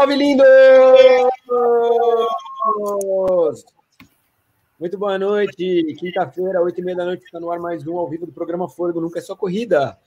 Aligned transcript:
salve, 0.00 0.16
lindos! 0.16 0.46
Muito 4.78 4.96
boa 4.96 5.18
noite. 5.18 5.94
Quinta-feira, 5.98 6.62
oito 6.62 6.80
e 6.80 6.84
meia 6.84 6.96
da 6.96 7.04
noite, 7.04 7.24
está 7.24 7.38
no 7.38 7.50
ar 7.50 7.58
mais 7.58 7.86
um 7.86 7.98
ao 7.98 8.08
vivo 8.08 8.24
do 8.24 8.32
programa 8.32 8.66
Fôlego 8.66 8.98
Nunca 8.98 9.18
é 9.18 9.22
Só 9.22 9.36
Corrida. 9.36 9.98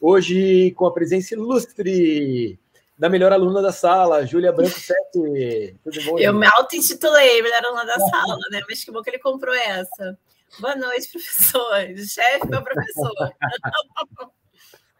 Hoje 0.00 0.70
com 0.72 0.86
a 0.86 0.92
presença 0.92 1.34
ilustre 1.34 2.60
da 2.96 3.08
melhor 3.08 3.32
aluna 3.32 3.60
da 3.60 3.72
sala, 3.72 4.24
Júlia 4.24 4.52
Branco 4.52 4.70
7. 4.78 5.74
Tudo 5.82 6.04
bom? 6.04 6.18
Eu 6.20 6.32
me 6.32 6.46
auto-intitulei 6.46 7.42
melhor 7.42 7.64
aluna 7.64 7.84
da 7.84 7.98
sala, 7.98 8.38
né? 8.52 8.60
Mas 8.68 8.84
que 8.84 8.92
bom 8.92 9.02
que 9.02 9.10
ele 9.10 9.18
comprou 9.18 9.54
essa. 9.54 10.16
Boa 10.60 10.76
noite, 10.76 11.10
professor. 11.10 11.74
Chefe, 11.96 12.46
meu 12.48 12.62
professor. 12.62 13.12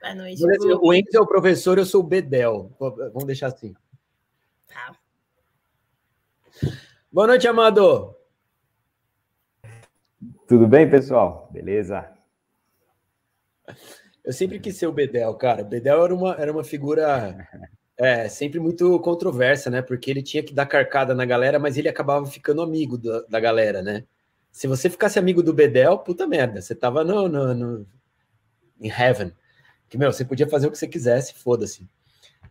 Boa 0.01 0.15
noite. 0.15 0.43
O 0.81 0.93
Enzo 0.93 1.17
é 1.17 1.21
o 1.21 1.27
professor, 1.27 1.79
eu 1.79 1.87
sou 1.87 2.01
o 2.01 2.07
Bedel. 2.07 2.73
Vamos 2.81 3.27
deixar 3.27 3.49
assim. 3.49 3.75
Boa 7.13 7.27
noite, 7.27 7.47
Amado. 7.49 8.15
Tudo 10.47 10.67
bem, 10.67 10.89
pessoal? 10.89 11.49
Beleza? 11.53 12.09
Eu 14.25 14.33
sempre 14.33 14.59
quis 14.59 14.77
ser 14.77 14.87
o 14.87 14.93
Bedel, 14.93 15.35
cara. 15.35 15.65
Bedel 15.65 16.05
era 16.05 16.15
uma, 16.15 16.35
era 16.35 16.53
uma 16.53 16.65
figura 16.65 17.49
é, 17.97 18.29
sempre 18.29 18.61
muito 18.61 18.99
controversa, 19.01 19.71
né? 19.71 19.83
Porque 19.83 20.11
ele 20.11 20.23
tinha 20.23 20.43
que 20.43 20.55
dar 20.55 20.67
carcada 20.67 21.15
na 21.15 21.25
galera, 21.25 21.59
mas 21.59 21.77
ele 21.77 21.89
acabava 21.89 22.27
ficando 22.27 22.63
amigo 22.63 22.99
da, 22.99 23.23
da 23.23 23.41
galera, 23.41 23.83
né? 23.83 24.05
Se 24.53 24.67
você 24.67 24.91
ficasse 24.91 25.19
amigo 25.19 25.43
do 25.43 25.55
Bedel, 25.55 25.99
puta 25.99 26.27
merda, 26.27 26.61
você 26.61 26.75
tava 26.75 27.05
no, 27.05 27.29
no, 27.29 27.55
no 27.55 27.87
em 28.81 28.89
heaven. 28.89 29.33
Que, 29.89 29.99
meu, 29.99 30.13
você 30.13 30.25
podia 30.25 30.49
fazer 30.49 30.67
o 30.67 30.71
que 30.71 30.79
você 30.79 30.89
quisesse, 30.89 31.35
foda-se. 31.35 31.89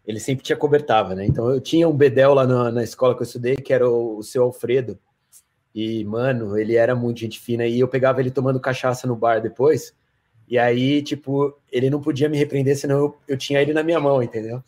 Ele 0.10 0.20
sempre 0.20 0.44
te 0.44 0.52
acobertava, 0.52 1.14
né? 1.14 1.24
Então 1.24 1.52
eu 1.52 1.62
tinha 1.62 1.88
um 1.88 1.96
Bedel 1.96 2.34
lá 2.34 2.44
na, 2.44 2.72
na 2.72 2.84
escola 2.84 3.14
que 3.14 3.22
eu 3.22 3.26
estudei, 3.26 3.56
que 3.56 3.72
era 3.72 3.88
o, 3.88 4.18
o 4.18 4.24
seu 4.24 4.42
Alfredo. 4.42 5.00
E, 5.74 6.04
mano, 6.04 6.58
ele 6.58 6.76
era 6.76 6.96
muito 6.96 7.20
gente 7.20 7.40
fina. 7.40 7.64
E 7.68 7.80
eu 7.80 7.88
pegava 7.88 8.20
ele 8.20 8.32
tomando 8.32 8.60
cachaça 8.60 9.06
no 9.06 9.16
bar 9.16 9.40
depois. 9.40 9.96
E 10.48 10.58
aí, 10.58 11.04
tipo, 11.04 11.56
ele 11.72 11.92
não 11.92 12.02
podia 12.02 12.28
me 12.28 12.40
repreender, 12.40 12.76
senão 12.76 12.98
eu, 12.98 13.18
eu 13.28 13.38
tinha 13.38 13.62
ele 13.62 13.72
na 13.72 13.84
minha 13.84 14.00
mão, 14.00 14.24
entendeu? 14.24 14.64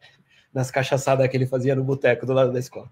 Nas 0.52 0.70
cachaçadas 0.70 1.26
que 1.26 1.38
ele 1.38 1.46
fazia 1.46 1.74
no 1.74 1.82
boteco 1.82 2.26
do 2.26 2.34
lado 2.34 2.52
da 2.52 2.58
escola. 2.58 2.90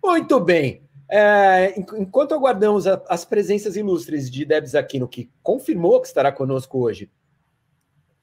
Muito 0.00 0.38
bem. 0.38 0.88
É, 1.10 1.74
enquanto 1.98 2.32
aguardamos 2.32 2.86
a, 2.86 3.02
as 3.08 3.24
presenças 3.24 3.74
ilustres 3.74 4.30
de 4.30 4.44
Debs 4.44 4.76
Aquino, 4.76 5.08
que 5.08 5.28
confirmou 5.42 6.00
que 6.00 6.06
estará 6.06 6.30
conosco 6.30 6.78
hoje, 6.78 7.10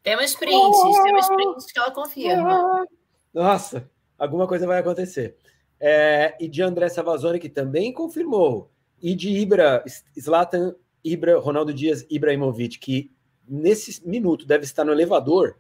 temos 0.01 0.33
prints, 0.33 1.03
temos 1.03 1.27
prints 1.27 1.65
que 1.65 1.77
ela 1.77 1.91
confirma. 1.91 2.87
Nossa, 3.33 3.89
alguma 4.17 4.47
coisa 4.47 4.65
vai 4.65 4.79
acontecer. 4.79 5.35
É, 5.79 6.35
e 6.39 6.47
de 6.47 6.61
André 6.61 6.89
Savazone, 6.89 7.39
que 7.39 7.49
também 7.49 7.93
confirmou. 7.93 8.71
E 9.01 9.13
de 9.15 9.29
Ibra, 9.29 9.83
Zlatan 10.19 10.75
Ibra, 11.03 11.39
Ronaldo 11.39 11.73
Dias 11.73 12.05
Ibrahimovic, 12.09 12.79
que 12.79 13.11
nesse 13.47 14.07
minuto 14.07 14.45
deve 14.45 14.63
estar 14.63 14.83
no 14.83 14.91
elevador, 14.91 15.55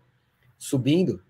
subindo. 0.57 1.21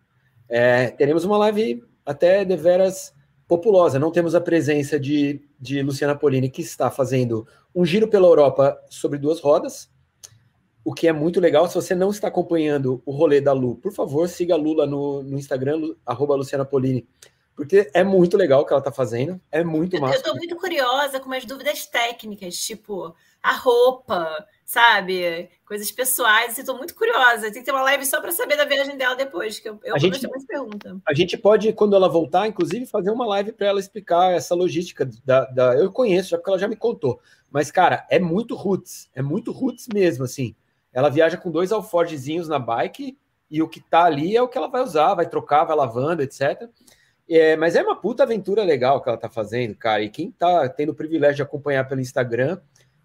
É, 0.48 0.90
teremos 0.92 1.26
uma 1.26 1.38
live 1.38 1.84
até 2.06 2.46
deveras 2.46 3.14
populosa. 3.48 4.00
Não 4.00 4.12
temos 4.12 4.34
a 4.34 4.42
presença 4.42 5.00
de, 5.00 5.42
de 5.60 5.82
Luciana 5.84 6.16
Polini, 6.16 6.50
que 6.50 6.62
está 6.62 6.90
fazendo 6.90 7.46
um 7.76 7.86
giro 7.86 8.08
pela 8.08 8.28
Europa 8.28 8.80
sobre 8.90 9.20
duas 9.20 9.40
rodas 9.40 9.90
o 10.88 10.94
que 10.94 11.06
é 11.06 11.12
muito 11.12 11.42
legal. 11.42 11.68
Se 11.68 11.76
você 11.76 11.94
não 11.94 12.12
está 12.12 12.30
acompanhando 12.30 13.02
o 13.06 13.12
rolê 13.12 13.42
da 13.42 13.52
Lu, 13.52 13.76
por 13.76 13.92
favor, 13.92 14.30
siga 14.30 14.54
a 14.54 14.58
Lula 14.58 14.88
no, 14.88 15.22
no 15.22 15.38
Instagram, 15.38 15.94
arroba 16.06 16.34
Luciana 16.34 16.64
Polini, 16.64 17.06
porque 17.54 17.92
é 17.94 18.06
muito 18.06 18.38
legal 18.38 18.62
o 18.62 18.66
que 18.66 18.72
ela 18.72 18.80
está 18.80 18.92
fazendo, 18.92 19.38
é 19.52 19.66
muito 19.66 20.00
massa. 20.00 20.16
Eu 20.16 20.20
estou 20.20 20.36
muito 20.38 20.56
curiosa 20.56 21.20
com 21.20 21.26
umas 21.26 21.44
dúvidas 21.44 21.86
técnicas, 21.88 22.56
tipo 22.56 23.14
a 23.44 23.52
roupa, 23.52 24.48
sabe? 24.66 25.50
Coisas 25.66 25.92
pessoais, 25.92 26.58
estou 26.58 26.78
muito 26.78 26.96
curiosa. 26.96 27.52
Tem 27.52 27.62
que 27.62 27.64
ter 27.64 27.72
uma 27.72 27.82
live 27.82 28.06
só 28.06 28.22
para 28.22 28.32
saber 28.32 28.56
da 28.56 28.64
viagem 28.64 28.96
dela 28.96 29.16
depois, 29.18 29.60
que 29.60 29.68
eu, 29.68 29.78
eu 29.84 29.94
a 29.94 30.00
gente, 30.00 30.26
mais 30.30 30.46
pergunta. 30.46 30.98
A 31.06 31.14
gente 31.14 31.38
pode, 31.38 31.74
quando 31.74 31.98
ela 31.98 32.08
voltar, 32.08 32.48
inclusive, 32.48 32.86
fazer 32.86 33.12
uma 33.12 33.26
live 33.26 33.52
para 33.52 33.68
ela 33.68 33.80
explicar 33.82 34.32
essa 34.32 34.56
logística 34.56 35.06
da, 35.26 35.44
da. 35.48 35.76
Eu 35.76 35.92
conheço, 35.92 36.30
já 36.30 36.38
porque 36.38 36.50
ela 36.50 36.60
já 36.60 36.68
me 36.70 36.78
contou. 36.78 37.20
Mas, 37.52 37.72
cara, 37.72 38.08
é 38.10 38.20
muito 38.20 38.56
roots, 38.56 39.10
é 39.14 39.22
muito 39.22 39.52
roots 39.52 39.88
mesmo, 39.94 40.24
assim. 40.24 40.56
Ela 40.94 41.10
viaja 41.10 41.38
com 41.38 41.52
dois 41.52 41.72
alforgezinhos 41.72 42.48
na 42.48 42.60
bike 42.60 43.18
e 43.50 43.62
o 43.62 43.68
que 43.68 43.80
tá 43.80 44.04
ali 44.04 44.36
é 44.36 44.42
o 44.42 44.48
que 44.48 44.58
ela 44.58 44.68
vai 44.68 44.82
usar, 44.82 45.16
vai 45.16 45.28
trocar, 45.28 45.64
vai 45.64 45.76
lavando, 45.76 46.22
etc. 46.22 46.70
É, 47.30 47.56
mas 47.58 47.76
é 47.76 47.84
uma 47.84 47.96
puta 47.96 48.24
aventura 48.24 48.64
legal 48.64 49.02
que 49.02 49.10
ela 49.10 49.18
tá 49.18 49.30
fazendo, 49.30 49.76
cara. 49.76 50.02
E 50.02 50.10
quem 50.10 50.32
tá 50.32 50.68
tendo 50.70 50.92
o 50.92 50.96
privilégio 50.96 51.38
de 51.38 51.42
acompanhar 51.42 51.88
pelo 51.88 52.02
Instagram 52.02 52.60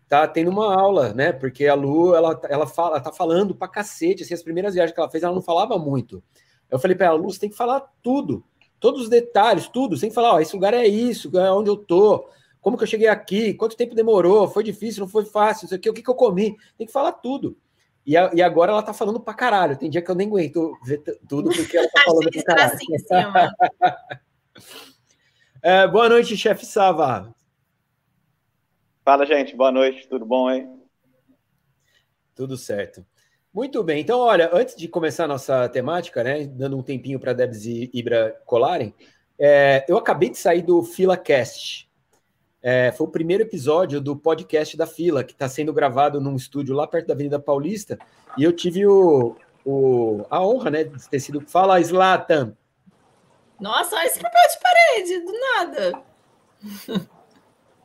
tá 0.09 0.29
tendo 0.29 0.51
uma 0.51 0.75
aula, 0.75 1.13
né? 1.15 1.33
Porque 1.33 1.67
a 1.67 1.75
Lu, 1.75 2.15
ela, 2.15 2.39
ela, 2.49 2.67
fala, 2.67 3.01
tá 3.01 3.11
falando 3.11 3.55
pra 3.55 3.67
cacete. 3.67 4.23
Assim, 4.23 4.35
as 4.35 4.43
primeiras 4.43 4.75
viagens 4.75 4.95
que 4.95 5.01
ela 5.01 5.11
fez, 5.11 5.25
ela 5.25 5.35
não 5.35 5.43
falava 5.43 5.79
muito. 5.79 6.23
Eu 6.71 6.79
falei 6.79 6.97
pra 6.97 7.07
ela, 7.07 7.17
Lu, 7.17 7.31
você 7.31 7.41
tem 7.41 7.51
que 7.51 7.57
falar 7.57 7.81
tudo, 8.03 8.45
todos 8.79 9.03
os 9.03 9.09
detalhes, 9.09 9.69
tudo. 9.69 9.97
Sem 9.97 10.11
falar, 10.11 10.35
ó, 10.35 10.41
esse 10.41 10.55
lugar 10.55 10.73
é 10.75 10.87
isso, 10.87 11.37
é 11.39 11.53
onde 11.53 11.71
eu 11.71 11.77
tô, 11.77 12.29
como 12.61 12.77
que 12.77 12.85
eu 12.85 12.89
cheguei 12.89 13.09
aqui, 13.09 13.55
quanto 13.55 13.77
tempo 13.77 13.95
demorou, 13.95 14.49
foi 14.49 14.63
difícil, 14.63 15.01
não 15.01 15.09
foi 15.09 15.25
fácil, 15.25 15.67
isso 15.67 15.75
aqui, 15.75 15.91
o 15.91 15.93
que, 15.93 16.03
que 16.03 16.11
eu 16.11 16.15
comi. 16.15 16.57
Tem 16.79 16.87
que 16.87 16.93
falar 16.93 17.13
tudo. 17.13 17.57
E, 18.05 18.17
a, 18.17 18.33
e, 18.35 18.43
agora 18.43 18.73
ela 18.73 18.83
tá 18.83 18.93
falando 18.93 19.21
pra 19.21 19.35
caralho. 19.35 19.77
Tem 19.77 19.89
dia 19.89 20.03
que 20.03 20.11
eu 20.11 20.15
nem 20.15 20.27
aguento 20.27 20.77
ver 20.85 21.03
tudo 21.29 21.51
porque 21.51 21.77
ela 21.77 21.89
tá 21.89 22.03
falando 22.05 22.31
pra 22.31 22.43
caralho. 22.43 22.73
Assim, 22.73 22.87
é, 25.63 25.87
boa 25.87 26.09
noite, 26.09 26.37
chefe 26.37 26.67
Sava. 26.67 27.33
Fala, 29.05 29.25
gente. 29.25 29.55
Boa 29.55 29.71
noite. 29.71 30.09
Tudo 30.09 30.27
bom, 30.27 30.51
hein? 30.51 30.69
Tudo 32.35 32.57
certo. 32.57 33.07
Muito 33.53 33.85
bem. 33.85 34.01
Então, 34.01 34.19
olha, 34.19 34.51
antes 34.53 34.75
de 34.75 34.89
começar 34.89 35.25
a 35.25 35.29
nossa 35.29 35.69
temática, 35.69 36.25
né, 36.25 36.47
dando 36.47 36.79
um 36.79 36.83
tempinho 36.83 37.21
para 37.21 37.35
Debs 37.35 37.67
e 37.67 37.91
Ibra 37.93 38.35
colarem, 38.47 38.95
é, 39.39 39.85
eu 39.87 39.99
acabei 39.99 40.31
de 40.31 40.39
sair 40.39 40.63
do 40.63 40.83
FilaCast, 40.83 41.91
é, 42.63 42.93
foi 42.93 43.07
o 43.07 43.11
primeiro 43.11 43.43
episódio 43.43 44.01
do 44.01 44.17
podcast 44.17 44.77
da 44.77 44.87
Fila, 44.87 45.25
que 45.25 45.33
está 45.33 45.49
sendo 45.49 45.73
gravado 45.73 46.21
num 46.21 46.37
estúdio 46.37 46.77
lá 46.77 46.87
perto 46.87 47.09
da 47.09 47.15
Avenida 47.15 47.41
Paulista, 47.41 47.99
e 48.39 48.45
eu 48.45 48.53
tive 48.53 48.87
o, 48.87 49.37
o, 49.65 50.25
a 50.31 50.41
honra 50.41 50.71
né, 50.71 50.85
de 50.85 51.09
ter 51.09 51.19
sido. 51.19 51.41
Fala, 51.41 51.81
Slatan! 51.81 52.57
Nossa, 53.61 53.97
olha 53.97 54.07
esse 54.07 54.21
papel 54.21 54.41
de 54.49 54.59
parede, 54.61 55.21
do 55.25 55.33
nada. 55.33 56.03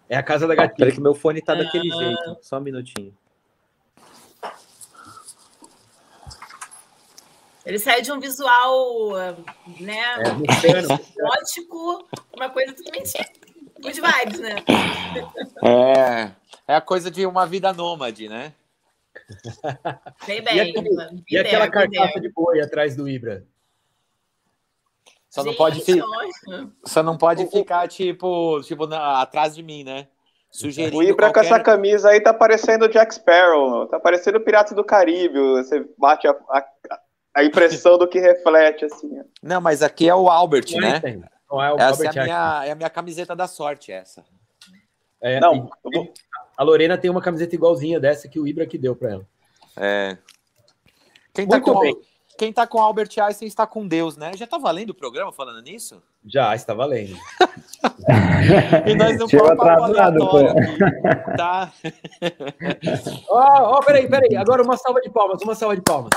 É 0.09 0.15
a 0.15 0.23
casa 0.23 0.47
da 0.47 0.55
gatinha. 0.55 0.77
Peraí 0.77 0.93
que 0.93 1.01
meu 1.01 1.13
fone 1.13 1.41
tá 1.41 1.53
daquele 1.53 1.91
ah. 1.91 1.97
jeito. 1.97 2.37
Só 2.41 2.57
um 2.57 2.61
minutinho. 2.61 3.13
Ele 7.65 7.77
sai 7.77 8.01
de 8.01 8.09
um 8.13 8.19
visual, 8.19 9.11
né? 9.81 9.99
É, 10.23 10.81
gótico, 11.21 12.07
uma 12.33 12.49
coisa 12.49 12.73
totalmente 12.73 13.07
Good 13.87 14.01
vibes, 14.01 14.39
né? 14.39 14.55
É, 15.63 16.31
é 16.67 16.75
a 16.75 16.81
coisa 16.81 17.09
de 17.09 17.25
uma 17.25 17.45
vida 17.45 17.71
nômade, 17.71 18.27
né? 18.27 18.53
Bem 20.25 20.41
bem. 20.41 20.57
E, 20.57 20.59
aquele, 20.59 20.89
e 21.29 21.37
aquela 21.37 21.69
carcaça 21.69 22.19
de 22.19 22.29
boi 22.29 22.59
atrás 22.59 22.95
do 22.95 23.07
Ibra? 23.07 23.45
Só 25.29 25.43
não 25.43 25.53
pode, 25.53 25.81
fi... 25.81 26.01
Só 26.83 27.01
não 27.03 27.17
pode 27.17 27.45
ficar, 27.47 27.87
tipo, 27.87 28.61
tipo 28.63 28.87
na... 28.87 29.21
atrás 29.21 29.55
de 29.55 29.63
mim, 29.63 29.83
né? 29.83 30.07
Sugerindo 30.51 30.97
o 30.97 31.03
Ibra 31.03 31.27
qualquer... 31.27 31.33
com 31.33 31.55
essa 31.55 31.59
camisa 31.63 32.09
aí 32.09 32.19
tá 32.19 32.33
parecendo 32.33 32.85
o 32.85 32.87
Jack 32.87 33.13
Sparrow, 33.13 33.87
tá 33.87 33.99
parecendo 33.99 34.37
o 34.37 34.41
Piratas 34.41 34.73
do 34.73 34.83
Caribe. 34.83 35.39
Você 35.57 35.85
bate 35.97 36.27
a, 36.27 36.31
a, 36.31 36.65
a 37.35 37.43
impressão 37.43 37.97
do 37.97 38.07
que 38.07 38.19
reflete, 38.19 38.85
assim. 38.85 39.21
Não, 39.41 39.61
mas 39.61 39.81
aqui 39.81 40.09
é 40.09 40.15
o 40.15 40.29
Albert, 40.29 40.71
né? 40.75 40.99
Tem. 40.99 41.23
Não 41.49 41.63
é 41.63 41.73
o 41.73 41.77
essa 41.77 42.05
é 42.05 42.07
a, 42.07 42.23
minha, 42.23 42.65
é 42.65 42.71
a 42.71 42.75
minha 42.75 42.89
camiseta 42.89 43.35
da 43.35 43.47
sorte, 43.47 43.91
essa. 43.91 44.23
É, 45.21 45.39
não, 45.39 45.69
e, 45.93 46.11
a 46.55 46.63
Lorena 46.63 46.97
tem 46.97 47.09
uma 47.09 47.21
camiseta 47.21 47.55
igualzinha 47.55 47.99
dessa 47.99 48.27
que 48.27 48.39
o 48.39 48.47
Ibra 48.47 48.65
que 48.67 48.77
deu 48.77 48.95
para 48.95 49.11
ela. 49.11 49.27
É. 49.75 50.17
Quem 51.33 51.47
tá, 51.47 51.61
com, 51.61 51.79
bem. 51.79 51.95
quem 52.37 52.51
tá 52.51 52.67
com 52.67 52.81
Albert 52.81 53.09
Einstein 53.19 53.47
está 53.47 53.65
com 53.65 53.87
Deus, 53.87 54.17
né? 54.17 54.31
Já 54.35 54.47
tá 54.47 54.57
valendo 54.57 54.89
o 54.89 54.95
programa 54.95 55.31
falando 55.31 55.61
nisso? 55.61 56.01
Já, 56.25 56.55
está 56.55 56.73
valendo. 56.73 57.15
e 58.85 58.95
nós 58.95 59.17
não 59.17 59.27
vamos 59.27 59.59
aleatório 59.59 60.55
Tá. 61.37 61.71
Ó, 63.29 63.39
oh, 63.39 63.77
oh, 63.77 63.79
peraí, 63.83 64.09
peraí. 64.09 64.35
Agora 64.35 64.63
uma 64.63 64.77
salva 64.77 64.99
de 64.99 65.09
palmas, 65.09 65.41
uma 65.41 65.55
salva 65.55 65.75
de 65.75 65.81
palmas. 65.83 66.11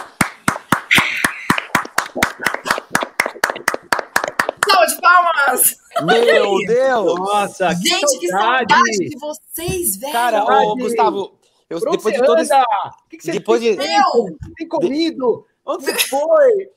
Palmas! 5.47 5.77
Meu 6.03 6.57
Deus! 6.67 7.19
Nossa, 7.19 7.75
que 7.75 7.89
Gente, 7.89 8.19
que 8.19 8.29
saudade 8.29 9.09
de 9.09 9.19
vocês, 9.19 9.97
velho! 9.97 10.13
Cara, 10.13 10.45
ô, 10.45 10.77
Gustavo, 10.77 11.39
eu, 11.69 11.81
depois 11.81 12.15
de 12.15 12.25
todo 12.25 12.41
esse... 12.41 12.55
O 12.55 13.09
que, 13.09 13.17
que 13.17 13.25
você 13.25 13.33
depois 13.33 13.61
de... 13.61 13.77
tem 13.77 14.69
comido? 14.69 15.47
Onde 15.65 15.85
você 15.85 15.99
foi? 16.09 16.71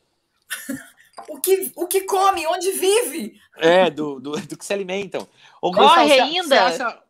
o 1.30 1.40
que, 1.40 1.72
o 1.76 1.88
que 1.88 2.02
come, 2.02 2.46
onde 2.48 2.72
vive. 2.72 3.40
É, 3.58 3.90
do, 3.90 4.20
do, 4.20 4.32
do 4.32 4.58
que 4.58 4.66
se 4.66 4.74
alimentam. 4.74 5.28
Ô, 5.62 5.72
Corre 5.72 6.08
Gustavo, 6.08 6.24
ainda. 6.24 6.72
Você 6.72 6.84
acha, 6.84 7.04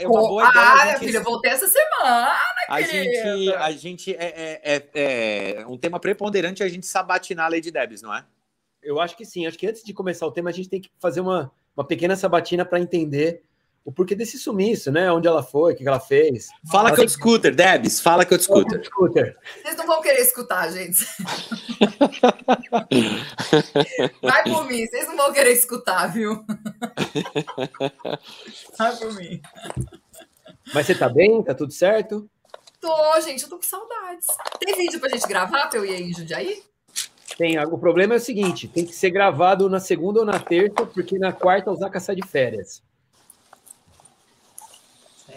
é 0.00 0.08
uma 0.08 0.20
boa 0.20 0.48
ideia. 0.48 0.94
Ah, 0.94 0.98
filha, 0.98 1.20
voltei 1.22 1.50
essa 1.50 1.66
semana. 1.66 2.36
A 2.68 2.82
gente, 2.82 3.54
a 3.54 3.70
gente 3.72 4.14
é, 4.14 4.60
é, 4.62 4.88
é, 4.94 5.60
é, 5.60 5.66
um 5.66 5.76
tema 5.76 5.98
preponderante 5.98 6.62
a 6.62 6.68
gente 6.68 6.86
sabatinar 6.86 7.46
a 7.46 7.48
Lady 7.48 7.70
Debs, 7.70 8.02
não 8.02 8.14
é? 8.14 8.24
Eu 8.86 9.00
acho 9.00 9.16
que 9.16 9.24
sim. 9.24 9.46
Acho 9.46 9.58
que 9.58 9.66
antes 9.66 9.82
de 9.82 9.92
começar 9.92 10.24
o 10.26 10.30
tema, 10.30 10.50
a 10.50 10.52
gente 10.52 10.68
tem 10.68 10.80
que 10.80 10.88
fazer 11.00 11.20
uma, 11.20 11.50
uma 11.76 11.84
pequena 11.84 12.14
sabatina 12.14 12.64
para 12.64 12.78
entender 12.78 13.42
o 13.84 13.90
porquê 13.90 14.14
desse 14.14 14.38
sumiço, 14.38 14.92
né? 14.92 15.10
Onde 15.10 15.26
ela 15.26 15.42
foi, 15.42 15.72
o 15.72 15.76
que 15.76 15.86
ela 15.86 15.98
fez. 15.98 16.46
Fala 16.70 16.94
que 16.94 17.00
eu 17.00 17.08
scooter, 17.08 17.52
Debs. 17.52 18.00
Fala 18.00 18.24
que 18.24 18.32
eu 18.32 18.38
te 18.38 18.44
scooter. 18.44 19.36
Vocês 19.60 19.76
não 19.76 19.88
vão 19.88 20.00
querer 20.00 20.20
escutar, 20.20 20.70
gente. 20.70 21.02
Vai 24.22 24.44
por 24.44 24.64
mim, 24.66 24.86
vocês 24.86 25.08
não 25.08 25.16
vão 25.16 25.32
querer 25.32 25.52
escutar, 25.52 26.06
viu? 26.12 26.44
Vai 28.78 28.96
por 28.96 29.12
mim. 29.14 29.42
Mas 30.72 30.86
você 30.86 30.94
tá 30.94 31.08
bem? 31.08 31.42
Tá 31.42 31.54
tudo 31.54 31.72
certo? 31.72 32.30
Tô, 32.80 33.20
gente, 33.20 33.42
eu 33.42 33.48
tô 33.48 33.56
com 33.56 33.64
saudades. 33.64 34.28
Tem 34.60 34.76
vídeo 34.76 35.00
pra 35.00 35.08
gente 35.08 35.26
gravar 35.26 35.66
pra 35.66 35.80
eu 35.80 35.84
ir 35.84 35.94
aí 35.94 36.02
em 36.02 36.14
Jundiaí? 36.14 36.62
Tem. 37.36 37.58
O 37.58 37.78
problema 37.78 38.14
é 38.14 38.16
o 38.16 38.20
seguinte: 38.20 38.68
tem 38.68 38.84
que 38.84 38.94
ser 38.94 39.10
gravado 39.10 39.68
na 39.68 39.80
segunda 39.80 40.20
ou 40.20 40.26
na 40.26 40.38
terça, 40.38 40.86
porque 40.86 41.18
na 41.18 41.32
quarta 41.32 41.70
o 41.70 41.76
Zaca 41.76 41.98
sai 42.00 42.16
de 42.16 42.26
férias. 42.26 42.82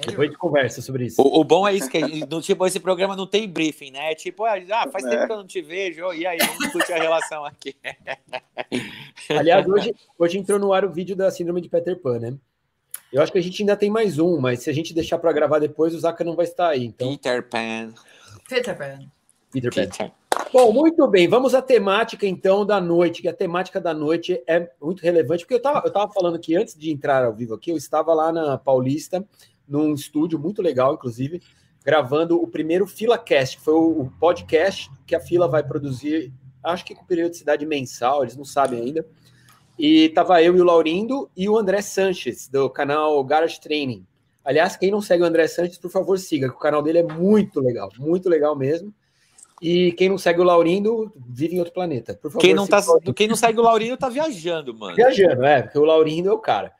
Depois 0.06 0.30
a 0.30 0.31
gente 0.31 0.38
conversa 0.38 0.81
sobre 0.81 1.06
isso. 1.06 1.21
O, 1.21 1.41
o 1.41 1.44
bom 1.44 1.68
é 1.68 1.74
isso, 1.74 1.89
que 1.89 2.00
no, 2.25 2.41
tipo, 2.41 2.65
esse 2.65 2.80
programa 2.80 3.15
não 3.15 3.27
tem 3.27 3.50
briefing, 3.50 3.91
né? 3.91 4.15
Tipo, 4.15 4.45
ah, 4.45 4.53
ah 4.71 4.89
faz 4.89 5.03
é. 5.06 5.09
tempo 5.09 5.25
que 5.25 5.31
eu 5.31 5.38
não 5.38 5.47
te 5.47 5.62
vejo, 5.62 6.13
e 6.13 6.25
aí, 6.25 6.38
vamos 6.38 6.57
discutir 6.59 6.94
a 6.94 6.97
relação 6.97 7.44
aqui. 7.44 7.75
Aliás, 9.30 9.68
hoje, 9.68 9.95
hoje 10.18 10.38
entrou 10.38 10.57
no 10.57 10.71
ar 10.71 10.86
o 10.86 10.91
vídeo 10.91 11.15
da 11.15 11.30
Síndrome 11.30 11.59
de 11.62 11.69
Peter 11.69 12.00
Pan, 12.00 12.19
né? 12.19 12.33
Eu 13.12 13.21
acho 13.21 13.31
que 13.31 13.39
a 13.39 13.41
gente 13.41 13.62
ainda 13.62 13.75
tem 13.75 13.89
mais 13.89 14.19
um, 14.19 14.39
mas 14.39 14.62
se 14.62 14.69
a 14.69 14.74
gente 14.74 14.94
deixar 14.94 15.18
para 15.18 15.33
gravar 15.33 15.59
depois, 15.59 15.94
o 15.94 16.00
Zaka 16.00 16.24
não 16.24 16.36
vai 16.36 16.45
estar 16.45 16.69
aí. 16.69 16.86
Então... 16.86 17.09
Peter 17.09 17.44
Pan. 17.50 17.94
Peter 18.47 18.77
Pan. 18.77 19.00
Peter 19.51 19.74
Pan. 19.74 19.81
Peter. 19.81 20.12
Bom, 20.51 20.74
muito 20.74 21.07
bem. 21.07 21.28
Vamos 21.28 21.54
à 21.54 21.62
temática, 21.62 22.25
então, 22.25 22.66
da 22.66 22.81
noite, 22.81 23.22
que 23.22 23.28
a 23.28 23.34
temática 23.34 23.80
da 23.80 23.94
noite 23.94 24.42
é 24.48 24.68
muito 24.81 25.00
relevante, 25.01 25.44
porque 25.44 25.54
eu 25.54 25.57
estava 25.57 25.86
eu 25.86 25.94
tava 25.94 26.12
falando 26.12 26.40
que 26.40 26.56
antes 26.56 26.74
de 26.74 26.92
entrar 26.92 27.24
ao 27.24 27.36
vivo 27.36 27.54
aqui, 27.54 27.69
eu 27.69 27.78
estava 27.78 28.16
lá 28.16 28.31
na 28.31 28.57
Paulista, 28.57 29.24
num 29.68 29.94
estúdio 29.94 30.40
muito 30.40 30.60
legal, 30.60 30.96
inclusive, 30.96 31.40
gravando 31.86 32.42
o 32.42 32.48
primeiro 32.48 32.88
FilaCast, 32.88 33.57
que 33.57 33.63
foi 33.63 33.75
o 33.75 34.12
podcast 34.19 34.90
que 35.06 35.16
a 35.16 35.19
Fila 35.19 35.48
vai 35.48 35.62
produzir, 35.62 36.34
acho 36.63 36.84
que 36.84 36.96
com 36.96 37.06
periodicidade 37.06 37.63
mensal, 37.68 38.24
eles 38.24 38.36
não 38.36 38.44
sabem 38.44 38.81
ainda. 38.81 39.06
E 39.78 40.10
tava 40.10 40.42
eu 40.42 40.57
e 40.57 40.62
o 40.62 40.66
Laurindo 40.66 41.30
e 41.38 41.48
o 41.48 41.60
André 41.60 41.84
Sanches, 41.84 42.48
do 42.48 42.68
canal 42.72 43.24
Garage 43.24 43.62
Training. 43.62 44.04
Aliás, 44.44 44.75
quem 44.75 44.90
não 44.90 45.00
segue 45.00 45.22
o 45.22 45.28
André 45.28 45.48
Sanches, 45.48 45.78
por 45.78 45.92
favor, 45.92 46.18
siga, 46.18 46.50
que 46.50 46.56
o 46.56 46.60
canal 46.60 46.81
dele 46.81 47.00
é 47.00 47.04
muito 47.04 47.60
legal, 47.60 47.90
muito 48.00 48.28
legal 48.28 48.56
mesmo. 48.56 48.92
E 49.61 49.91
quem 49.94 50.09
não 50.09 50.17
segue 50.17 50.39
o 50.39 50.44
Laurindo 50.44 51.11
vive 51.27 51.56
em 51.56 51.59
outro 51.59 51.73
planeta. 51.73 52.13
Por 52.13 52.31
favor, 52.31 52.41
quem 52.41 52.53
não, 52.53 52.65
tá, 52.65 52.81
quem 53.15 53.27
não 53.27 53.35
segue 53.35 53.59
o 53.59 53.63
Laurindo 53.63 53.97
tá 53.97 54.07
viajando, 54.07 54.73
mano. 54.73 54.95
Viajando, 54.95 55.44
é, 55.44 55.61
porque 55.63 55.77
o 55.77 55.85
Laurindo 55.85 56.29
é 56.29 56.33
o 56.33 56.39
cara. 56.39 56.71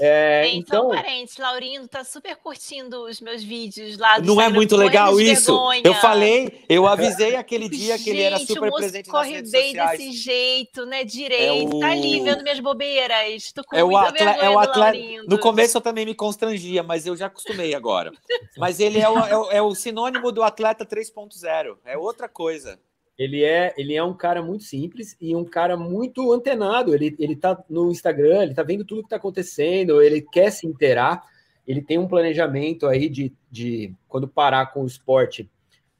É, 0.00 0.48
então, 0.54 0.90
parentes, 0.90 1.36
Laurindo 1.36 1.88
tá 1.88 2.04
super 2.04 2.36
curtindo 2.36 3.04
os 3.04 3.20
meus 3.20 3.42
vídeos 3.42 3.98
lá. 3.98 4.20
não 4.20 4.40
é 4.40 4.48
muito 4.48 4.76
legal 4.76 5.20
isso? 5.20 5.52
Vergonha. 5.52 5.82
Eu 5.84 5.94
falei, 5.94 6.64
eu 6.68 6.86
avisei 6.86 7.34
aquele 7.34 7.68
dia 7.68 7.98
que 7.98 8.04
Gente, 8.04 8.10
ele 8.10 8.22
era 8.22 8.38
super 8.38 8.72
presente 8.72 9.10
nas 9.10 9.26
redes 9.26 9.50
bem 9.50 9.70
sociais. 9.70 9.98
desse 9.98 10.12
jeito, 10.12 10.86
né? 10.86 11.04
Direito, 11.04 11.72
é 11.72 11.76
o... 11.76 11.80
tá 11.80 11.90
ali 11.90 12.20
vendo 12.20 12.42
minhas 12.42 12.60
bobeiras. 12.60 13.52
Tô 13.52 13.64
com 13.64 13.76
é 13.76 13.82
muita 13.82 14.08
atle... 14.08 14.24
vergonha 14.24 14.44
é 14.44 14.50
o 14.50 14.58
atleta... 14.58 14.98
No 15.26 15.38
começo 15.38 15.76
eu 15.76 15.80
também 15.80 16.06
me 16.06 16.14
constrangia, 16.14 16.82
mas 16.82 17.06
eu 17.06 17.16
já 17.16 17.26
acostumei 17.26 17.74
agora. 17.74 18.12
mas 18.56 18.78
ele 18.80 19.00
é 19.00 19.08
o, 19.08 19.18
é 19.18 19.36
o, 19.36 19.50
é 19.52 19.62
o 19.62 19.74
sinônimo 19.74 20.30
do 20.30 20.42
atleta 20.42 20.86
3.0, 20.86 21.76
é 21.84 21.98
outra 21.98 22.28
coisa. 22.28 22.78
Ele 23.18 23.42
é, 23.42 23.74
ele 23.76 23.96
é 23.96 24.02
um 24.02 24.14
cara 24.14 24.40
muito 24.40 24.62
simples 24.62 25.16
e 25.20 25.34
um 25.34 25.44
cara 25.44 25.76
muito 25.76 26.32
antenado. 26.32 26.94
Ele, 26.94 27.16
ele 27.18 27.34
tá 27.34 27.60
no 27.68 27.90
Instagram, 27.90 28.44
ele 28.44 28.54
tá 28.54 28.62
vendo 28.62 28.84
tudo 28.84 29.02
que 29.02 29.08
tá 29.08 29.16
acontecendo, 29.16 30.00
ele 30.00 30.22
quer 30.22 30.50
se 30.50 30.66
inteirar. 30.66 31.24
Ele 31.66 31.82
tem 31.82 31.98
um 31.98 32.06
planejamento 32.06 32.86
aí 32.86 33.08
de, 33.08 33.32
de 33.50 33.92
quando 34.06 34.28
parar 34.28 34.66
com 34.66 34.84
o 34.84 34.86
esporte, 34.86 35.50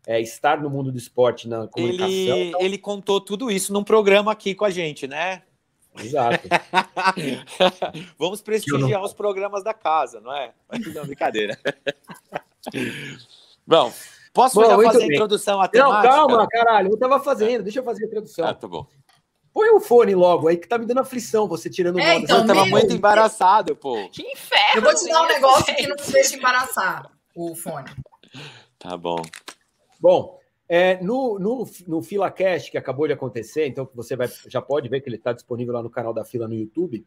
é, 0.07 0.21
estar 0.21 0.63
no 0.63 0.71
mundo 0.71 0.93
do 0.93 0.97
esporte, 0.97 1.49
na 1.49 1.67
comunicação. 1.67 2.09
Ele, 2.09 2.49
então... 2.49 2.61
ele 2.61 2.79
contou 2.79 3.21
tudo 3.21 3.51
isso 3.51 3.73
num 3.73 3.85
programa 3.85 4.31
aqui 4.31 4.55
com 4.55 4.65
a 4.65 4.71
gente, 4.71 5.07
né? 5.07 5.43
Exato. 5.99 6.49
Vamos 8.17 8.41
prestigiar 8.41 9.01
não... 9.01 9.03
os 9.03 9.13
programas 9.13 9.65
da 9.65 9.75
casa, 9.75 10.21
não 10.21 10.35
é? 10.35 10.53
Não, 10.95 11.05
brincadeira. 11.05 11.59
Bom, 13.67 13.93
Posso 14.39 14.55
bom, 14.55 14.69
já 14.69 14.77
fazer 14.77 14.99
bem. 14.99 15.11
a 15.11 15.15
introdução 15.15 15.69
temática? 15.69 15.83
Não, 15.83 16.03
calma, 16.03 16.47
caralho. 16.47 16.91
Eu 16.91 16.95
estava 16.95 17.19
fazendo. 17.19 17.65
Deixa 17.65 17.81
eu 17.81 17.83
fazer 17.83 18.05
a 18.05 18.07
introdução. 18.07 18.47
Ah, 18.47 18.55
tá 18.55 18.69
bom. 18.69 18.87
Põe 19.53 19.71
o 19.71 19.81
fone 19.81 20.15
logo 20.15 20.47
aí, 20.47 20.57
que 20.57 20.69
tá 20.69 20.79
me 20.79 20.87
dando 20.87 21.01
aflição 21.01 21.49
você 21.49 21.69
tirando 21.69 21.97
o 21.97 21.99
é, 22.01 22.19
então, 22.19 22.43
Eu 22.43 22.47
tava 22.47 22.65
muito 22.65 22.95
embaraçado, 22.95 23.75
pô. 23.75 24.09
Que 24.11 24.23
inferno! 24.23 24.77
Eu 24.77 24.83
vou 24.83 24.95
te 24.95 25.09
dar 25.09 25.23
um 25.25 25.27
negócio 25.27 25.75
que 25.75 25.89
não 25.89 25.97
te 25.97 26.13
deixa 26.13 26.37
embaraçar 26.37 27.11
o 27.35 27.57
fone. 27.57 27.91
Tá 28.79 28.97
bom. 28.97 29.21
Bom, 29.99 30.39
é, 30.69 31.03
no, 31.03 31.37
no, 31.41 31.69
no 31.89 32.01
FilaCast, 32.01 32.71
que 32.71 32.79
acabou 32.79 33.09
de 33.09 33.15
acontecer, 33.15 33.67
então 33.67 33.91
você 33.93 34.15
vai, 34.15 34.29
já 34.47 34.63
pode 34.63 34.89
ver 34.89 35.01
que 35.01 35.09
ele 35.09 35.17
está 35.17 35.33
disponível 35.33 35.75
lá 35.75 35.83
no 35.83 35.91
canal 35.91 36.15
da 36.15 36.25
Fila 36.25 36.47
no 36.47 36.55
YouTube. 36.55 37.05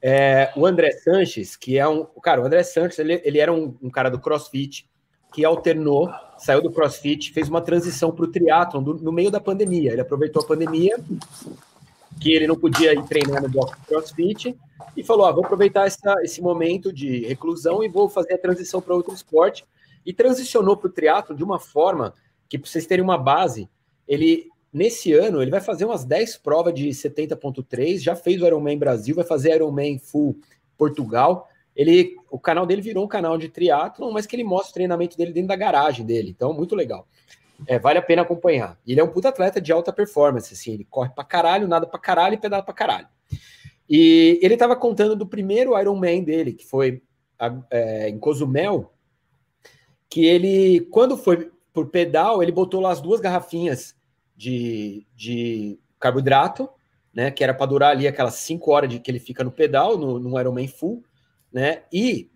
É, 0.00 0.52
o 0.54 0.64
André 0.64 0.92
Sanches, 0.92 1.56
que 1.56 1.76
é 1.76 1.88
um. 1.88 2.04
Cara, 2.22 2.40
o 2.40 2.44
André 2.44 2.62
Sanches, 2.62 3.00
ele, 3.00 3.20
ele 3.24 3.40
era 3.40 3.52
um, 3.52 3.76
um 3.82 3.90
cara 3.90 4.08
do 4.08 4.20
CrossFit 4.20 4.88
que 5.32 5.44
alternou, 5.44 6.10
saiu 6.38 6.62
do 6.62 6.70
CrossFit, 6.70 7.32
fez 7.32 7.48
uma 7.48 7.60
transição 7.60 8.10
para 8.10 8.24
o 8.24 8.28
triatlon 8.28 8.80
no 8.80 9.12
meio 9.12 9.30
da 9.30 9.40
pandemia. 9.40 9.92
Ele 9.92 10.00
aproveitou 10.00 10.42
a 10.42 10.46
pandemia, 10.46 10.98
que 12.20 12.32
ele 12.32 12.46
não 12.46 12.56
podia 12.56 12.92
ir 12.94 13.04
treinar 13.04 13.42
no 13.42 13.48
bloco 13.48 13.76
CrossFit, 13.86 14.56
e 14.96 15.02
falou: 15.02 15.26
ah, 15.26 15.32
vou 15.32 15.44
aproveitar 15.44 15.86
essa, 15.86 16.14
esse 16.22 16.40
momento 16.40 16.92
de 16.92 17.26
reclusão 17.26 17.82
e 17.82 17.88
vou 17.88 18.08
fazer 18.08 18.34
a 18.34 18.38
transição 18.38 18.80
para 18.80 18.94
outro 18.94 19.14
esporte. 19.14 19.64
E 20.06 20.12
transicionou 20.12 20.76
para 20.76 20.88
o 20.88 20.92
triatlo 20.92 21.36
de 21.36 21.44
uma 21.44 21.58
forma 21.58 22.14
que, 22.48 22.58
para 22.58 22.68
vocês 22.68 22.86
terem 22.86 23.04
uma 23.04 23.18
base, 23.18 23.68
ele 24.06 24.48
nesse 24.72 25.12
ano 25.12 25.42
ele 25.42 25.50
vai 25.50 25.60
fazer 25.60 25.84
umas 25.84 26.04
10 26.04 26.38
provas 26.38 26.74
de 26.74 26.88
70.3, 26.88 27.98
já 27.98 28.14
fez 28.14 28.40
o 28.40 28.46
Ironman 28.46 28.78
Brasil, 28.78 29.14
vai 29.14 29.24
fazer 29.24 29.54
Ironman 29.54 29.98
Full 29.98 30.36
Portugal 30.76 31.48
ele, 31.78 32.16
o 32.30 32.38
canal 32.38 32.66
dele 32.66 32.82
virou 32.82 33.04
um 33.04 33.08
canal 33.08 33.36
de 33.38 33.48
triatlon, 33.48 34.10
mas 34.12 34.26
que 34.26 34.36
ele 34.36 34.44
mostra 34.44 34.70
o 34.70 34.74
treinamento 34.74 35.16
dele 35.16 35.32
dentro 35.32 35.48
da 35.48 35.56
garagem 35.56 36.04
dele. 36.04 36.30
Então, 36.30 36.52
muito 36.52 36.74
legal. 36.74 37.06
É, 37.66 37.78
vale 37.78 37.98
a 37.98 38.02
pena 38.02 38.22
acompanhar. 38.22 38.78
Ele 38.86 39.00
é 39.00 39.04
um 39.04 39.08
puta 39.08 39.28
atleta 39.28 39.60
de 39.60 39.72
alta 39.72 39.92
performance, 39.92 40.54
assim, 40.54 40.72
ele 40.72 40.84
corre 40.84 41.10
pra 41.10 41.24
caralho, 41.24 41.66
nada 41.66 41.86
pra 41.86 41.98
caralho 41.98 42.34
e 42.34 42.38
pedala 42.38 42.62
pra 42.62 42.74
caralho. 42.74 43.08
E 43.88 44.38
ele 44.42 44.56
tava 44.56 44.76
contando 44.76 45.16
do 45.16 45.26
primeiro 45.26 45.78
Ironman 45.78 46.22
dele, 46.22 46.52
que 46.52 46.64
foi 46.64 47.02
é, 47.70 48.08
em 48.08 48.18
Cozumel, 48.18 48.92
que 50.08 50.24
ele, 50.24 50.80
quando 50.90 51.16
foi 51.16 51.50
por 51.72 51.88
pedal, 51.88 52.42
ele 52.42 52.52
botou 52.52 52.80
lá 52.80 52.90
as 52.90 53.00
duas 53.00 53.20
garrafinhas 53.20 53.96
de, 54.36 55.06
de 55.14 55.78
carboidrato, 55.98 56.68
né, 57.12 57.30
que 57.30 57.42
era 57.42 57.54
para 57.54 57.66
durar 57.66 57.90
ali 57.90 58.06
aquelas 58.06 58.34
cinco 58.34 58.70
horas 58.70 58.90
de 58.90 59.00
que 59.00 59.10
ele 59.10 59.18
fica 59.18 59.42
no 59.42 59.50
pedal, 59.50 59.96
no, 59.96 60.18
no 60.18 60.38
Ironman 60.38 60.68
full, 60.68 61.02
né? 61.58 61.82
E 61.92 62.30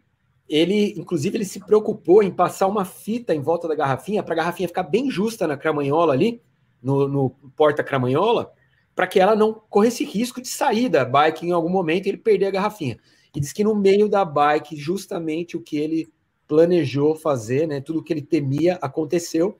ele, 0.48 0.94
inclusive, 0.98 1.36
ele 1.36 1.44
se 1.44 1.60
preocupou 1.60 2.24
em 2.24 2.30
passar 2.30 2.66
uma 2.66 2.84
fita 2.84 3.32
em 3.32 3.40
volta 3.40 3.68
da 3.68 3.74
garrafinha 3.76 4.20
para 4.20 4.34
a 4.34 4.36
garrafinha 4.36 4.66
ficar 4.66 4.82
bem 4.82 5.08
justa 5.08 5.46
na 5.46 5.56
cramanhola 5.56 6.12
ali, 6.12 6.42
no, 6.82 7.06
no 7.06 7.30
porta 7.56 7.84
cramanhola, 7.84 8.52
para 8.96 9.06
que 9.06 9.20
ela 9.20 9.36
não 9.36 9.54
corresse 9.54 10.04
risco 10.04 10.42
de 10.42 10.48
sair 10.48 10.88
da 10.88 11.04
bike 11.04 11.46
em 11.46 11.52
algum 11.52 11.68
momento 11.68 12.06
e 12.06 12.08
ele 12.08 12.18
perder 12.18 12.46
a 12.46 12.50
garrafinha. 12.50 12.98
E 13.34 13.38
diz 13.38 13.52
que 13.52 13.62
no 13.62 13.76
meio 13.76 14.08
da 14.08 14.24
bike, 14.24 14.74
justamente 14.74 15.56
o 15.56 15.62
que 15.62 15.76
ele 15.76 16.12
planejou 16.48 17.14
fazer, 17.14 17.68
né, 17.68 17.80
tudo 17.80 18.02
que 18.02 18.12
ele 18.12 18.22
temia 18.22 18.76
aconteceu. 18.82 19.56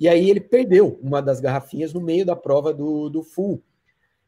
E 0.00 0.08
aí 0.08 0.30
ele 0.30 0.40
perdeu 0.40 0.98
uma 1.02 1.20
das 1.20 1.38
garrafinhas 1.38 1.92
no 1.92 2.00
meio 2.00 2.24
da 2.24 2.34
prova 2.34 2.72
do, 2.72 3.10
do 3.10 3.22
full. 3.22 3.62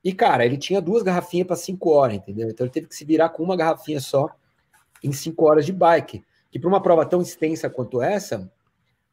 E, 0.05 0.12
cara, 0.12 0.45
ele 0.45 0.59
tinha 0.59 0.83
duas 0.83 1.03
garrafinhas 1.03 1.47
para 1.47 1.57
cinco 1.57 1.88
horas, 1.88 2.17
entendeu? 2.17 2.50
Então 2.50 2.67
ele 2.67 2.73
teve 2.73 2.87
que 2.87 2.95
se 2.95 3.07
virar 3.07 3.31
com 3.31 3.43
uma 3.43 3.57
garrafinha 3.57 3.99
só 3.99 4.29
em 5.05 5.13
cinco 5.13 5.45
horas 5.45 5.65
de 5.67 5.73
bike. 5.73 6.25
Que 6.51 6.59
para 6.59 6.69
uma 6.69 6.83
prova 6.83 7.05
tão 7.05 7.21
extensa 7.21 7.69
quanto 7.69 8.01
essa, 8.01 8.51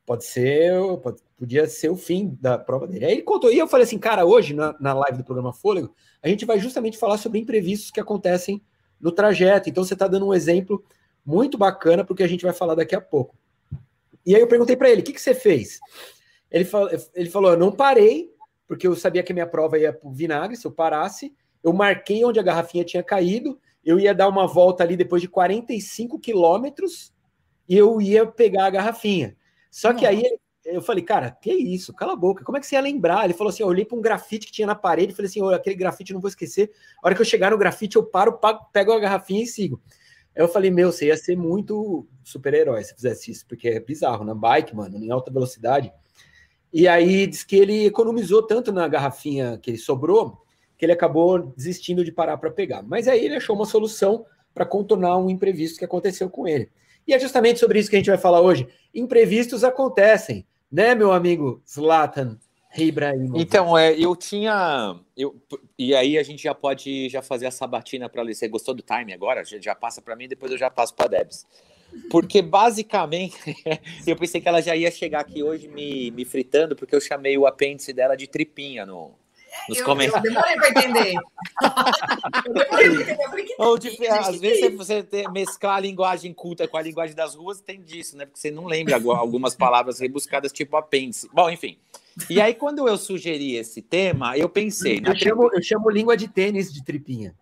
pode 0.05 0.25
ser, 0.25 0.73
pode, 1.01 1.21
podia 1.37 1.67
ser 1.67 1.89
o 1.89 1.95
fim 1.95 2.37
da 2.39 2.57
prova 2.57 2.87
dele. 2.87 3.05
Aí 3.05 3.11
ele 3.13 3.21
contou, 3.21 3.51
e 3.51 3.57
eu 3.57 3.67
falei 3.67 3.83
assim, 3.85 3.99
cara, 3.99 4.25
hoje 4.25 4.53
na, 4.53 4.75
na 4.79 4.93
live 4.93 5.17
do 5.17 5.23
programa 5.23 5.53
Fôlego, 5.53 5.93
a 6.21 6.27
gente 6.27 6.45
vai 6.45 6.59
justamente 6.59 6.97
falar 6.97 7.17
sobre 7.17 7.39
imprevistos 7.39 7.91
que 7.91 7.99
acontecem 7.99 8.61
no 8.99 9.11
trajeto. 9.11 9.69
Então 9.69 9.83
você 9.83 9.93
está 9.93 10.07
dando 10.07 10.27
um 10.27 10.33
exemplo 10.33 10.83
muito 11.25 11.57
bacana 11.57 12.03
porque 12.03 12.23
a 12.23 12.27
gente 12.27 12.43
vai 12.43 12.53
falar 12.53 12.75
daqui 12.75 12.95
a 12.95 13.01
pouco. 13.01 13.35
E 14.25 14.35
aí 14.35 14.41
eu 14.41 14.47
perguntei 14.47 14.75
para 14.75 14.89
ele, 14.89 15.01
o 15.01 15.03
que, 15.03 15.13
que 15.13 15.21
você 15.21 15.33
fez? 15.33 15.79
Ele, 16.49 16.65
fal, 16.65 16.89
ele 17.15 17.29
falou, 17.29 17.51
eu 17.51 17.57
não 17.57 17.71
parei, 17.71 18.31
porque 18.67 18.87
eu 18.87 18.95
sabia 18.95 19.23
que 19.23 19.31
a 19.31 19.35
minha 19.35 19.47
prova 19.47 19.77
ia 19.77 19.91
para 19.91 20.07
o 20.07 20.13
vinagre, 20.13 20.55
se 20.55 20.65
eu 20.65 20.71
parasse, 20.71 21.33
eu 21.63 21.73
marquei 21.73 22.23
onde 22.23 22.39
a 22.39 22.43
garrafinha 22.43 22.83
tinha 22.83 23.03
caído, 23.03 23.59
eu 23.83 23.99
ia 23.99 24.13
dar 24.13 24.27
uma 24.27 24.47
volta 24.47 24.83
ali 24.83 24.95
depois 24.95 25.21
de 25.21 25.27
45 25.27 26.19
quilômetros 26.19 27.13
e 27.67 27.77
eu 27.77 28.01
ia 28.01 28.25
pegar 28.25 28.65
a 28.65 28.69
garrafinha. 28.69 29.35
Só 29.69 29.93
que 29.93 30.05
aí 30.05 30.23
eu 30.65 30.81
falei, 30.81 31.03
cara, 31.03 31.31
que 31.31 31.51
isso? 31.51 31.93
Cala 31.93 32.13
a 32.13 32.15
boca. 32.15 32.43
Como 32.43 32.57
é 32.57 32.61
que 32.61 32.67
você 32.67 32.75
ia 32.75 32.81
lembrar? 32.81 33.25
Ele 33.25 33.33
falou 33.33 33.49
assim: 33.49 33.63
eu 33.63 33.69
olhei 33.69 33.85
para 33.85 33.97
um 33.97 34.01
grafite 34.01 34.45
que 34.45 34.51
tinha 34.51 34.67
na 34.67 34.75
parede 34.75 35.13
falei 35.13 35.29
assim: 35.29 35.53
aquele 35.53 35.75
grafite 35.75 36.13
não 36.13 36.21
vou 36.21 36.29
esquecer. 36.29 36.71
A 37.01 37.07
hora 37.07 37.15
que 37.15 37.21
eu 37.21 37.25
chegar 37.25 37.51
no 37.51 37.57
grafite, 37.57 37.95
eu 37.95 38.03
paro, 38.03 38.39
pego 38.71 38.91
a 38.91 38.99
garrafinha 38.99 39.43
e 39.43 39.47
sigo. 39.47 39.81
Aí 40.35 40.41
eu 40.41 40.47
falei, 40.47 40.71
meu, 40.71 40.91
você 40.91 41.07
ia 41.07 41.17
ser 41.17 41.35
muito 41.35 42.07
super-herói 42.23 42.83
se 42.83 42.95
fizesse 42.95 43.31
isso, 43.31 43.45
porque 43.47 43.67
é 43.67 43.79
bizarro, 43.79 44.23
na 44.23 44.33
bike, 44.33 44.75
mano, 44.75 44.97
em 44.97 45.11
alta 45.11 45.31
velocidade. 45.31 45.91
E 46.71 46.87
aí 46.87 47.27
diz 47.27 47.43
que 47.43 47.57
ele 47.57 47.85
economizou 47.85 48.41
tanto 48.45 48.71
na 48.71 48.87
garrafinha 48.87 49.57
que 49.57 49.71
ele 49.71 49.77
sobrou, 49.77 50.41
que 50.81 50.85
ele 50.85 50.93
acabou 50.93 51.37
desistindo 51.55 52.03
de 52.03 52.11
parar 52.11 52.37
para 52.37 52.49
pegar. 52.49 52.81
Mas 52.81 53.07
aí 53.07 53.23
ele 53.23 53.35
achou 53.35 53.55
uma 53.55 53.67
solução 53.67 54.25
para 54.51 54.65
contornar 54.65 55.15
um 55.15 55.29
imprevisto 55.29 55.77
que 55.77 55.85
aconteceu 55.85 56.27
com 56.27 56.47
ele. 56.47 56.71
E 57.07 57.13
é 57.13 57.19
justamente 57.19 57.59
sobre 57.59 57.77
isso 57.77 57.87
que 57.87 57.95
a 57.95 57.99
gente 57.99 58.09
vai 58.09 58.17
falar 58.17 58.41
hoje. 58.41 58.67
Imprevistos 58.91 59.63
acontecem, 59.63 60.43
né, 60.71 60.95
meu 60.95 61.11
amigo 61.11 61.61
Zlatan 61.69 62.39
Ibrahimovic? 62.75 63.43
Então, 63.43 63.77
é, 63.77 63.93
eu 63.93 64.15
tinha. 64.15 64.99
Eu, 65.15 65.39
e 65.77 65.93
aí 65.93 66.17
a 66.17 66.23
gente 66.23 66.41
já 66.41 66.55
pode 66.55 67.09
já 67.09 67.21
fazer 67.21 67.45
a 67.45 67.51
sabatina 67.51 68.09
para 68.09 68.23
ler. 68.23 68.33
Você 68.33 68.47
gostou 68.47 68.73
do 68.73 68.81
time 68.81 69.13
agora? 69.13 69.45
Já, 69.45 69.59
já 69.59 69.75
passa 69.75 70.01
para 70.01 70.15
mim, 70.15 70.27
depois 70.27 70.51
eu 70.51 70.57
já 70.57 70.71
passo 70.71 70.95
para 70.95 71.09
Debs. 71.09 71.45
Porque 72.09 72.41
basicamente 72.41 73.37
eu 74.07 74.15
pensei 74.15 74.41
que 74.41 74.47
ela 74.47 74.61
já 74.61 74.75
ia 74.75 74.89
chegar 74.89 75.19
aqui 75.19 75.43
hoje 75.43 75.67
me, 75.67 76.09
me 76.09 76.25
fritando, 76.25 76.75
porque 76.75 76.95
eu 76.95 77.01
chamei 77.01 77.37
o 77.37 77.45
apêndice 77.45 77.93
dela 77.93 78.17
de 78.17 78.25
tripinha 78.25 78.83
no, 78.83 79.13
nos 79.67 79.77
eu, 79.79 79.85
comentários. 79.85 80.25
Eu 80.25 80.33
demorei 80.33 80.55
para 80.55 80.69
entender. 80.79 81.13
eu 81.13 82.93
demorei 82.93 83.27
para 83.27 83.41
entender. 83.41 83.55
Ou, 83.57 83.77
tipo, 83.77 84.03
às 84.11 84.39
vezes 84.39 84.75
você 84.75 85.05
mesclar 85.31 85.77
a 85.77 85.79
linguagem 85.79 86.33
culta 86.33 86.67
com 86.67 86.77
a 86.77 86.81
linguagem 86.81 87.15
das 87.15 87.35
ruas, 87.35 87.61
tem 87.61 87.81
disso, 87.81 88.17
né? 88.17 88.25
Porque 88.25 88.39
você 88.39 88.51
não 88.51 88.65
lembra 88.65 88.95
algumas 88.95 89.55
palavras 89.55 89.99
rebuscadas, 89.99 90.51
tipo 90.51 90.75
apêndice. 90.75 91.29
Bom, 91.33 91.49
enfim. 91.49 91.77
E 92.29 92.41
aí, 92.41 92.53
quando 92.53 92.87
eu 92.87 92.97
sugeri 92.97 93.55
esse 93.55 93.81
tema, 93.81 94.37
eu 94.37 94.49
pensei. 94.49 95.01
Eu, 95.05 95.15
chamo, 95.15 95.49
eu 95.53 95.61
chamo 95.61 95.89
língua 95.89 96.17
de 96.17 96.27
tênis 96.27 96.73
de 96.73 96.83
tripinha. 96.83 97.35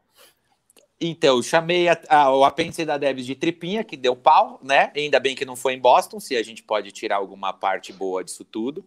Então, 1.01 1.37
eu 1.37 1.43
chamei 1.43 1.87
a, 1.87 1.97
a, 2.09 2.35
o 2.35 2.43
apêndice 2.43 2.83
da 2.83 2.97
Debs 2.97 3.25
de 3.25 3.33
tripinha, 3.33 3.85
que 3.85 3.95
deu 3.95 4.15
pau, 4.15 4.59
né? 4.61 4.91
Ainda 4.95 5.19
bem 5.19 5.33
que 5.33 5.45
não 5.45 5.55
foi 5.55 5.73
em 5.73 5.79
Boston, 5.79 6.19
se 6.19 6.35
a 6.35 6.43
gente 6.43 6.61
pode 6.61 6.91
tirar 6.91 7.15
alguma 7.15 7.53
parte 7.53 7.93
boa 7.93 8.23
disso 8.23 8.43
tudo. 8.43 8.85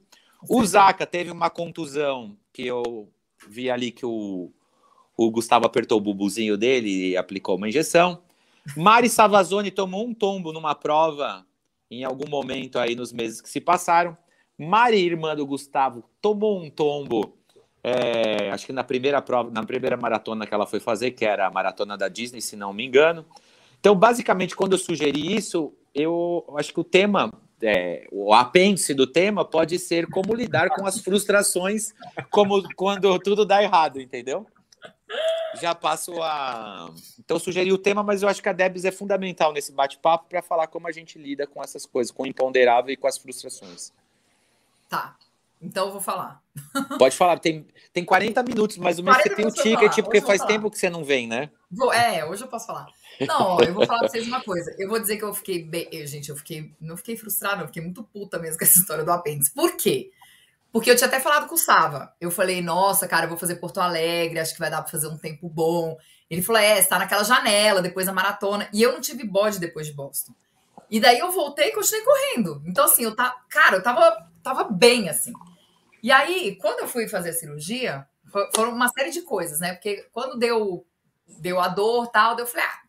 O 0.48 0.64
Zaca 0.64 1.06
teve 1.06 1.30
uma 1.30 1.48
contusão 1.48 2.36
que 2.52 2.66
eu 2.66 3.08
vi 3.48 3.70
ali 3.70 3.90
que 3.90 4.04
o, 4.04 4.52
o 5.16 5.30
Gustavo 5.30 5.66
apertou 5.66 5.98
o 5.98 6.00
bubuzinho 6.00 6.56
dele 6.56 7.10
e 7.10 7.16
aplicou 7.16 7.56
uma 7.56 7.68
injeção. 7.68 8.22
Mari 8.76 9.08
Savazone 9.08 9.70
tomou 9.70 10.06
um 10.06 10.14
tombo 10.14 10.52
numa 10.52 10.74
prova 10.74 11.44
em 11.90 12.04
algum 12.04 12.28
momento 12.28 12.78
aí 12.78 12.94
nos 12.94 13.12
meses 13.12 13.40
que 13.40 13.48
se 13.48 13.60
passaram. 13.60 14.16
Mari, 14.58 14.98
irmã 14.98 15.34
do 15.34 15.46
Gustavo, 15.46 16.04
tomou 16.20 16.62
um 16.62 16.70
tombo, 16.70 17.36
é, 17.82 18.50
acho 18.50 18.66
que 18.66 18.72
na 18.72 18.84
primeira 18.84 19.20
prova, 19.20 19.50
na 19.50 19.64
primeira 19.64 19.96
maratona 19.96 20.46
que 20.46 20.54
ela 20.54 20.66
foi 20.66 20.78
fazer, 20.78 21.10
que 21.10 21.24
era 21.24 21.46
a 21.46 21.50
maratona 21.50 21.96
da 21.96 22.08
Disney, 22.08 22.40
se 22.40 22.54
não 22.54 22.72
me 22.72 22.86
engano. 22.86 23.26
Então, 23.80 23.94
basicamente, 23.96 24.54
quando 24.54 24.72
eu 24.72 24.78
sugeri 24.78 25.34
isso, 25.34 25.74
eu 25.94 26.46
acho 26.56 26.72
que 26.72 26.80
o 26.80 26.84
tema 26.84 27.32
é, 27.62 28.06
o 28.10 28.34
apêndice 28.34 28.92
do 28.92 29.06
tema 29.06 29.44
pode 29.44 29.78
ser 29.78 30.06
como 30.08 30.34
lidar 30.34 30.70
com 30.70 30.84
as 30.84 30.98
frustrações 30.98 31.94
como 32.30 32.62
quando 32.74 33.16
tudo 33.20 33.46
dá 33.46 33.62
errado, 33.62 34.00
entendeu? 34.00 34.46
Já 35.60 35.74
passo 35.74 36.20
a. 36.22 36.90
Então, 37.18 37.38
sugeri 37.38 37.72
o 37.72 37.78
tema, 37.78 38.02
mas 38.02 38.22
eu 38.22 38.28
acho 38.28 38.42
que 38.42 38.48
a 38.48 38.52
Debs 38.52 38.84
é 38.84 38.90
fundamental 38.90 39.52
nesse 39.52 39.70
bate-papo 39.70 40.26
para 40.28 40.42
falar 40.42 40.66
como 40.66 40.88
a 40.88 40.92
gente 40.92 41.18
lida 41.18 41.46
com 41.46 41.62
essas 41.62 41.84
coisas, 41.86 42.10
com 42.10 42.22
o 42.22 42.26
imponderável 42.26 42.92
e 42.92 42.96
com 42.96 43.06
as 43.06 43.18
frustrações. 43.18 43.92
Tá. 44.88 45.16
Então 45.62 45.86
eu 45.86 45.92
vou 45.92 46.00
falar. 46.00 46.42
Pode 46.98 47.16
falar, 47.16 47.38
tem, 47.38 47.66
tem 47.92 48.04
40 48.04 48.42
minutos, 48.42 48.76
mas 48.76 48.98
o 48.98 49.02
meu 49.02 49.14
você 49.14 49.30
tem 49.30 49.46
o 49.46 49.50
ticket, 49.50 50.02
porque 50.02 50.20
faz 50.20 50.44
tempo 50.44 50.70
que 50.70 50.78
você 50.78 50.90
não 50.90 51.04
vem, 51.04 51.28
né? 51.28 51.50
Vou, 51.70 51.92
é, 51.92 52.24
hoje 52.24 52.42
eu 52.42 52.48
posso 52.48 52.66
falar. 52.66 52.88
Não, 53.20 53.60
eu 53.60 53.72
vou 53.72 53.86
falar 53.86 54.00
pra 54.00 54.08
vocês 54.08 54.26
uma 54.26 54.42
coisa. 54.42 54.74
Eu 54.78 54.88
vou 54.88 54.98
dizer 54.98 55.16
que 55.16 55.24
eu 55.24 55.32
fiquei 55.32 55.62
bem. 55.62 55.88
Eu, 55.92 56.06
gente, 56.06 56.28
eu 56.28 56.36
fiquei. 56.36 56.72
Não 56.80 56.96
fiquei 56.96 57.16
frustrada, 57.16 57.62
eu 57.62 57.66
fiquei 57.68 57.82
muito 57.82 58.02
puta 58.02 58.38
mesmo 58.38 58.58
com 58.58 58.64
essa 58.64 58.78
história 58.80 59.04
do 59.04 59.12
apêndice. 59.12 59.54
Por 59.54 59.76
quê? 59.76 60.10
Porque 60.72 60.90
eu 60.90 60.96
tinha 60.96 61.06
até 61.06 61.20
falado 61.20 61.46
com 61.46 61.54
o 61.54 61.58
Sava. 61.58 62.12
Eu 62.20 62.30
falei, 62.30 62.62
nossa, 62.62 63.06
cara, 63.06 63.26
eu 63.26 63.28
vou 63.28 63.38
fazer 63.38 63.56
Porto 63.56 63.78
Alegre, 63.78 64.40
acho 64.40 64.54
que 64.54 64.58
vai 64.58 64.70
dar 64.70 64.80
pra 64.80 64.90
fazer 64.90 65.06
um 65.06 65.18
tempo 65.18 65.48
bom. 65.48 65.96
Ele 66.30 66.40
falou, 66.40 66.62
é, 66.62 66.78
está 66.78 66.98
naquela 66.98 67.22
janela, 67.22 67.82
depois 67.82 68.06
da 68.06 68.12
maratona. 68.12 68.68
E 68.72 68.82
eu 68.82 68.92
não 68.92 69.00
tive 69.00 69.22
bode 69.22 69.60
depois 69.60 69.86
de 69.86 69.92
Boston. 69.92 70.32
E 70.90 70.98
daí 70.98 71.18
eu 71.18 71.30
voltei 71.30 71.68
e 71.68 71.72
continuei 71.72 72.04
correndo. 72.04 72.62
Então, 72.66 72.86
assim, 72.86 73.04
eu 73.04 73.14
tá. 73.14 73.36
Cara, 73.50 73.76
eu 73.76 73.82
tava, 73.82 74.30
tava 74.42 74.64
bem, 74.64 75.08
assim. 75.10 75.32
E 76.02 76.10
aí, 76.10 76.56
quando 76.56 76.80
eu 76.80 76.88
fui 76.88 77.06
fazer 77.06 77.30
a 77.30 77.34
cirurgia, 77.34 78.06
foram 78.54 78.72
uma 78.72 78.88
série 78.88 79.10
de 79.10 79.22
coisas, 79.22 79.60
né? 79.60 79.74
Porque 79.74 80.08
quando 80.12 80.38
deu, 80.38 80.84
deu 81.38 81.60
a 81.60 81.68
dor 81.68 82.08
tal, 82.08 82.36
eu 82.38 82.46
falei, 82.46 82.66
ah, 82.66 82.80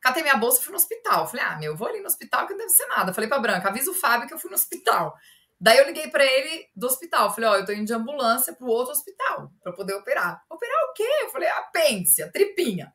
catei 0.00 0.22
minha 0.22 0.36
bolsa 0.36 0.60
e 0.60 0.64
fui 0.64 0.72
no 0.72 0.78
hospital. 0.78 1.28
Falei, 1.28 1.44
ah, 1.44 1.56
meu, 1.58 1.76
vou 1.76 1.88
ali 1.88 2.00
no 2.00 2.06
hospital 2.06 2.46
que 2.46 2.52
não 2.52 2.58
deve 2.58 2.70
ser 2.70 2.86
nada. 2.86 3.12
Falei 3.12 3.28
pra 3.28 3.38
Branca, 3.38 3.68
avisa 3.68 3.90
o 3.90 3.94
Fábio 3.94 4.26
que 4.26 4.32
eu 4.32 4.38
fui 4.38 4.48
no 4.48 4.56
hospital. 4.56 5.14
Daí 5.60 5.78
eu 5.78 5.86
liguei 5.86 6.08
para 6.08 6.24
ele 6.24 6.66
do 6.74 6.86
hospital. 6.86 7.32
Falei, 7.34 7.50
ó, 7.50 7.52
oh, 7.52 7.56
eu 7.56 7.66
tô 7.66 7.72
indo 7.72 7.84
de 7.84 7.92
ambulância 7.92 8.54
pro 8.54 8.66
outro 8.66 8.92
hospital 8.92 9.52
para 9.62 9.72
poder 9.72 9.94
operar. 9.94 10.42
Operar 10.50 10.84
o 10.84 10.92
quê? 10.94 11.08
Eu 11.22 11.30
falei, 11.30 11.48
apêndice, 11.48 12.26
tripinha. 12.32 12.92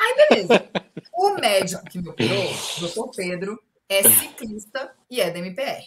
Aí, 0.00 0.28
beleza. 0.28 0.70
o 1.14 1.30
médico 1.34 1.84
que 1.84 2.00
me 2.00 2.08
operou, 2.08 2.52
doutor 2.80 3.10
Pedro, 3.14 3.62
é 3.88 4.02
ciclista 4.02 4.94
e 5.10 5.20
é 5.20 5.30
da 5.30 5.38
MPR. 5.38 5.84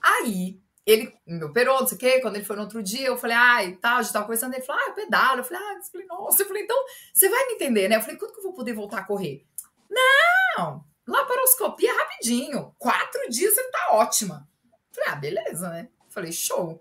Aí, 0.00 0.60
ele 0.86 1.12
me 1.26 1.42
operou, 1.42 1.80
não 1.80 1.86
sei 1.86 1.96
o 1.96 1.98
quê. 1.98 2.20
Quando 2.20 2.36
ele 2.36 2.44
foi 2.44 2.54
no 2.54 2.62
outro 2.62 2.80
dia, 2.80 3.08
eu 3.08 3.18
falei, 3.18 3.36
ai, 3.36 3.72
tá, 3.72 3.96
a 3.96 4.02
gente 4.02 4.12
tava 4.12 4.24
conversando. 4.24 4.54
Ele 4.54 4.62
falou, 4.62 4.80
ah, 4.80 4.88
eu 4.88 4.94
pedalo. 4.94 5.40
Eu 5.40 5.44
falei, 5.44 5.62
ah, 5.62 5.74
eu 5.74 5.82
falei, 5.82 6.06
nossa. 6.06 6.42
Eu 6.42 6.46
falei, 6.46 6.62
então, 6.62 6.76
você 7.12 7.28
vai 7.28 7.46
me 7.46 7.54
entender, 7.54 7.88
né? 7.88 7.96
Eu 7.96 8.00
falei, 8.00 8.16
quando 8.16 8.32
que 8.32 8.38
eu 8.38 8.44
vou 8.44 8.52
poder 8.52 8.72
voltar 8.72 8.98
a 8.98 9.04
correr? 9.04 9.44
Não, 9.90 10.84
laparoscopia 11.06 11.92
rapidinho. 11.92 12.72
Quatro 12.78 13.28
dias 13.28 13.54
você 13.54 13.64
tá 13.70 13.88
ótima. 13.92 14.48
Eu 14.64 14.94
falei, 14.94 15.10
ah, 15.10 15.16
beleza, 15.16 15.68
né? 15.70 15.88
Eu 16.06 16.10
falei, 16.10 16.30
show. 16.30 16.80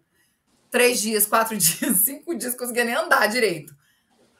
Três 0.69 1.01
dias, 1.01 1.25
quatro 1.25 1.57
dias, 1.57 1.97
cinco 1.97 2.35
dias, 2.35 2.55
conseguia 2.55 2.85
nem 2.85 2.93
andar 2.93 3.25
direito. 3.27 3.75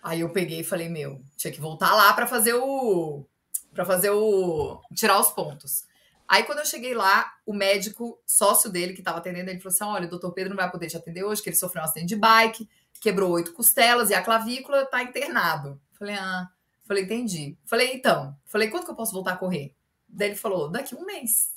Aí 0.04 0.20
eu 0.20 0.30
peguei 0.30 0.60
e 0.60 0.64
falei, 0.64 0.90
meu, 0.90 1.20
tinha 1.36 1.52
que 1.52 1.60
voltar 1.60 1.96
lá 1.96 2.14
para 2.14 2.28
fazer 2.28 2.54
o. 2.54 3.26
para 3.74 3.84
fazer 3.84 4.12
o. 4.12 4.80
tirar 4.94 5.20
os 5.20 5.30
pontos. 5.30 5.88
Aí, 6.28 6.44
quando 6.44 6.60
eu 6.60 6.66
cheguei 6.66 6.94
lá, 6.94 7.34
o 7.46 7.54
médico 7.54 8.20
sócio 8.26 8.70
dele, 8.70 8.94
que 8.94 9.02
estava 9.02 9.20
atendendo, 9.20 9.50
ele 9.50 9.60
falou 9.60 9.74
assim: 9.74 9.84
olha, 9.84 10.08
o 10.08 10.10
doutor 10.10 10.32
Pedro 10.32 10.50
não 10.50 10.58
vai 10.58 10.70
poder 10.70 10.88
te 10.88 10.98
atender 10.98 11.24
hoje, 11.24 11.42
que 11.42 11.50
ele 11.50 11.56
sofreu 11.56 11.84
um 11.84 11.86
acidente 11.86 12.08
de 12.08 12.16
bike, 12.16 12.68
quebrou 13.00 13.32
oito 13.32 13.54
costelas 13.54 14.10
e 14.10 14.14
a 14.14 14.24
clavícula 14.24 14.82
está 14.82 15.04
internado. 15.04 15.80
Falei, 15.98 16.16
ah, 16.16 16.50
falei, 16.86 17.04
entendi. 17.04 17.58
Falei, 17.66 17.94
então, 17.94 18.36
falei, 18.46 18.70
quando 18.70 18.86
que 18.86 18.92
eu 18.92 18.96
posso 18.96 19.14
voltar 19.14 19.34
a 19.34 19.38
correr? 19.38 19.76
Daí 20.08 20.30
ele 20.30 20.36
falou, 20.36 20.70
daqui 20.70 20.96
um 20.96 21.06
mês. 21.06 21.54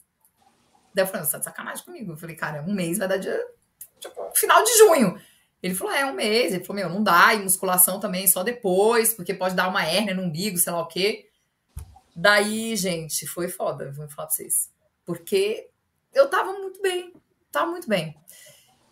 Daí 0.94 1.04
eu 1.04 1.08
falei, 1.08 1.24
você 1.24 1.32
tá 1.32 1.38
de 1.38 1.44
sacanagem 1.44 1.84
comigo. 1.84 2.12
Eu 2.12 2.16
falei, 2.16 2.36
cara, 2.36 2.62
um 2.62 2.72
mês 2.72 2.98
vai 2.98 3.08
dar 3.08 3.16
dia, 3.16 3.40
tipo, 3.98 4.30
final 4.34 4.62
de 4.62 4.76
junho. 4.78 5.20
Ele 5.62 5.74
falou, 5.74 5.92
é, 5.92 6.04
um 6.04 6.14
mês. 6.14 6.52
Ele 6.52 6.64
falou, 6.64 6.82
meu, 6.82 6.90
não 6.90 7.02
dá, 7.02 7.34
e 7.34 7.42
musculação 7.42 7.98
também 7.98 8.26
só 8.26 8.42
depois, 8.42 9.14
porque 9.14 9.34
pode 9.34 9.54
dar 9.54 9.68
uma 9.68 9.84
hérnia 9.84 10.14
no 10.14 10.22
umbigo, 10.22 10.58
sei 10.58 10.72
lá 10.72 10.80
o 10.80 10.86
quê. 10.86 11.27
Daí, 12.20 12.74
gente, 12.74 13.28
foi 13.28 13.46
foda, 13.46 13.92
vou 13.92 14.08
falar 14.08 14.26
pra 14.26 14.34
vocês. 14.34 14.72
Porque 15.06 15.70
eu 16.12 16.28
tava 16.28 16.52
muito 16.52 16.82
bem, 16.82 17.12
tava 17.52 17.70
muito 17.70 17.88
bem. 17.88 18.16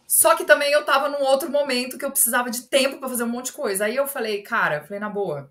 Só 0.06 0.36
que 0.36 0.44
também 0.44 0.70
eu 0.70 0.84
tava 0.84 1.08
num 1.08 1.24
outro 1.24 1.50
momento 1.50 1.98
que 1.98 2.04
eu 2.04 2.10
precisava 2.12 2.48
de 2.52 2.68
tempo 2.68 2.98
para 2.98 3.08
fazer 3.08 3.24
um 3.24 3.28
monte 3.28 3.46
de 3.46 3.54
coisa. 3.54 3.86
Aí 3.86 3.96
eu 3.96 4.06
falei, 4.06 4.42
cara, 4.42 4.84
falei 4.84 5.00
na 5.00 5.08
boa, 5.08 5.50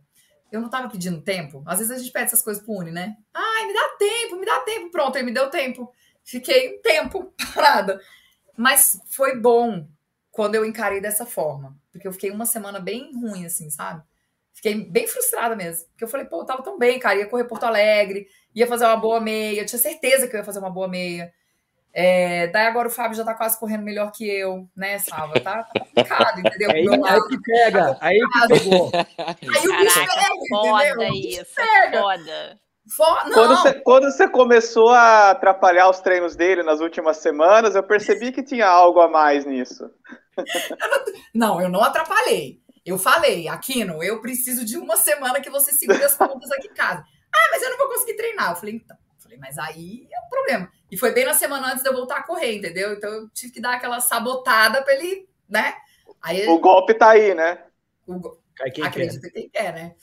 eu 0.50 0.62
não 0.62 0.70
tava 0.70 0.90
pedindo 0.90 1.20
tempo. 1.20 1.64
Às 1.66 1.80
vezes 1.80 1.92
a 1.94 1.98
gente 1.98 2.14
pede 2.14 2.28
essas 2.28 2.42
coisas 2.42 2.64
pro 2.64 2.76
Uni, 2.76 2.92
né? 2.94 3.18
Ai, 3.34 3.68
me 3.68 3.74
dá 3.74 3.90
tempo, 4.00 4.36
me 4.38 4.46
dá 4.46 4.60
tempo. 4.62 4.90
Pronto, 4.90 5.18
ele 5.18 5.26
me 5.26 5.34
deu 5.34 5.50
tempo. 5.50 5.92
Fiquei 6.24 6.78
um 6.78 6.82
tempo 6.82 7.34
parada. 7.54 8.00
Mas 8.56 9.02
foi 9.10 9.36
bom 9.36 9.86
quando 10.32 10.56
eu 10.56 10.64
encarei 10.64 11.02
dessa 11.02 11.26
forma. 11.26 11.78
Porque 11.92 12.08
eu 12.08 12.14
fiquei 12.14 12.32
uma 12.32 12.46
semana 12.46 12.80
bem 12.80 13.12
ruim, 13.14 13.46
assim, 13.46 13.70
sabe? 13.70 14.02
Fiquei 14.66 14.84
bem 14.84 15.06
frustrada 15.08 15.56
mesmo. 15.56 15.86
Porque 15.90 16.04
eu 16.04 16.08
falei, 16.08 16.26
pô, 16.26 16.42
eu 16.42 16.46
tava 16.46 16.64
tão 16.64 16.80
bem, 16.80 16.98
cara. 16.98 17.20
Ia 17.20 17.28
correr 17.28 17.44
Porto 17.44 17.66
Alegre, 17.66 18.28
ia 18.54 18.66
fazer 18.66 18.86
uma 18.86 18.98
boa 18.98 19.22
meia. 19.22 19.62
Eu 19.62 19.66
tinha 19.66 19.78
certeza 19.78 20.28
que 20.28 20.36
eu 20.36 20.40
ia 20.40 20.44
fazer 20.44 20.58
uma 20.58 20.72
boa 20.72 20.88
meia. 20.88 21.32
É, 21.94 22.48
daí 22.48 22.66
agora 22.66 22.88
o 22.88 22.92
Fábio 22.92 23.16
já 23.16 23.24
tá 23.24 23.36
quase 23.36 23.60
correndo 23.60 23.84
melhor 23.84 24.12
que 24.12 24.28
eu, 24.28 24.68
né, 24.76 24.98
Salva? 24.98 25.40
Tá, 25.40 25.64
tá 25.64 25.80
complicado, 25.80 26.40
entendeu? 26.40 26.72
Aí, 26.72 26.86
aí 26.90 27.22
que 27.30 27.42
pega, 27.42 27.94
tá 27.94 27.98
aí 28.02 28.20
que 28.20 28.48
pegou. 28.48 28.92
Aí 29.18 29.68
o 29.70 29.78
bicho 29.78 30.00
pega, 30.00 30.36
foda 30.50 30.88
entendeu? 30.88 31.14
isso, 31.14 31.56
pega. 31.56 32.02
foda. 32.02 33.34
Quando 33.34 33.56
você, 33.56 33.74
quando 33.76 34.12
você 34.12 34.28
começou 34.28 34.90
a 34.90 35.30
atrapalhar 35.32 35.90
os 35.90 36.02
treinos 36.02 36.36
dele 36.36 36.64
nas 36.64 36.82
últimas 36.82 37.18
semanas, 37.18 37.76
eu 37.76 37.84
percebi 37.84 38.34
que 38.34 38.44
tinha 38.44 38.68
algo 38.68 39.00
a 39.00 39.08
mais 39.08 39.46
nisso. 39.46 39.90
não, 41.34 41.62
eu 41.62 41.70
não 41.70 41.82
atrapalhei. 41.82 42.65
Eu 42.86 43.00
falei, 43.00 43.48
Aquino, 43.48 44.04
eu 44.04 44.22
preciso 44.22 44.64
de 44.64 44.78
uma 44.78 44.96
semana 44.96 45.42
que 45.42 45.50
você 45.50 45.72
segure 45.74 46.04
as 46.04 46.16
pontas 46.16 46.52
aqui 46.52 46.68
em 46.68 46.74
casa. 46.74 47.04
Ah, 47.34 47.50
mas 47.52 47.64
eu 47.64 47.72
não 47.72 47.78
vou 47.78 47.88
conseguir 47.90 48.16
treinar. 48.16 48.52
Eu 48.52 48.56
falei, 48.56 48.76
então. 48.76 48.96
Eu 48.96 49.22
falei, 49.24 49.38
mas 49.40 49.58
aí 49.58 50.08
é 50.12 50.20
um 50.20 50.30
problema. 50.30 50.72
E 50.92 50.98
foi 50.98 51.12
bem 51.12 51.26
na 51.26 51.34
semana 51.34 51.68
antes 51.72 51.82
de 51.84 51.90
eu 51.90 51.94
voltar 51.94 52.18
a 52.18 52.24
correr, 52.24 52.56
entendeu? 52.58 52.94
Então 52.94 53.10
eu 53.10 53.30
tive 53.30 53.54
que 53.54 53.60
dar 53.62 53.74
aquela 53.74 54.00
sabotada 54.00 54.84
pra 54.84 54.94
ele, 54.94 55.28
né? 55.50 55.74
Aí, 56.22 56.48
O 56.48 56.60
golpe 56.60 56.94
tá 56.94 57.10
aí, 57.10 57.34
né? 57.34 57.64
o 58.08 58.20
go- 58.20 58.40
Cai 58.56 58.72
quem 58.72 58.84
quer. 58.84 58.90
Acredita 58.90 59.30
quem 59.32 59.50
quer, 59.50 59.74
né? 59.74 59.96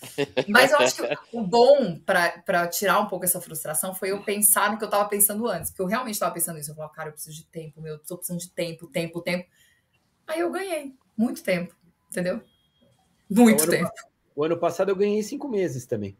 Mas 0.48 0.72
eu 0.72 0.78
acho 0.78 0.96
que 0.96 1.18
o 1.32 1.40
bom 1.42 1.98
para 2.04 2.66
tirar 2.68 3.00
um 3.00 3.06
pouco 3.06 3.24
essa 3.24 3.40
frustração 3.40 3.94
foi 3.94 4.10
eu 4.10 4.22
pensar 4.22 4.70
no 4.70 4.76
que 4.78 4.84
eu 4.84 4.90
tava 4.90 5.08
pensando 5.08 5.46
antes. 5.48 5.70
Porque 5.70 5.82
eu 5.82 5.86
realmente 5.86 6.18
tava 6.18 6.34
pensando 6.34 6.58
isso. 6.58 6.70
Eu 6.70 6.74
falava, 6.74 6.92
cara, 6.92 7.08
eu 7.08 7.12
preciso 7.14 7.34
de 7.34 7.46
tempo, 7.46 7.80
meu. 7.80 7.94
Eu 7.94 7.98
tô 8.00 8.16
precisando 8.18 8.40
de 8.40 8.50
tempo, 8.50 8.86
tempo, 8.88 9.22
tempo. 9.22 9.48
Aí 10.26 10.40
eu 10.40 10.50
ganhei. 10.50 10.92
Muito 11.16 11.42
tempo. 11.42 11.74
Entendeu? 12.10 12.42
Muito 13.34 13.62
Então, 13.64 13.74
ano 13.74 13.84
tempo. 13.84 13.90
O 14.34 14.44
ano 14.44 14.56
passado 14.56 14.90
eu 14.90 14.96
ganhei 14.96 15.22
cinco 15.22 15.48
meses 15.48 15.86
também. 15.86 16.16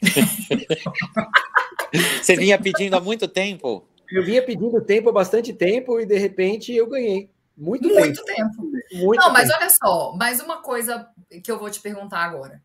Você 2.22 2.36
vinha 2.36 2.60
pedindo 2.60 2.96
há 2.96 3.00
muito 3.00 3.26
tempo? 3.28 3.86
Eu 4.10 4.24
vinha 4.24 4.44
pedindo 4.44 4.80
tempo 4.80 5.08
há 5.08 5.12
bastante 5.12 5.52
tempo 5.52 6.00
e 6.00 6.06
de 6.06 6.16
repente 6.18 6.72
eu 6.72 6.86
ganhei. 6.86 7.30
Muito, 7.56 7.88
Muito 7.88 8.22
tempo. 8.24 8.50
tempo. 8.60 8.70
Muito 9.04 9.20
Não, 9.20 9.32
mas 9.32 9.48
tempo. 9.48 9.60
olha 9.60 9.70
só, 9.70 10.12
mais 10.14 10.40
uma 10.40 10.60
coisa 10.62 11.08
que 11.42 11.50
eu 11.50 11.58
vou 11.58 11.70
te 11.70 11.80
perguntar 11.80 12.18
agora. 12.20 12.62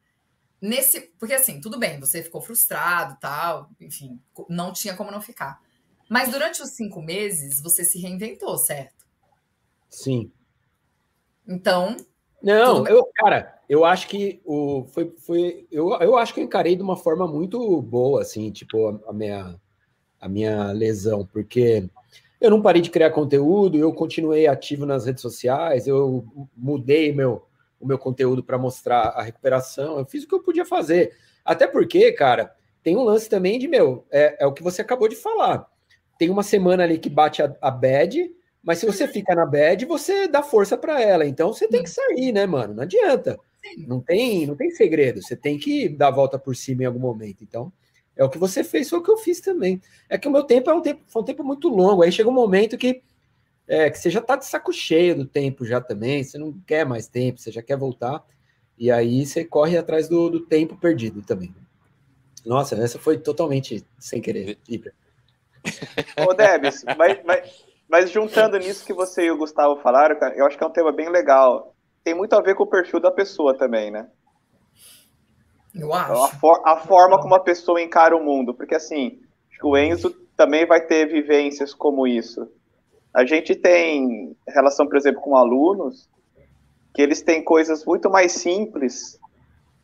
Nesse, 0.61 1.01
porque 1.17 1.33
assim, 1.33 1.59
tudo 1.61 1.79
bem, 1.79 1.99
você 1.99 2.21
ficou 2.21 2.41
frustrado, 2.41 3.17
tal, 3.19 3.69
enfim, 3.79 4.19
não 4.49 4.71
tinha 4.73 4.95
como 4.95 5.09
não 5.09 5.21
ficar. 5.21 5.59
Mas 6.09 6.29
durante 6.29 6.61
os 6.61 6.71
cinco 6.71 7.01
meses 7.01 7.61
você 7.61 7.85
se 7.85 7.97
reinventou, 7.99 8.57
certo? 8.57 9.05
Sim. 9.89 10.31
Então, 11.47 11.95
Não, 12.41 12.87
eu, 12.87 13.07
cara, 13.15 13.59
eu 13.69 13.85
acho 13.85 14.07
que 14.07 14.41
o 14.45 14.85
foi, 14.87 15.13
foi 15.17 15.67
eu, 15.71 15.91
eu 15.99 16.17
acho 16.17 16.33
que 16.33 16.39
eu 16.39 16.43
encarei 16.43 16.75
de 16.75 16.81
uma 16.81 16.97
forma 16.97 17.27
muito 17.27 17.81
boa, 17.81 18.21
assim, 18.21 18.51
tipo 18.51 18.87
a, 18.87 19.09
a 19.09 19.13
minha 19.13 19.59
a 20.19 20.29
minha 20.29 20.71
lesão, 20.71 21.25
porque 21.25 21.89
eu 22.39 22.49
não 22.49 22.61
parei 22.61 22.81
de 22.81 22.89
criar 22.89 23.11
conteúdo, 23.11 23.77
eu 23.77 23.91
continuei 23.93 24.47
ativo 24.47 24.85
nas 24.85 25.05
redes 25.05 25.21
sociais, 25.21 25.87
eu 25.87 26.25
mudei 26.55 27.13
meu 27.13 27.43
o 27.79 27.87
meu 27.87 27.97
conteúdo 27.97 28.43
para 28.43 28.59
mostrar 28.59 29.09
a 29.09 29.23
recuperação, 29.23 29.97
eu 29.97 30.05
fiz 30.05 30.23
o 30.23 30.27
que 30.27 30.35
eu 30.35 30.43
podia 30.43 30.63
fazer. 30.63 31.13
Até 31.43 31.65
porque, 31.65 32.11
cara, 32.11 32.53
tem 32.83 32.95
um 32.95 33.03
lance 33.03 33.27
também 33.27 33.57
de 33.57 33.67
meu, 33.67 34.05
é, 34.11 34.43
é 34.43 34.45
o 34.45 34.53
que 34.53 34.61
você 34.61 34.81
acabou 34.81 35.07
de 35.07 35.15
falar. 35.15 35.67
Tem 36.17 36.29
uma 36.29 36.43
semana 36.43 36.83
ali 36.83 36.99
que 36.99 37.09
bate 37.09 37.41
a, 37.41 37.55
a 37.59 37.71
bad, 37.71 38.31
mas 38.63 38.79
se 38.79 38.85
você 38.85 39.07
fica 39.07 39.33
na 39.33 39.45
bad, 39.45 39.85
você 39.85 40.27
dá 40.27 40.43
força 40.43 40.77
para 40.77 41.01
ela. 41.01 41.25
Então 41.25 41.51
você 41.51 41.67
tem 41.67 41.81
que 41.81 41.89
sair, 41.89 42.31
né, 42.31 42.45
mano? 42.45 42.75
Não 42.75 42.83
adianta. 42.83 43.39
Não 43.87 43.99
tem, 43.99 44.45
não 44.45 44.55
tem 44.55 44.69
segredo. 44.71 45.21
Você 45.21 45.35
tem 45.35 45.57
que 45.57 45.89
dar 45.89 46.07
a 46.07 46.11
volta 46.11 46.37
por 46.37 46.55
cima 46.55 46.83
em 46.83 46.85
algum 46.85 46.99
momento. 46.99 47.43
Então, 47.43 47.71
é 48.15 48.23
o 48.23 48.29
que 48.29 48.37
você 48.37 48.63
fez, 48.63 48.89
foi 48.89 48.99
o 48.99 49.03
que 49.03 49.11
eu 49.11 49.17
fiz 49.17 49.39
também. 49.39 49.81
É 50.09 50.17
que 50.17 50.27
o 50.27 50.31
meu 50.31 50.43
tempo 50.43 50.69
é 50.69 50.73
um 50.73 50.81
tempo, 50.81 51.01
foi 51.07 51.21
um 51.21 51.25
tempo 51.25 51.43
muito 51.43 51.69
longo. 51.69 52.03
Aí 52.03 52.11
chega 52.11 52.29
um 52.29 52.33
momento 52.33 52.77
que, 52.77 53.01
é, 53.67 53.89
que 53.89 53.97
você 53.97 54.09
já 54.09 54.21
tá 54.21 54.35
de 54.35 54.45
saco 54.45 54.71
cheio 54.71 55.15
do 55.15 55.25
tempo 55.25 55.65
já 55.65 55.81
também. 55.81 56.23
Você 56.23 56.37
não 56.37 56.53
quer 56.67 56.85
mais 56.85 57.07
tempo, 57.07 57.39
você 57.39 57.51
já 57.51 57.61
quer 57.61 57.77
voltar. 57.77 58.23
E 58.77 58.91
aí 58.91 59.25
você 59.25 59.43
corre 59.43 59.77
atrás 59.77 60.07
do, 60.07 60.29
do 60.29 60.39
tempo 60.41 60.77
perdido 60.77 61.21
também. 61.21 61.53
Nossa, 62.45 62.75
essa 62.75 62.99
foi 62.99 63.17
totalmente 63.17 63.85
sem 63.99 64.21
querer. 64.21 64.57
Ô, 66.27 66.33
Debs, 66.33 66.83
mas, 66.97 67.19
mas, 67.23 67.65
mas 67.91 68.09
juntando 68.11 68.57
nisso 68.59 68.85
que 68.85 68.93
você 68.93 69.25
e 69.25 69.31
o 69.31 69.37
Gustavo 69.37 69.81
falaram, 69.81 70.17
eu 70.35 70.45
acho 70.47 70.57
que 70.57 70.63
é 70.63 70.67
um 70.67 70.71
tema 70.71 70.93
bem 70.93 71.09
legal. 71.09 71.75
Tem 72.03 72.15
muito 72.15 72.33
a 72.33 72.41
ver 72.41 72.55
com 72.55 72.63
o 72.63 72.67
perfil 72.69 72.99
da 73.01 73.11
pessoa 73.11 73.57
também, 73.57 73.91
né? 73.91 74.09
eu 75.73 75.93
A, 76.09 76.29
acho. 76.29 76.37
for- 76.39 76.61
a 76.65 76.77
forma 76.77 77.19
como 77.21 77.35
a 77.35 77.39
pessoa 77.39 77.81
encara 77.81 78.15
o 78.15 78.23
mundo. 78.23 78.53
Porque, 78.53 78.75
assim, 78.75 79.19
acho 79.49 79.59
que 79.59 79.67
o 79.67 79.77
Enzo 79.77 80.11
também 80.37 80.65
vai 80.65 80.81
ter 80.85 81.07
vivências 81.07 81.73
como 81.73 82.07
isso. 82.07 82.47
A 83.13 83.25
gente 83.25 83.55
tem 83.55 84.35
relação, 84.47 84.87
por 84.87 84.97
exemplo, 84.97 85.21
com 85.21 85.35
alunos, 85.35 86.09
que 86.93 87.01
eles 87.01 87.21
têm 87.21 87.43
coisas 87.43 87.85
muito 87.85 88.09
mais 88.09 88.33
simples, 88.33 89.19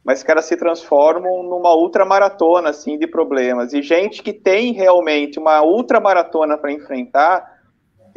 mas 0.04 0.24
que 0.24 0.32
elas 0.32 0.46
se 0.46 0.58
transformam 0.58 1.44
numa 1.44 1.76
ultramaratona, 1.76 2.70
assim, 2.70 2.98
de 2.98 3.08
problemas. 3.08 3.74
E 3.74 3.82
gente 3.82 4.24
que 4.24 4.34
tem 4.34 4.74
realmente 4.74 5.40
uma 5.40 5.64
ultramaratona 5.64 6.58
para 6.58 6.72
enfrentar, 6.72 7.57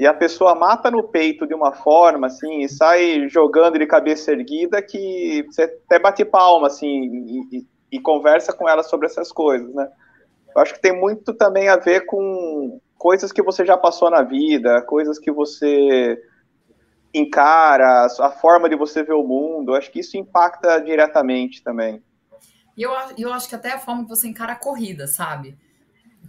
e 0.00 0.06
a 0.06 0.14
pessoa 0.14 0.54
mata 0.54 0.90
no 0.90 1.02
peito 1.02 1.46
de 1.46 1.52
uma 1.52 1.72
forma, 1.72 2.26
assim, 2.28 2.60
e 2.62 2.68
sai 2.70 3.28
jogando 3.28 3.78
de 3.78 3.84
cabeça 3.86 4.32
erguida 4.32 4.80
que 4.80 5.44
você 5.46 5.64
até 5.64 5.98
bate 5.98 6.24
palma, 6.24 6.68
assim, 6.68 6.86
e, 6.88 7.58
e- 7.58 7.66
e 7.92 8.00
conversa 8.00 8.50
com 8.50 8.66
ela 8.66 8.82
sobre 8.82 9.04
essas 9.06 9.30
coisas, 9.30 9.74
né? 9.74 9.86
Eu 10.56 10.62
acho 10.62 10.72
que 10.72 10.80
tem 10.80 10.98
muito 10.98 11.34
também 11.34 11.68
a 11.68 11.76
ver 11.76 12.06
com 12.06 12.80
coisas 12.96 13.30
que 13.30 13.42
você 13.42 13.62
já 13.62 13.76
passou 13.76 14.08
na 14.08 14.22
vida, 14.22 14.80
coisas 14.80 15.18
que 15.18 15.30
você 15.30 16.18
encara, 17.12 18.06
a 18.06 18.30
forma 18.30 18.70
de 18.70 18.76
você 18.76 19.02
ver 19.02 19.12
o 19.12 19.22
mundo. 19.22 19.72
Eu 19.72 19.76
acho 19.76 19.90
que 19.90 20.00
isso 20.00 20.16
impacta 20.16 20.80
diretamente 20.80 21.62
também. 21.62 22.02
E 22.74 22.82
eu, 22.82 22.90
eu 23.18 23.34
acho 23.34 23.50
que 23.50 23.54
até 23.54 23.72
a 23.72 23.78
forma 23.78 24.04
que 24.04 24.08
você 24.08 24.26
encara 24.28 24.54
a 24.54 24.56
corrida, 24.56 25.06
sabe? 25.06 25.58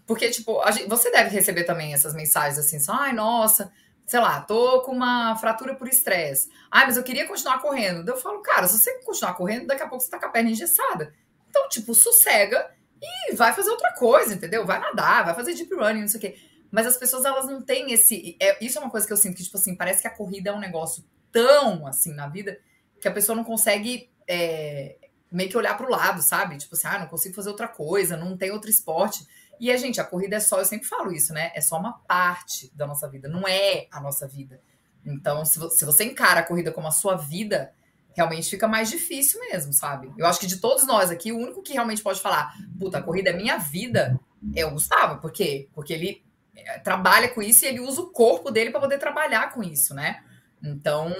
Porque, 0.06 0.30
tipo, 0.30 0.62
gente- 0.72 0.88
você 0.88 1.12
deve 1.12 1.30
receber 1.30 1.64
também 1.64 1.94
essas 1.94 2.14
mensagens 2.14 2.58
assim, 2.58 2.80
só, 2.80 2.94
ai, 2.94 3.14
nossa, 3.14 3.72
sei 4.06 4.20
lá, 4.20 4.42
tô 4.42 4.82
com 4.82 4.92
uma 4.92 5.36
fratura 5.38 5.76
por 5.76 5.88
estresse. 5.88 6.50
Ai, 6.70 6.86
mas 6.86 6.98
eu 6.98 7.04
queria 7.04 7.28
continuar 7.28 7.60
correndo. 7.62 8.10
Eu 8.10 8.18
falo, 8.18 8.42
cara, 8.42 8.68
se 8.68 8.78
você 8.78 9.00
continuar 9.04 9.34
correndo, 9.36 9.68
daqui 9.68 9.84
a 9.84 9.88
pouco 9.88 10.04
você 10.04 10.10
tá 10.10 10.20
com 10.20 10.26
a 10.26 10.30
perna 10.30 10.50
engessada. 10.50 11.14
Então, 11.50 11.68
tipo, 11.70 11.94
sossega 11.96 12.70
e 13.02 13.34
vai 13.36 13.54
fazer 13.54 13.70
outra 13.72 13.94
coisa, 13.94 14.34
entendeu? 14.34 14.66
Vai 14.66 14.80
nadar, 14.80 15.26
vai 15.26 15.34
fazer 15.34 15.54
deep 15.54 15.74
running, 15.74 16.02
não 16.02 16.08
sei 16.08 16.18
o 16.18 16.22
quê. 16.22 16.36
Mas 16.70 16.88
as 16.88 16.98
pessoas, 16.98 17.26
elas 17.26 17.46
não 17.48 17.62
têm 17.62 17.92
esse. 17.92 18.38
é- 18.40 18.64
isso 18.64 18.78
é 18.78 18.82
uma 18.82 18.90
coisa 18.90 19.06
que 19.06 19.12
eu 19.14 19.18
sinto 19.18 19.36
que, 19.36 19.44
tipo 19.44 19.58
assim, 19.58 19.76
parece 19.76 20.02
que 20.02 20.08
a 20.08 20.16
corrida 20.16 20.50
é 20.50 20.54
um 20.54 20.60
negócio 20.60 21.04
tão 21.32 21.86
assim 21.88 22.14
na 22.14 22.28
vida 22.28 22.58
que 23.00 23.08
a 23.08 23.12
pessoa 23.12 23.36
não 23.36 23.44
consegue 23.44 24.10
é, 24.28 24.96
meio 25.32 25.50
que 25.50 25.58
olhar 25.58 25.76
pro 25.76 25.90
lado, 25.90 26.22
sabe? 26.22 26.58
Tipo 26.58 26.76
assim, 26.76 26.88
ah, 26.88 27.00
não 27.00 27.08
consigo 27.08 27.36
fazer 27.36 27.50
outra 27.50 27.68
coisa, 27.68 28.16
não 28.16 28.38
tem 28.38 28.52
outro 28.52 28.70
esporte. 28.70 29.26
E 29.62 29.71
a 29.71 29.78
gente, 29.78 30.02
a 30.02 30.04
corrida 30.04 30.38
é 30.38 30.39
só, 30.39 30.60
eu 30.60 30.65
sempre 30.65 30.88
falo 30.88 31.12
isso, 31.13 31.34
né? 31.34 31.52
É 31.56 31.62
só 31.62 31.78
uma 31.80 31.93
parte 32.00 32.71
da 32.76 32.88
nossa 32.88 33.08
vida, 33.08 33.30
não 33.30 33.47
é 33.47 33.88
a 33.91 34.02
nossa 34.02 34.28
vida. 34.28 34.60
Então, 35.06 35.45
se 35.45 35.60
vo- 35.60 35.69
se 35.69 35.86
você 35.86 36.04
encara 36.04 36.39
a 36.39 36.43
corrida 36.43 36.71
como 36.71 36.88
a 36.88 36.91
sua 36.91 37.15
vida, 37.15 37.71
realmente 38.17 38.50
fica 38.50 38.67
mais 38.67 38.89
difícil 38.89 39.39
mesmo, 39.39 39.71
sabe? 39.71 40.12
Eu 40.17 40.26
acho 40.26 40.39
que 40.39 40.47
de 40.47 40.58
todos 40.58 40.86
nós 40.88 41.12
aqui, 41.12 41.32
o 41.32 41.38
único 41.38 41.62
que 41.62 41.74
realmente 41.74 42.02
pode 42.02 42.19
falar, 42.19 42.54
puta, 42.80 42.97
a 42.97 43.04
corrida 43.04 43.30
é 43.30 43.34
minha 43.34 43.58
vida, 43.58 44.19
é 44.56 44.65
o 44.65 44.71
Gustavo. 44.71 45.21
Por 45.21 45.32
quê? 45.32 45.69
Porque 45.74 45.93
ele 45.93 46.24
é, 46.56 46.80
trabalha 46.80 47.30
com 47.30 47.41
isso 47.41 47.63
e 47.63 47.67
ele 47.67 47.80
usa 47.80 48.02
o 48.02 48.12
corpo 48.12 48.52
dele 48.52 48.71
para 48.71 48.80
poder 48.82 48.97
trabalhar 48.97 49.54
com 49.54 49.63
isso, 49.63 49.93
né? 49.93 50.24
Então, 50.63 51.13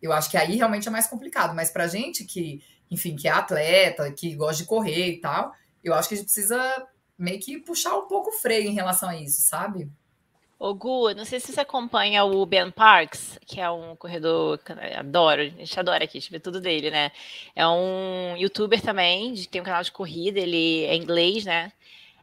eu 0.00 0.12
acho 0.12 0.30
que 0.30 0.36
aí 0.36 0.56
realmente 0.56 0.88
é 0.88 0.90
mais 0.90 1.06
complicado. 1.06 1.54
Mas 1.54 1.70
pra 1.70 1.86
gente 1.86 2.24
que, 2.24 2.62
enfim, 2.90 3.16
que 3.16 3.28
é 3.28 3.30
atleta, 3.32 4.10
que 4.12 4.34
gosta 4.34 4.62
de 4.62 4.68
correr 4.68 5.08
e 5.14 5.20
tal, 5.20 5.52
eu 5.82 5.94
acho 5.94 6.08
que 6.08 6.14
a 6.14 6.16
gente 6.18 6.26
precisa 6.26 6.86
meio 7.22 7.38
que 7.38 7.58
puxar 7.58 7.96
um 7.96 8.06
pouco 8.08 8.30
o 8.30 8.32
freio 8.32 8.68
em 8.68 8.74
relação 8.74 9.08
a 9.08 9.16
isso, 9.16 9.42
sabe? 9.42 9.88
Ô, 10.58 10.74
Gu, 10.74 11.14
não 11.14 11.24
sei 11.24 11.40
se 11.40 11.52
você 11.52 11.60
acompanha 11.60 12.24
o 12.24 12.46
Ben 12.46 12.70
Parks, 12.70 13.38
que 13.46 13.60
é 13.60 13.68
um 13.70 13.96
corredor 13.96 14.58
que 14.58 14.72
eu 14.72 14.76
adoro, 14.96 15.42
a 15.42 15.44
gente 15.44 15.80
adora 15.80 16.04
aqui, 16.04 16.18
a 16.18 16.20
gente 16.20 16.30
vê 16.30 16.38
tudo 16.38 16.60
dele, 16.60 16.90
né? 16.90 17.10
É 17.54 17.66
um 17.66 18.36
youtuber 18.36 18.80
também, 18.80 19.34
tem 19.50 19.60
um 19.60 19.64
canal 19.64 19.82
de 19.82 19.90
corrida, 19.90 20.38
ele 20.38 20.84
é 20.84 20.94
inglês, 20.94 21.44
né? 21.44 21.72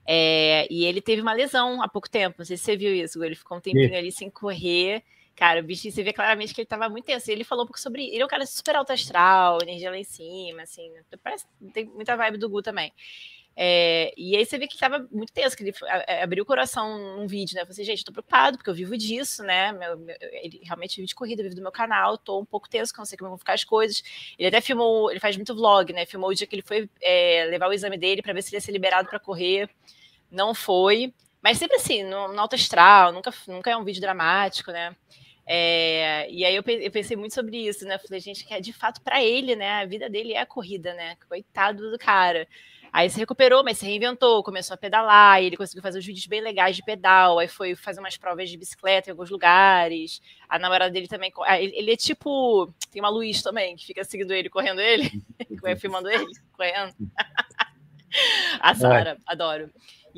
É, 0.05 0.67
e 0.69 0.85
ele 0.85 1.01
teve 1.01 1.21
uma 1.21 1.33
lesão 1.33 1.81
há 1.81 1.87
pouco 1.87 2.09
tempo, 2.09 2.37
não 2.39 2.45
sei 2.45 2.55
se 2.55 2.63
você 2.63 2.77
viu 2.77 2.93
isso, 2.93 3.19
Gu, 3.19 3.25
ele 3.25 3.35
ficou 3.35 3.57
um 3.57 3.61
tempinho 3.61 3.97
ali 3.97 4.11
sem 4.11 4.29
correr. 4.29 5.03
Cara, 5.35 5.61
o 5.61 5.63
bicho, 5.63 5.89
você 5.89 6.03
vê 6.03 6.11
claramente 6.11 6.53
que 6.53 6.59
ele 6.59 6.65
tava 6.67 6.89
muito 6.89 7.05
tenso. 7.05 7.29
E 7.29 7.33
ele 7.33 7.45
falou 7.45 7.63
um 7.63 7.67
pouco 7.67 7.79
sobre. 7.79 8.05
Ele 8.09 8.21
é 8.21 8.25
um 8.25 8.27
cara 8.27 8.45
super 8.45 8.75
alto 8.75 8.91
astral, 8.91 9.61
energia 9.61 9.89
lá 9.89 9.97
em 9.97 10.03
cima, 10.03 10.63
assim. 10.63 10.91
Parece 11.23 11.45
tem 11.73 11.85
muita 11.85 12.17
vibe 12.17 12.37
do 12.37 12.49
Gu 12.49 12.61
também. 12.61 12.91
É, 13.61 14.13
e 14.15 14.37
aí 14.37 14.45
você 14.45 14.57
vê 14.57 14.67
que 14.67 14.75
estava 14.75 15.05
muito 15.11 15.33
tenso, 15.33 15.57
que 15.57 15.63
ele 15.63 15.73
a- 15.85 16.23
abriu 16.23 16.43
o 16.43 16.45
coração 16.47 17.17
num 17.17 17.27
vídeo, 17.27 17.55
né? 17.55 17.61
Eu 17.61 17.65
falei 17.65 17.73
assim, 17.73 17.83
gente, 17.83 18.05
tô 18.05 18.11
preocupado, 18.13 18.57
porque 18.57 18.69
eu 18.69 18.73
vivo 18.73 18.97
disso, 18.97 19.43
né? 19.43 19.73
Meu, 19.73 19.97
meu- 19.97 20.15
ele 20.21 20.61
realmente 20.63 20.95
vive 20.95 21.07
de 21.09 21.15
corrida, 21.15 21.43
vive 21.43 21.55
do 21.55 21.61
meu 21.61 21.71
canal, 21.71 22.17
tô 22.17 22.39
um 22.39 22.45
pouco 22.45 22.69
tenso, 22.69 22.93
que 22.93 22.99
não 22.99 23.05
sei 23.05 23.17
como 23.17 23.31
vão 23.31 23.37
ficar 23.37 23.53
as 23.53 23.65
coisas. 23.65 24.01
Ele 24.37 24.47
até 24.47 24.61
filmou, 24.61 25.11
ele 25.11 25.19
faz 25.19 25.35
muito 25.35 25.53
vlog, 25.53 25.91
né? 25.91 26.05
Filmou 26.05 26.29
o 26.29 26.33
dia 26.33 26.47
que 26.47 26.55
ele 26.55 26.61
foi 26.61 26.89
é, 27.01 27.47
levar 27.49 27.67
o 27.67 27.73
exame 27.73 27.97
dele 27.97 28.21
para 28.21 28.31
ver 28.31 28.41
se 28.43 28.49
ele 28.49 28.57
ia 28.57 28.61
ser 28.61 28.71
liberado 28.71 29.09
para 29.09 29.19
correr. 29.19 29.69
Não 30.31 30.53
foi. 30.53 31.13
Mas 31.41 31.57
sempre 31.57 31.77
assim, 31.77 32.03
no, 32.03 32.27
no 32.33 32.39
alto 32.41 32.55
astral, 32.55 33.11
nunca, 33.13 33.33
nunca 33.47 33.71
é 33.71 33.77
um 33.77 33.83
vídeo 33.83 34.01
dramático, 34.01 34.71
né? 34.71 34.95
É, 35.45 36.27
e 36.29 36.45
aí 36.45 36.55
eu, 36.55 36.63
eu 36.67 36.91
pensei 36.91 37.17
muito 37.17 37.33
sobre 37.33 37.57
isso, 37.57 37.85
né? 37.85 37.97
Falei, 37.97 38.19
gente, 38.19 38.45
que 38.45 38.53
é 38.53 38.61
de 38.61 38.71
fato 38.73 39.01
para 39.01 39.23
ele, 39.23 39.55
né? 39.55 39.81
A 39.81 39.85
vida 39.85 40.09
dele 40.09 40.33
é 40.33 40.41
a 40.41 40.45
corrida, 40.45 40.93
né? 40.93 41.17
Coitado 41.27 41.89
do 41.89 41.97
cara. 41.97 42.47
Aí 42.91 43.09
se 43.09 43.19
recuperou, 43.19 43.63
mas 43.63 43.77
se 43.77 43.85
reinventou, 43.85 44.43
começou 44.43 44.73
a 44.73 44.77
pedalar, 44.77 45.41
ele 45.41 45.55
conseguiu 45.57 45.81
fazer 45.81 45.99
os 45.99 46.05
vídeos 46.05 46.25
bem 46.25 46.41
legais 46.41 46.75
de 46.75 46.83
pedal, 46.83 47.39
aí 47.39 47.47
foi 47.47 47.75
fazer 47.75 47.99
umas 47.99 48.17
provas 48.17 48.49
de 48.49 48.57
bicicleta 48.57 49.09
em 49.09 49.11
alguns 49.11 49.29
lugares. 49.29 50.21
A 50.47 50.57
namorada 50.57 50.91
dele 50.91 51.07
também. 51.07 51.31
ah, 51.45 51.59
Ele, 51.61 51.91
é 51.91 51.95
tipo. 51.95 52.73
Tem 52.91 53.01
uma 53.01 53.09
Luiz 53.09 53.41
também, 53.41 53.75
que 53.75 53.85
fica 53.85 54.03
seguindo 54.03 54.33
ele, 54.33 54.49
correndo 54.49 54.81
ele, 54.81 55.11
filmando 55.79 56.09
ele, 56.09 56.25
correndo. 56.53 56.93
a 58.59 58.73
Sara, 58.75 59.17
adoro. 59.25 59.69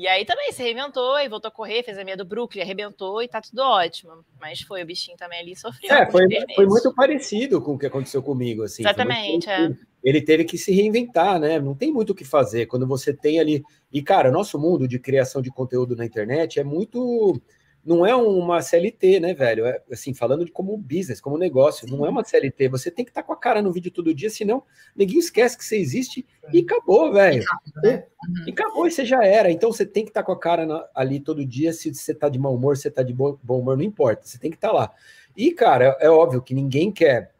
E 0.02 0.08
aí 0.08 0.24
também 0.24 0.50
se 0.50 0.60
reinventou 0.60 1.16
e 1.20 1.28
voltou 1.28 1.48
a 1.48 1.52
correr, 1.52 1.84
fez 1.84 1.96
a 1.96 2.02
meia 2.02 2.16
do 2.16 2.24
Brooklyn, 2.24 2.60
arrebentou 2.60 3.22
e 3.22 3.28
tá 3.28 3.40
tudo 3.40 3.60
ótimo. 3.62 4.24
Mas 4.40 4.60
foi, 4.60 4.82
o 4.82 4.84
bichinho 4.84 5.16
também 5.16 5.38
ali 5.38 5.54
sofreu. 5.54 5.94
É, 5.94 6.10
foi, 6.10 6.26
foi 6.56 6.66
muito 6.66 6.92
parecido 6.92 7.62
com 7.62 7.74
o 7.74 7.78
que 7.78 7.86
aconteceu 7.86 8.20
comigo, 8.20 8.64
assim. 8.64 8.82
Exatamente, 8.82 9.48
é. 9.48 9.70
Ele 10.02 10.20
teve 10.20 10.42
que 10.42 10.58
se 10.58 10.72
reinventar, 10.72 11.38
né? 11.38 11.60
Não 11.60 11.72
tem 11.72 11.92
muito 11.92 12.10
o 12.10 12.14
que 12.16 12.24
fazer 12.24 12.66
quando 12.66 12.84
você 12.84 13.14
tem 13.14 13.38
ali. 13.38 13.62
E, 13.92 14.02
cara, 14.02 14.32
nosso 14.32 14.58
mundo 14.58 14.88
de 14.88 14.98
criação 14.98 15.40
de 15.40 15.52
conteúdo 15.52 15.94
na 15.94 16.04
internet 16.04 16.58
é 16.58 16.64
muito. 16.64 17.40
Não 17.84 18.06
é 18.06 18.14
uma 18.14 18.62
CLT, 18.62 19.18
né, 19.18 19.34
velho? 19.34 19.66
É, 19.66 19.82
assim, 19.90 20.14
falando 20.14 20.44
de 20.44 20.52
como 20.52 20.76
business, 20.76 21.20
como 21.20 21.36
negócio, 21.36 21.88
não 21.90 22.06
é 22.06 22.08
uma 22.08 22.22
CLT. 22.22 22.68
Você 22.68 22.90
tem 22.92 23.04
que 23.04 23.10
estar 23.10 23.24
com 23.24 23.32
a 23.32 23.36
cara 23.36 23.60
no 23.60 23.72
vídeo 23.72 23.90
todo 23.90 24.14
dia, 24.14 24.30
senão 24.30 24.62
ninguém 24.94 25.18
esquece 25.18 25.58
que 25.58 25.64
você 25.64 25.76
existe 25.78 26.24
e 26.52 26.60
acabou, 26.60 27.12
velho. 27.12 27.42
né? 27.82 28.04
E 28.46 28.50
acabou, 28.52 28.86
e 28.86 28.90
você 28.92 29.04
já 29.04 29.24
era. 29.24 29.50
Então 29.50 29.72
você 29.72 29.84
tem 29.84 30.04
que 30.04 30.10
estar 30.10 30.22
com 30.22 30.30
a 30.30 30.38
cara 30.38 30.64
na- 30.64 30.86
ali 30.94 31.18
todo 31.18 31.44
dia. 31.44 31.72
Se 31.72 31.92
você 31.92 32.14
tá 32.14 32.28
de 32.28 32.38
mau 32.38 32.54
humor, 32.54 32.76
se 32.76 32.82
você 32.84 32.90
tá 32.92 33.02
de 33.02 33.12
bo- 33.12 33.38
bom 33.42 33.58
humor, 33.58 33.76
não 33.76 33.82
importa. 33.84 34.26
Você 34.26 34.38
tem 34.38 34.50
que 34.50 34.56
estar 34.56 34.70
lá. 34.70 34.92
E, 35.36 35.50
cara, 35.50 35.96
é, 36.00 36.06
é 36.06 36.10
óbvio 36.10 36.40
que 36.40 36.54
ninguém 36.54 36.92
quer. 36.92 37.32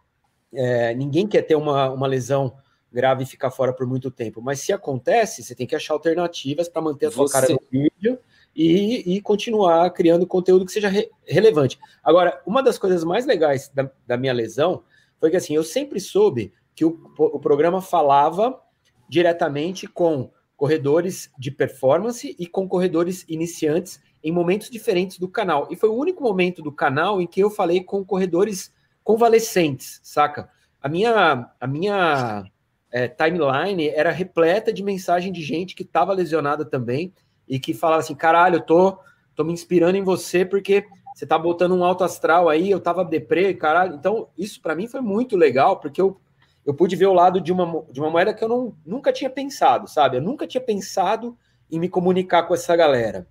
é, 0.55 0.93
ninguém 0.95 1.27
quer 1.27 1.43
ter 1.43 1.55
uma, 1.55 1.89
uma 1.91 2.07
lesão 2.07 2.55
grave 2.93 3.23
e 3.23 3.27
ficar 3.27 3.51
fora 3.51 3.73
por 3.73 3.87
muito 3.87 4.11
tempo. 4.11 4.43
Mas 4.43 4.61
se 4.61 4.71
acontece, 4.73 5.43
você 5.43 5.55
tem 5.55 5.67
que 5.67 5.75
achar 5.75 5.95
alternativas 5.95 6.69
para 6.69 6.83
manter 6.83 7.07
a 7.07 7.11
sua 7.11 7.27
Você- 7.27 7.33
cara 7.33 7.49
no 7.49 7.61
vídeo 7.71 8.19
e, 8.55 9.17
e 9.17 9.21
continuar 9.21 9.91
criando 9.91 10.27
conteúdo 10.27 10.67
que 10.67 10.73
seja 10.73 10.89
re- 10.89 11.11
relevante. 11.27 11.79
Agora, 12.03 12.41
uma 12.47 12.63
das 12.63 12.79
coisas 12.79 13.05
mais 13.05 13.27
legais 13.27 13.71
da, 13.75 13.91
da 14.07 14.17
minha 14.17 14.33
lesão 14.33 14.83
foi 15.19 15.31
que 15.31 15.37
assim, 15.37 15.55
eu 15.55 15.65
sempre 15.65 16.01
soube 16.01 16.53
que 16.75 16.85
o, 16.85 17.01
o 17.19 17.39
programa 17.39 17.81
falava 17.81 18.61
diretamente 19.09 19.87
com 19.87 20.31
corredores 20.57 21.31
de 21.39 21.51
performance 21.51 22.37
e 22.39 22.47
com 22.47 22.69
corredores 22.69 23.25
iniciantes 23.29 24.01
em 24.23 24.31
momentos 24.31 24.71
diferentes 24.71 25.19
do 25.19 25.29
canal. 25.29 25.69
E 25.71 25.77
foi 25.77 25.89
o 25.89 25.97
único 25.97 26.23
momento 26.23 26.63
do 26.63 26.71
canal 26.71 27.21
em 27.21 27.27
que 27.27 27.41
eu 27.41 27.51
falei 27.51 27.83
com 27.83 28.05
corredores 28.05 28.73
convalescentes, 29.03 30.01
saca? 30.03 30.49
A 30.81 30.89
minha, 30.89 31.51
a 31.61 31.67
minha 31.67 32.45
é, 32.91 33.09
timeline 33.09 33.89
era 33.89 34.11
repleta 34.11 34.73
de 34.73 34.83
mensagem 34.83 35.33
de 35.33 35.43
gente 35.43 35.75
que 35.75 35.83
estava 35.83 36.13
lesionada 36.13 36.65
também 36.65 37.13
e 37.49 37.59
que 37.59 37.75
falava 37.75 38.01
assim: 38.01 38.15
caralho, 38.15 38.57
eu 38.57 38.63
tô, 38.63 38.99
tô 39.35 39.45
me 39.45 39.53
inspirando 39.53 39.97
em 39.97 40.03
você 40.03 40.45
porque 40.45 40.87
você 41.15 41.27
tá 41.27 41.39
botando 41.39 41.75
um 41.75 41.85
alto 41.85 42.05
astral 42.05 42.49
aí, 42.49 42.71
eu 42.71 42.81
tava 42.81 43.05
deprê, 43.05 43.55
caralho. 43.55 43.95
Então, 43.95 44.29
isso 44.37 44.61
para 44.61 44.75
mim 44.75 44.87
foi 44.87 45.01
muito 45.01 45.37
legal, 45.37 45.79
porque 45.79 46.01
eu, 46.01 46.19
eu 46.65 46.75
pude 46.75 46.97
ver 46.97 47.07
o 47.07 47.13
lado 47.13 47.41
de 47.41 47.53
uma, 47.53 47.85
de 47.91 48.01
uma 48.01 48.11
moeda 48.11 48.33
que 48.33 48.43
eu 48.43 48.49
não, 48.49 48.75
nunca 48.85 49.13
tinha 49.13 49.29
pensado, 49.29 49.89
sabe? 49.89 50.17
Eu 50.17 50.23
nunca 50.23 50.47
tinha 50.47 50.61
pensado 50.61 51.37
em 51.71 51.79
me 51.79 51.89
comunicar 51.89 52.45
com 52.45 52.55
essa 52.55 52.75
galera. 52.75 53.27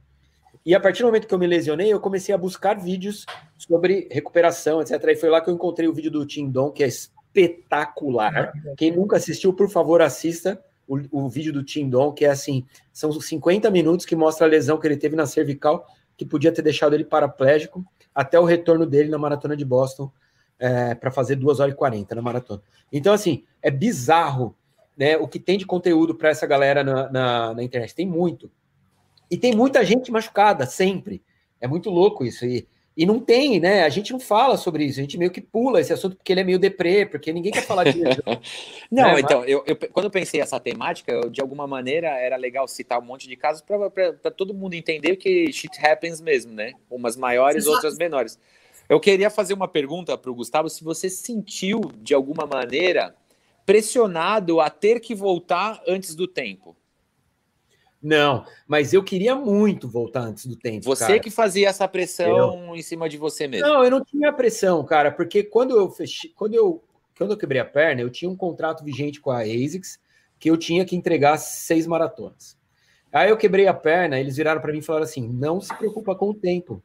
E 0.63 0.75
a 0.75 0.79
partir 0.79 1.01
do 1.01 1.07
momento 1.07 1.27
que 1.27 1.33
eu 1.33 1.39
me 1.39 1.47
lesionei, 1.47 1.91
eu 1.91 1.99
comecei 1.99 2.35
a 2.35 2.37
buscar 2.37 2.77
vídeos 2.77 3.25
sobre 3.57 4.07
recuperação, 4.11 4.79
etc. 4.79 5.03
E 5.07 5.15
foi 5.15 5.29
lá 5.29 5.41
que 5.41 5.49
eu 5.49 5.53
encontrei 5.53 5.87
o 5.87 5.93
vídeo 5.93 6.11
do 6.11 6.25
Tim 6.25 6.49
Don, 6.49 6.69
que 6.69 6.83
é 6.83 6.87
espetacular. 6.87 8.53
Quem 8.77 8.91
nunca 8.91 9.17
assistiu, 9.17 9.53
por 9.53 9.69
favor, 9.69 10.01
assista 10.01 10.61
o, 10.91 11.25
o 11.25 11.29
vídeo 11.29 11.53
do 11.53 11.63
Tim 11.63 11.89
Don, 11.89 12.11
que 12.11 12.25
é 12.25 12.29
assim, 12.29 12.65
são 12.91 13.11
50 13.11 13.69
minutos 13.71 14.05
que 14.05 14.15
mostra 14.15 14.45
a 14.45 14.49
lesão 14.49 14.77
que 14.77 14.85
ele 14.85 14.97
teve 14.97 15.15
na 15.15 15.25
cervical, 15.25 15.87
que 16.17 16.25
podia 16.25 16.51
ter 16.51 16.61
deixado 16.61 16.93
ele 16.93 17.05
paraplégico, 17.05 17.85
até 18.13 18.37
o 18.37 18.43
retorno 18.43 18.85
dele 18.85 19.09
na 19.09 19.17
maratona 19.17 19.55
de 19.55 19.63
Boston, 19.63 20.11
para 20.99 21.09
fazer 21.09 21.37
2 21.37 21.59
horas 21.59 21.73
e 21.73 21.77
40 21.77 22.13
na 22.13 22.21
maratona. 22.21 22.61
Então, 22.91 23.13
assim, 23.13 23.45
é 23.61 23.71
bizarro 23.71 24.55
né, 24.95 25.17
o 25.17 25.27
que 25.27 25.39
tem 25.39 25.57
de 25.57 25.65
conteúdo 25.65 26.13
para 26.13 26.29
essa 26.29 26.45
galera 26.45 26.83
na, 26.83 27.09
na, 27.09 27.53
na 27.55 27.63
internet. 27.63 27.95
Tem 27.95 28.05
muito. 28.05 28.51
E 29.29 29.37
tem 29.37 29.55
muita 29.55 29.83
gente 29.83 30.11
machucada, 30.11 30.65
sempre. 30.65 31.23
É 31.59 31.67
muito 31.67 31.89
louco 31.89 32.23
isso. 32.23 32.45
E, 32.45 32.67
e 32.95 33.05
não 33.05 33.19
tem, 33.19 33.59
né? 33.59 33.83
A 33.83 33.89
gente 33.89 34.11
não 34.11 34.19
fala 34.19 34.57
sobre 34.57 34.83
isso. 34.83 34.99
A 34.99 35.03
gente 35.03 35.17
meio 35.17 35.31
que 35.31 35.39
pula 35.39 35.79
esse 35.79 35.93
assunto 35.93 36.15
porque 36.17 36.31
ele 36.33 36.41
é 36.41 36.43
meio 36.43 36.59
deprê, 36.59 37.05
porque 37.05 37.31
ninguém 37.31 37.51
quer 37.51 37.63
falar 37.63 37.85
disso. 37.85 38.21
Não, 38.91 39.15
É, 39.15 39.19
então, 39.21 39.45
eu, 39.45 39.63
eu- 39.65 39.75
quando 39.91 40.05
eu 40.05 40.11
pensei 40.11 40.41
essa 40.41 40.59
temática, 40.59 41.11
eu, 41.11 41.29
de 41.29 41.39
alguma 41.39 41.65
maneira 41.65 42.09
era 42.09 42.35
legal 42.35 42.67
citar 42.67 42.99
um 42.99 43.05
monte 43.05 43.27
de 43.27 43.37
casos 43.37 43.61
para 43.61 44.31
todo 44.31 44.53
mundo 44.53 44.73
entender 44.73 45.15
que 45.15 45.51
shit 45.53 45.71
happens 45.85 46.19
mesmo, 46.19 46.51
né? 46.53 46.73
Umas 46.89 47.15
maiores, 47.15 47.63
Exato. 47.63 47.75
outras 47.75 47.97
menores. 47.97 48.37
Eu 48.89 48.99
queria 48.99 49.29
fazer 49.29 49.53
uma 49.53 49.69
pergunta 49.69 50.17
para 50.17 50.29
o 50.29 50.35
Gustavo: 50.35 50.69
se 50.69 50.83
você 50.83 51.09
sentiu, 51.09 51.79
de 52.01 52.13
alguma 52.13 52.45
maneira, 52.45 53.15
pressionado 53.65 54.59
a 54.59 54.69
ter 54.69 54.99
que 54.99 55.15
voltar 55.15 55.81
antes 55.87 56.13
do 56.13 56.27
tempo. 56.27 56.75
Não, 58.01 58.45
mas 58.67 58.93
eu 58.93 59.03
queria 59.03 59.35
muito 59.35 59.87
voltar 59.87 60.21
antes 60.21 60.47
do 60.47 60.55
tempo. 60.55 60.85
Você 60.85 61.05
cara. 61.05 61.19
que 61.19 61.29
fazia 61.29 61.69
essa 61.69 61.87
pressão 61.87 62.75
em 62.75 62.81
cima 62.81 63.07
de 63.07 63.17
você 63.17 63.47
mesmo. 63.47 63.67
Não, 63.67 63.83
eu 63.83 63.91
não 63.91 64.03
tinha 64.03 64.33
pressão, 64.33 64.83
cara, 64.83 65.11
porque 65.11 65.43
quando 65.43 65.77
eu 65.77 65.89
fechei, 65.89 66.31
quando 66.35 66.55
eu, 66.55 66.83
quando 67.15 67.31
eu 67.31 67.37
quebrei 67.37 67.61
a 67.61 67.65
perna, 67.65 68.01
eu 68.01 68.09
tinha 68.09 68.29
um 68.29 68.35
contrato 68.35 68.83
vigente 68.83 69.21
com 69.21 69.29
a 69.29 69.41
ASICS 69.41 69.99
que 70.39 70.49
eu 70.49 70.57
tinha 70.57 70.83
que 70.83 70.95
entregar 70.95 71.37
seis 71.37 71.85
maratonas. 71.85 72.57
Aí 73.13 73.29
eu 73.29 73.37
quebrei 73.37 73.67
a 73.67 73.73
perna, 73.73 74.19
eles 74.19 74.37
viraram 74.37 74.61
para 74.61 74.71
mim 74.71 74.79
e 74.79 74.83
falaram 74.83 75.03
assim: 75.03 75.27
não 75.27 75.61
se 75.61 75.75
preocupa 75.77 76.15
com 76.15 76.31
o 76.31 76.33
tempo. 76.33 76.81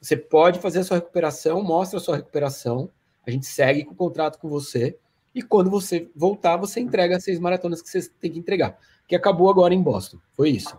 Você 0.00 0.16
pode 0.16 0.60
fazer 0.60 0.78
a 0.78 0.84
sua 0.84 0.96
recuperação, 0.96 1.62
mostra 1.62 1.98
a 1.98 2.00
sua 2.00 2.16
recuperação, 2.16 2.90
a 3.26 3.30
gente 3.30 3.46
segue 3.46 3.84
com 3.84 3.92
o 3.92 3.96
contrato 3.96 4.38
com 4.38 4.48
você, 4.48 4.96
e 5.34 5.42
quando 5.42 5.68
você 5.68 6.08
voltar, 6.14 6.56
você 6.56 6.80
entrega 6.80 7.16
as 7.16 7.24
seis 7.24 7.38
maratonas 7.38 7.82
que 7.82 7.88
você 7.88 8.08
tem 8.20 8.30
que 8.30 8.38
entregar, 8.38 8.78
que 9.08 9.16
acabou 9.16 9.50
agora 9.50 9.74
em 9.74 9.82
Boston. 9.82 10.18
Foi 10.34 10.50
isso. 10.50 10.78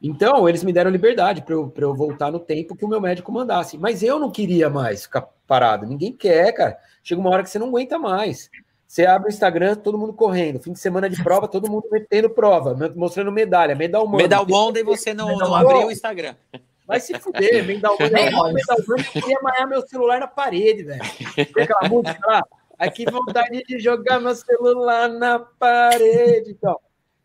Então, 0.00 0.48
eles 0.48 0.62
me 0.62 0.72
deram 0.72 0.90
liberdade 0.90 1.42
para 1.42 1.54
eu, 1.54 1.72
eu 1.76 1.94
voltar 1.94 2.30
no 2.30 2.38
tempo 2.38 2.76
que 2.76 2.84
o 2.84 2.88
meu 2.88 3.00
médico 3.00 3.32
mandasse. 3.32 3.78
Mas 3.78 4.02
eu 4.02 4.18
não 4.18 4.30
queria 4.30 4.68
mais 4.68 5.04
ficar 5.04 5.28
parado. 5.46 5.86
Ninguém 5.86 6.12
quer, 6.12 6.52
cara. 6.52 6.76
Chega 7.02 7.20
uma 7.20 7.30
hora 7.30 7.42
que 7.42 7.50
você 7.50 7.58
não 7.58 7.68
aguenta 7.68 7.98
mais. 7.98 8.50
Você 8.86 9.06
abre 9.06 9.28
o 9.28 9.32
Instagram, 9.32 9.76
todo 9.76 9.96
mundo 9.96 10.12
correndo. 10.12 10.60
Fim 10.60 10.72
de 10.72 10.78
semana 10.78 11.08
de 11.08 11.22
prova, 11.22 11.48
todo 11.48 11.70
mundo 11.70 11.88
metendo 11.90 12.28
prova, 12.28 12.76
mostrando 12.94 13.32
medalha, 13.32 13.74
medal 13.74 14.06
mundo. 14.06 14.18
Medal 14.18 14.46
Monday 14.46 14.82
você 14.82 15.14
não, 15.14 15.38
não 15.38 15.48
Monday. 15.48 15.66
abriu 15.66 15.86
o 15.86 15.90
Instagram. 15.90 16.34
Vai 16.86 17.00
se 17.00 17.18
fuder, 17.18 17.64
medal. 17.64 17.96
Nem 17.98 18.10
Medal 18.10 18.78
mundo, 18.86 18.98
eu 18.98 19.22
queria 19.22 19.38
amarrar 19.38 19.66
meu 19.66 19.80
celular 19.88 20.20
na 20.20 20.26
parede, 20.26 20.82
velho. 20.82 21.00
Tem 21.34 21.64
aquela 21.64 21.88
música 21.88 22.20
lá? 22.26 22.44
Ai, 22.78 22.90
que 22.90 23.10
vontade 23.10 23.62
de 23.66 23.78
jogar 23.78 24.20
meu 24.20 24.34
celular 24.34 25.08
na 25.08 25.38
parede. 25.38 26.50
Então, 26.50 26.78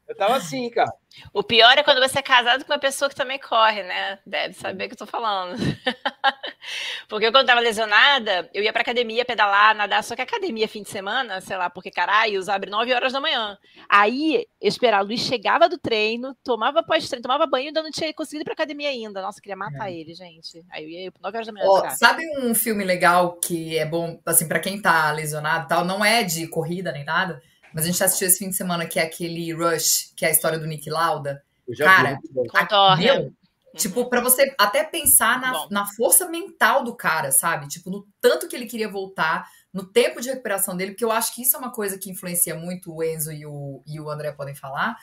eu 0.08 0.16
tava 0.16 0.38
assim, 0.38 0.70
cara. 0.70 0.92
O 1.34 1.44
pior 1.44 1.78
é 1.78 1.84
quando 1.84 2.00
você 2.00 2.20
é 2.20 2.22
casado 2.22 2.64
com 2.64 2.72
uma 2.72 2.80
pessoa 2.80 3.10
que 3.10 3.16
também 3.16 3.40
corre, 3.40 3.84
né? 3.84 4.20
Deve 4.26 4.54
saber 4.54 4.86
o 4.86 4.88
que 4.88 4.94
eu 4.94 5.00
tô 5.00 5.06
falando. 5.06 5.58
porque 7.10 7.26
quando 7.28 7.42
eu 7.42 7.46
tava 7.46 7.60
lesionada, 7.60 8.50
eu 8.54 8.64
ia 8.64 8.72
pra 8.72 8.82
academia 8.84 9.26
pedalar, 9.26 9.76
nadar, 9.76 10.04
só 10.04 10.16
que 10.16 10.22
academia 10.22 10.68
fim 10.68 10.84
de 10.84 10.90
semana, 10.90 11.42
sei 11.42 11.58
lá, 11.58 11.70
porque 11.70 11.92
caralho, 11.92 12.40
abre 12.50 12.70
9 12.70 12.94
horas 12.94 13.12
da 13.12 13.20
manhã. 13.20 13.58
Aí, 13.90 14.48
eu 14.62 14.68
esperava, 14.70 15.04
o 15.04 15.08
Luiz 15.08 15.22
chegava 15.22 15.68
do 15.68 15.78
treino, 15.78 16.36
tomava 16.44 16.84
pós-treino, 16.84 17.24
tomava 17.24 17.46
banho 17.46 17.66
e 17.66 17.68
ainda 17.68 17.84
não 17.84 17.92
tinha 17.92 18.14
conseguido 18.14 18.44
ir 18.44 18.46
pra 18.46 18.54
academia 18.54 18.90
ainda. 18.90 19.22
Nossa, 19.22 19.40
eu 19.40 19.44
queria 19.44 19.58
matar 19.58 19.92
ele, 19.92 20.14
gente. 20.14 20.64
Aí 20.72 20.84
eu 20.84 20.90
ia 20.90 21.14
9 21.22 21.38
horas 21.38 21.48
da 21.48 21.54
manhã. 21.54 21.66
Cara. 21.82 21.90
sabe 21.96 22.24
um 22.40 22.56
filme 22.56 22.84
legal 22.84 23.34
que 23.34 23.78
é 23.78 23.86
bom, 23.86 24.20
assim, 24.26 24.48
pra 24.48 24.60
quem 24.60 24.82
tá 24.82 25.12
lesionado 25.12 25.66
e 25.66 25.68
tal, 25.68 25.84
não 25.84 26.06
é 26.06 26.24
de 26.24 26.48
corrida 26.48 26.92
nem 26.92 27.04
nada, 27.04 27.42
mas 27.74 27.84
a 27.86 27.88
gente 27.88 28.04
assistiu 28.04 28.28
esse 28.28 28.40
fim 28.40 28.50
de 28.50 28.56
semana 28.56 28.86
que 28.86 29.00
é 29.00 29.04
aquele 29.04 29.52
Rush, 29.54 30.12
que 30.16 30.26
é 30.26 30.30
a 30.30 30.32
história 30.32 30.58
do 30.60 30.66
Nick 30.66 30.90
Lauda. 30.90 31.44
Eu 31.68 31.76
já 31.76 31.86
Cara, 31.86 32.10
vi 32.10 32.14
muito 32.16 32.34
bom. 32.34 32.46
Contorna. 32.48 33.32
Tipo, 33.76 34.10
pra 34.10 34.22
você 34.22 34.54
até 34.58 34.84
pensar 34.84 35.40
na, 35.40 35.52
Bom. 35.52 35.68
na 35.70 35.86
força 35.86 36.28
mental 36.28 36.84
do 36.84 36.96
cara, 36.96 37.32
sabe? 37.32 37.68
Tipo, 37.68 37.92
no 37.92 38.08
tanto 38.20 38.48
que 38.48 38.56
ele 38.56 38.66
queria 38.66 38.90
voltar, 38.90 39.48
no 39.72 39.86
tempo 39.86 40.20
de 40.20 40.30
recuperação 40.30 40.76
dele, 40.76 40.92
porque 40.92 41.06
eu 41.06 41.12
acho 41.12 41.36
que 41.36 41.44
isso 41.44 41.56
é 41.56 41.60
uma 41.60 41.72
coisa 41.72 41.98
que 41.98 42.10
influencia 42.10 42.56
muito 42.56 42.92
o 42.92 43.04
Enzo 43.04 43.32
e 43.32 43.46
o, 43.46 43.84
e 43.86 44.00
o 44.00 44.10
André 44.10 44.32
podem 44.32 44.56
falar, 44.56 44.98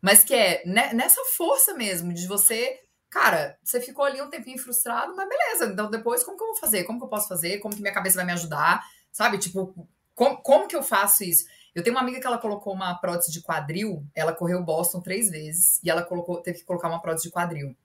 mas 0.00 0.22
que 0.22 0.32
é 0.32 0.62
ne- 0.64 0.92
nessa 0.92 1.20
força 1.36 1.74
mesmo, 1.74 2.12
de 2.12 2.26
você. 2.28 2.78
Cara, 3.10 3.58
você 3.64 3.80
ficou 3.80 4.04
ali 4.04 4.22
um 4.22 4.30
tempinho 4.30 4.58
frustrado, 4.58 5.16
mas 5.16 5.28
beleza. 5.28 5.64
Então 5.66 5.90
depois, 5.90 6.22
como 6.22 6.36
que 6.36 6.44
eu 6.44 6.48
vou 6.48 6.56
fazer? 6.56 6.84
Como 6.84 7.00
que 7.00 7.04
eu 7.06 7.10
posso 7.10 7.26
fazer? 7.26 7.58
Como 7.58 7.74
que 7.74 7.82
minha 7.82 7.92
cabeça 7.94 8.16
vai 8.16 8.24
me 8.26 8.32
ajudar? 8.32 8.84
Sabe? 9.10 9.38
Tipo, 9.38 9.74
como, 10.14 10.36
como 10.36 10.68
que 10.68 10.76
eu 10.76 10.82
faço 10.84 11.24
isso? 11.24 11.46
Eu 11.74 11.82
tenho 11.82 11.94
uma 11.94 12.02
amiga 12.02 12.20
que 12.20 12.26
ela 12.26 12.38
colocou 12.38 12.72
uma 12.72 12.94
prótese 12.94 13.30
de 13.30 13.40
quadril, 13.42 14.04
ela 14.14 14.32
correu 14.32 14.62
Boston 14.62 15.00
três 15.00 15.30
vezes, 15.30 15.80
e 15.84 15.90
ela 15.90 16.02
colocou, 16.02 16.40
teve 16.42 16.58
que 16.58 16.64
colocar 16.64 16.88
uma 16.88 17.00
prótese 17.00 17.28
de 17.28 17.32
quadril. 17.32 17.76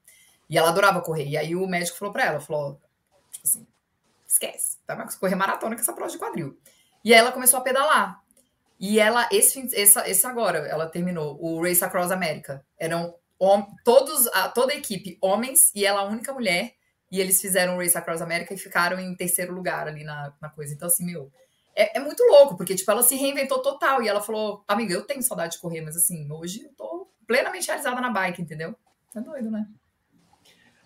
E 0.50 0.58
ela 0.58 0.70
adorava 0.70 1.02
correr. 1.02 1.28
E 1.28 1.38
aí 1.38 1.56
o 1.56 1.68
médico 1.68 1.98
falou 1.98 2.12
pra 2.14 2.26
ela, 2.26 2.40
falou, 2.40 2.80
assim, 3.44 3.66
esquece, 4.28 4.78
tá? 4.86 4.96
Vai 4.96 5.08
correr 5.20 5.36
maratona 5.36 5.76
com 5.76 5.82
essa 5.82 5.94
prótese 5.94 6.18
de 6.18 6.24
quadril. 6.24 6.58
E 7.04 7.14
aí 7.14 7.20
ela 7.20 7.32
começou 7.32 7.60
a 7.60 7.64
pedalar. 7.64 8.22
E 8.80 9.00
ela, 9.00 9.28
esse, 9.32 9.60
esse 9.74 10.28
agora, 10.28 10.60
ela 10.68 10.88
terminou 10.88 11.38
o 11.42 11.62
Race 11.64 11.84
Across 11.84 12.12
America. 12.12 12.66
Eram 12.78 13.16
hom- 13.40 13.68
todos, 13.84 14.28
a, 14.28 14.50
toda 14.50 14.74
a 14.74 14.76
equipe 14.76 15.18
homens 15.22 15.72
e 15.74 15.86
ela 15.86 16.02
a 16.02 16.06
única 16.06 16.34
mulher. 16.34 16.74
E 17.12 17.22
eles 17.22 17.40
fizeram 17.40 17.76
o 17.76 17.80
Race 17.80 17.98
Across 17.98 18.22
America 18.22 18.54
e 18.54 18.58
ficaram 18.58 19.00
em 19.00 19.16
terceiro 19.16 19.54
lugar 19.54 19.88
ali 19.88 20.04
na, 20.04 20.34
na 20.42 20.50
coisa. 20.50 20.74
Então, 20.74 20.88
assim, 20.88 21.06
meu, 21.06 21.32
é, 21.76 21.98
é 21.98 22.00
muito 22.00 22.24
louco, 22.24 22.56
porque, 22.56 22.74
tipo, 22.74 22.90
ela 22.90 23.04
se 23.04 23.16
reinventou 23.16 23.62
total. 23.62 24.02
E 24.02 24.08
ela 24.08 24.22
falou, 24.22 24.64
amiga, 24.68 24.94
eu 24.94 25.06
tenho 25.06 25.22
saudade 25.22 25.54
de 25.54 25.60
correr, 25.60 25.82
mas, 25.82 25.98
assim, 25.98 26.32
hoje 26.32 26.64
eu 26.64 26.74
tô 26.78 27.08
plenamente 27.28 27.68
realizada 27.68 28.00
na 28.00 28.10
bike, 28.10 28.42
entendeu? 28.42 28.76
É 29.16 29.20
doido, 29.20 29.52
né? 29.52 29.68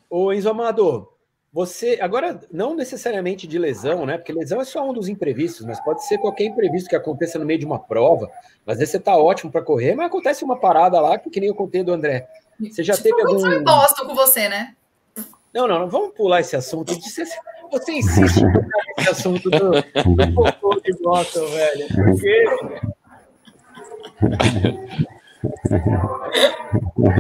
Ô, 0.09 0.33
Enzo 0.33 0.49
Amador, 0.49 1.13
você, 1.51 1.99
agora, 2.01 2.39
não 2.51 2.75
necessariamente 2.75 3.45
de 3.47 3.59
lesão, 3.59 4.05
né? 4.05 4.17
Porque 4.17 4.33
lesão 4.33 4.61
é 4.61 4.65
só 4.65 4.87
um 4.87 4.93
dos 4.93 5.07
imprevistos, 5.07 5.65
mas 5.65 5.79
pode 5.83 6.05
ser 6.05 6.17
qualquer 6.17 6.45
imprevisto 6.45 6.89
que 6.89 6.95
aconteça 6.95 7.37
no 7.37 7.45
meio 7.45 7.59
de 7.59 7.65
uma 7.65 7.79
prova. 7.79 8.29
Às 8.65 8.77
vezes 8.77 8.91
você 8.91 8.99
tá 8.99 9.15
ótimo 9.15 9.51
para 9.51 9.61
correr, 9.61 9.95
mas 9.95 10.07
acontece 10.07 10.43
uma 10.43 10.59
parada 10.59 10.99
lá, 10.99 11.17
que, 11.17 11.29
que 11.29 11.39
nem 11.39 11.49
eu 11.49 11.55
contei 11.55 11.83
do 11.83 11.93
André. 11.93 12.27
Você 12.59 12.83
já 12.83 12.93
tipo, 12.93 13.09
teve 13.09 13.21
algum. 13.21 13.51
em 13.51 13.63
Boston 13.63 14.05
com 14.05 14.15
você, 14.15 14.49
né? 14.49 14.75
Não, 15.53 15.67
não, 15.67 15.79
não, 15.79 15.89
vamos 15.89 16.13
pular 16.13 16.41
esse 16.41 16.55
assunto. 16.55 16.93
Você, 16.93 17.23
você 17.71 17.91
insiste 17.93 18.41
assunto 19.09 19.49
do, 19.49 19.71
cocô 20.33 20.79
de 20.81 20.93
Boston, 21.01 21.45
velho. 21.47 21.87
Porque. 21.95 22.45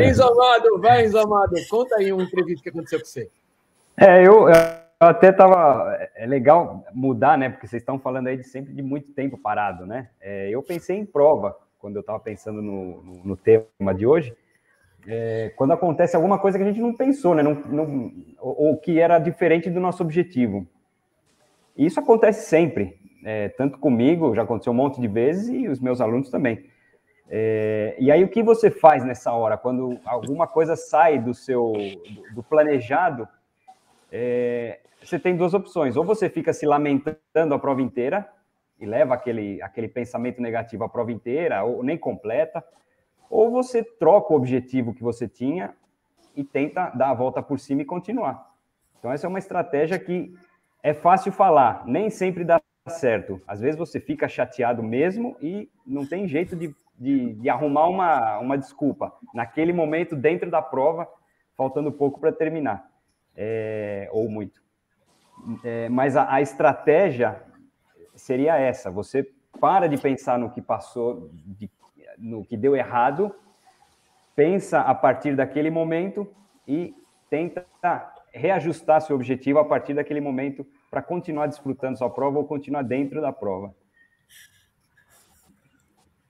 Enzo 0.03 0.23
Amado, 0.23 0.81
vai, 0.81 1.05
Enzo 1.05 1.17
Amado, 1.17 1.55
conta 1.69 1.95
aí 1.95 2.11
um 2.11 2.21
imprevisto 2.21 2.63
que 2.63 2.69
aconteceu 2.69 2.99
com 2.99 3.05
você. 3.05 3.29
É, 3.97 4.25
eu, 4.25 4.49
eu 4.49 4.55
até 4.99 5.31
tava. 5.31 5.97
É 6.15 6.25
legal 6.25 6.85
mudar, 6.93 7.37
né? 7.37 7.49
Porque 7.49 7.67
vocês 7.67 7.81
estão 7.81 7.99
falando 7.99 8.27
aí 8.27 8.37
de 8.37 8.43
sempre 8.43 8.73
de 8.73 8.81
muito 8.81 9.11
tempo 9.13 9.37
parado, 9.37 9.85
né? 9.85 10.09
É, 10.21 10.49
eu 10.49 10.61
pensei 10.61 10.97
em 10.97 11.05
prova 11.05 11.57
quando 11.79 11.95
eu 11.95 12.01
estava 12.01 12.19
pensando 12.19 12.61
no, 12.61 13.01
no, 13.01 13.23
no, 13.23 13.37
tema 13.37 13.93
de 13.95 14.05
hoje. 14.05 14.35
É, 15.07 15.53
quando 15.55 15.71
acontece 15.71 16.15
alguma 16.15 16.37
coisa 16.37 16.57
que 16.57 16.63
a 16.63 16.67
gente 16.67 16.81
não 16.81 16.93
pensou, 16.93 17.33
né? 17.33 17.41
Não, 17.41 17.53
não, 17.53 18.13
ou, 18.39 18.67
ou 18.67 18.77
que 18.77 18.99
era 18.99 19.17
diferente 19.19 19.69
do 19.69 19.79
nosso 19.79 20.03
objetivo. 20.03 20.67
Isso 21.79 21.97
acontece 21.97 22.49
sempre, 22.49 22.99
é, 23.23 23.47
tanto 23.47 23.79
comigo, 23.79 24.35
já 24.35 24.41
aconteceu 24.41 24.73
um 24.73 24.75
monte 24.75 24.99
de 24.99 25.07
vezes, 25.07 25.47
e 25.47 25.69
os 25.69 25.79
meus 25.79 26.01
alunos 26.01 26.29
também. 26.29 26.65
É, 27.29 27.95
e 27.97 28.11
aí, 28.11 28.21
o 28.21 28.27
que 28.27 28.43
você 28.43 28.69
faz 28.69 29.05
nessa 29.05 29.31
hora, 29.31 29.57
quando 29.57 29.97
alguma 30.03 30.45
coisa 30.45 30.75
sai 30.75 31.17
do 31.17 31.33
seu 31.33 31.71
do 32.33 32.43
planejado? 32.43 33.25
É, 34.11 34.79
você 35.01 35.17
tem 35.17 35.37
duas 35.37 35.53
opções. 35.53 35.95
Ou 35.95 36.03
você 36.03 36.27
fica 36.27 36.51
se 36.51 36.65
lamentando 36.65 37.53
a 37.53 37.59
prova 37.59 37.81
inteira 37.81 38.27
e 38.77 38.85
leva 38.85 39.13
aquele, 39.13 39.61
aquele 39.61 39.87
pensamento 39.87 40.41
negativo 40.41 40.83
a 40.83 40.89
prova 40.89 41.13
inteira, 41.13 41.63
ou 41.63 41.81
nem 41.81 41.97
completa, 41.97 42.61
ou 43.29 43.49
você 43.49 43.83
troca 43.83 44.33
o 44.33 44.35
objetivo 44.35 44.93
que 44.93 45.01
você 45.01 45.29
tinha 45.29 45.73
e 46.35 46.43
tenta 46.43 46.89
dar 46.89 47.11
a 47.11 47.13
volta 47.13 47.41
por 47.41 47.57
cima 47.57 47.83
e 47.83 47.85
continuar. 47.85 48.49
Então, 48.97 49.13
essa 49.13 49.27
é 49.27 49.29
uma 49.29 49.39
estratégia 49.39 49.97
que 49.97 50.35
é 50.81 50.93
fácil 50.93 51.31
falar, 51.31 51.83
nem 51.85 52.09
sempre 52.09 52.43
dá 52.43 52.61
certo. 52.87 53.41
Às 53.47 53.59
vezes 53.59 53.77
você 53.77 53.99
fica 53.99 54.27
chateado 54.27 54.81
mesmo 54.81 55.35
e 55.41 55.69
não 55.85 56.05
tem 56.05 56.27
jeito 56.27 56.55
de, 56.55 56.73
de, 56.97 57.33
de 57.33 57.49
arrumar 57.49 57.87
uma, 57.87 58.39
uma 58.39 58.57
desculpa. 58.57 59.13
Naquele 59.33 59.73
momento, 59.73 60.15
dentro 60.15 60.49
da 60.49 60.61
prova, 60.61 61.07
faltando 61.55 61.91
pouco 61.91 62.19
para 62.19 62.31
terminar 62.31 62.89
é, 63.35 64.09
ou 64.11 64.29
muito. 64.29 64.61
É, 65.63 65.87
mas 65.87 66.17
a, 66.17 66.33
a, 66.33 66.41
estratégia 66.41 67.41
seria 68.15 68.57
essa: 68.57 68.91
você 68.91 69.29
para 69.59 69.87
de 69.87 69.97
pensar 69.97 70.37
no 70.37 70.49
que 70.49 70.61
passou, 70.61 71.29
de, 71.33 71.69
no 72.17 72.43
que 72.43 72.57
deu 72.57 72.75
errado, 72.75 73.33
pensa 74.35 74.81
a 74.81 74.93
partir 74.93 75.35
daquele 75.35 75.69
momento 75.69 76.29
e 76.67 76.93
tenta 77.29 77.65
reajustar 78.33 79.01
seu 79.01 79.15
objetivo 79.15 79.59
a 79.59 79.65
partir 79.65 79.93
daquele 79.93 80.21
momento 80.21 80.65
para 80.89 81.01
continuar 81.01 81.47
desfrutando 81.47 81.97
sua 81.97 82.09
prova 82.09 82.39
ou 82.39 82.45
continuar 82.45 82.83
dentro 82.83 83.21
da 83.21 83.31
prova. 83.31 83.73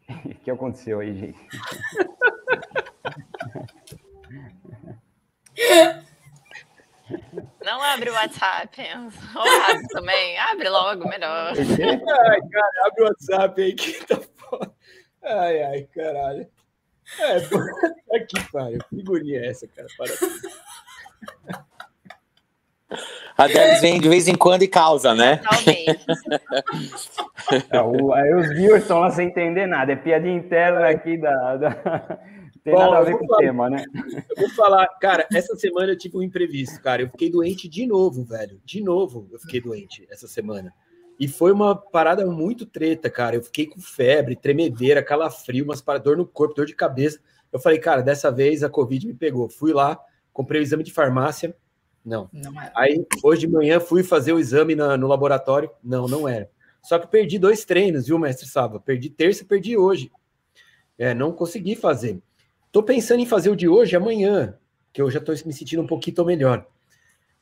O 0.26 0.36
que 0.42 0.50
aconteceu 0.50 1.02
aí, 1.02 1.16
gente? 1.16 1.40
Não 7.64 7.82
abre 7.82 8.10
o 8.10 8.14
WhatsApp. 8.14 8.82
Ou 9.36 9.42
abre 9.42 9.88
também. 9.90 10.38
Abre 10.40 10.70
logo, 10.70 11.08
melhor. 11.08 11.54
Ai, 11.54 12.42
cara, 12.50 12.88
abre 12.88 13.04
o 13.04 13.06
WhatsApp 13.06 13.62
aí 13.62 13.74
que 13.74 14.06
tá 14.06 14.20
foda. 14.38 14.74
Ai, 15.24 15.64
ai, 15.64 15.84
caralho. 15.94 16.50
É, 17.20 17.38
aqui, 18.18 18.52
pariu. 18.52 18.80
Que 18.90 18.98
figurinha 18.98 19.40
é 19.40 19.48
essa, 19.48 19.68
cara? 19.68 19.88
Para. 19.98 20.12
A 23.38 23.48
Debs 23.48 23.82
vem 23.82 24.00
de 24.00 24.10
vez 24.10 24.28
em 24.28 24.36
quando 24.36 24.64
e 24.64 24.68
causa, 24.68 25.14
né? 25.14 25.38
Talvez. 25.38 25.98
É, 27.72 27.82
o, 27.82 28.14
aí 28.14 28.36
os 28.36 28.50
viewers 28.50 28.82
estão 28.84 29.00
lá 29.00 29.10
sem 29.10 29.28
entender 29.28 29.66
nada. 29.66 29.94
É 29.94 29.96
piadinha 29.96 30.36
interna 30.36 30.88
aqui 30.88 31.18
da. 31.18 31.56
da... 31.58 32.20
Tem 32.64 32.74
Bom, 32.74 32.80
nada 32.80 32.98
a 32.98 33.00
eu 33.00 33.06
ver 33.06 33.12
vou 33.12 33.20
com 33.20 33.26
o 33.26 33.28
falar. 33.30 33.40
tema, 33.40 33.70
né? 33.70 33.86
Eu 33.96 34.36
vou 34.38 34.50
falar, 34.50 34.86
cara, 35.00 35.26
essa 35.34 35.56
semana 35.56 35.94
eu 35.94 35.98
tive 35.98 36.18
um 36.18 36.22
imprevisto, 36.22 36.80
cara. 36.82 37.02
Eu 37.02 37.10
fiquei 37.10 37.32
doente 37.32 37.68
de 37.68 37.88
novo, 37.88 38.24
velho. 38.24 38.60
De 38.66 38.82
novo 38.84 39.28
eu 39.32 39.40
fiquei 39.40 39.62
doente 39.62 40.06
essa 40.12 40.28
semana. 40.28 40.74
E 41.20 41.28
foi 41.28 41.52
uma 41.52 41.76
parada 41.76 42.26
muito 42.26 42.66
treta, 42.66 43.10
cara. 43.10 43.36
Eu 43.36 43.42
fiquei 43.42 43.66
com 43.66 43.80
febre, 43.80 44.36
tremedeira, 44.36 45.02
calafrio, 45.02 45.64
umas 45.64 45.82
para 45.82 46.00
dor 46.00 46.18
no 46.18 46.26
corpo, 46.26 46.56
dor 46.56 46.66
de 46.66 46.76
cabeça. 46.76 47.20
Eu 47.52 47.60
falei, 47.60 47.80
cara, 47.80 48.02
dessa 48.02 48.32
vez 48.32 48.64
a 48.64 48.70
Covid 48.70 49.08
me 49.08 49.14
pegou. 49.14 49.50
Fui 49.50 49.74
lá, 49.74 50.00
comprei 50.32 50.62
o 50.62 50.64
exame 50.64 50.84
de 50.84 50.94
farmácia. 50.94 51.56
Não. 52.06 52.30
Não 52.32 52.60
é. 52.62 52.72
Aí, 52.76 53.06
hoje 53.24 53.42
de 53.42 53.48
manhã, 53.48 53.80
fui 53.80 54.04
fazer 54.04 54.34
o 54.34 54.40
exame 54.40 54.76
na- 54.76 54.98
no 54.98 55.08
laboratório. 55.08 55.70
Não, 55.84 56.08
não 56.08 56.28
era. 56.28 56.50
Só 56.82 56.98
que 56.98 57.08
perdi 57.08 57.38
dois 57.38 57.66
treinos, 57.66 58.08
viu, 58.08 58.18
mestre 58.18 58.48
Saba? 58.48 58.80
Perdi 58.80 59.10
terça, 59.10 59.44
perdi 59.46 59.78
hoje. 59.78 60.12
É, 60.98 61.14
não 61.14 61.32
consegui 61.32 61.76
fazer. 61.76 62.20
Tô 62.72 62.82
pensando 62.84 63.20
em 63.20 63.26
fazer 63.26 63.50
o 63.50 63.56
de 63.56 63.68
hoje 63.68 63.96
amanhã, 63.96 64.58
que 64.94 65.02
eu 65.02 65.10
já 65.10 65.20
tô 65.20 65.32
me 65.32 65.54
sentindo 65.54 65.82
um 65.82 65.88
pouquinho 65.88 66.26
melhor. 66.26 66.66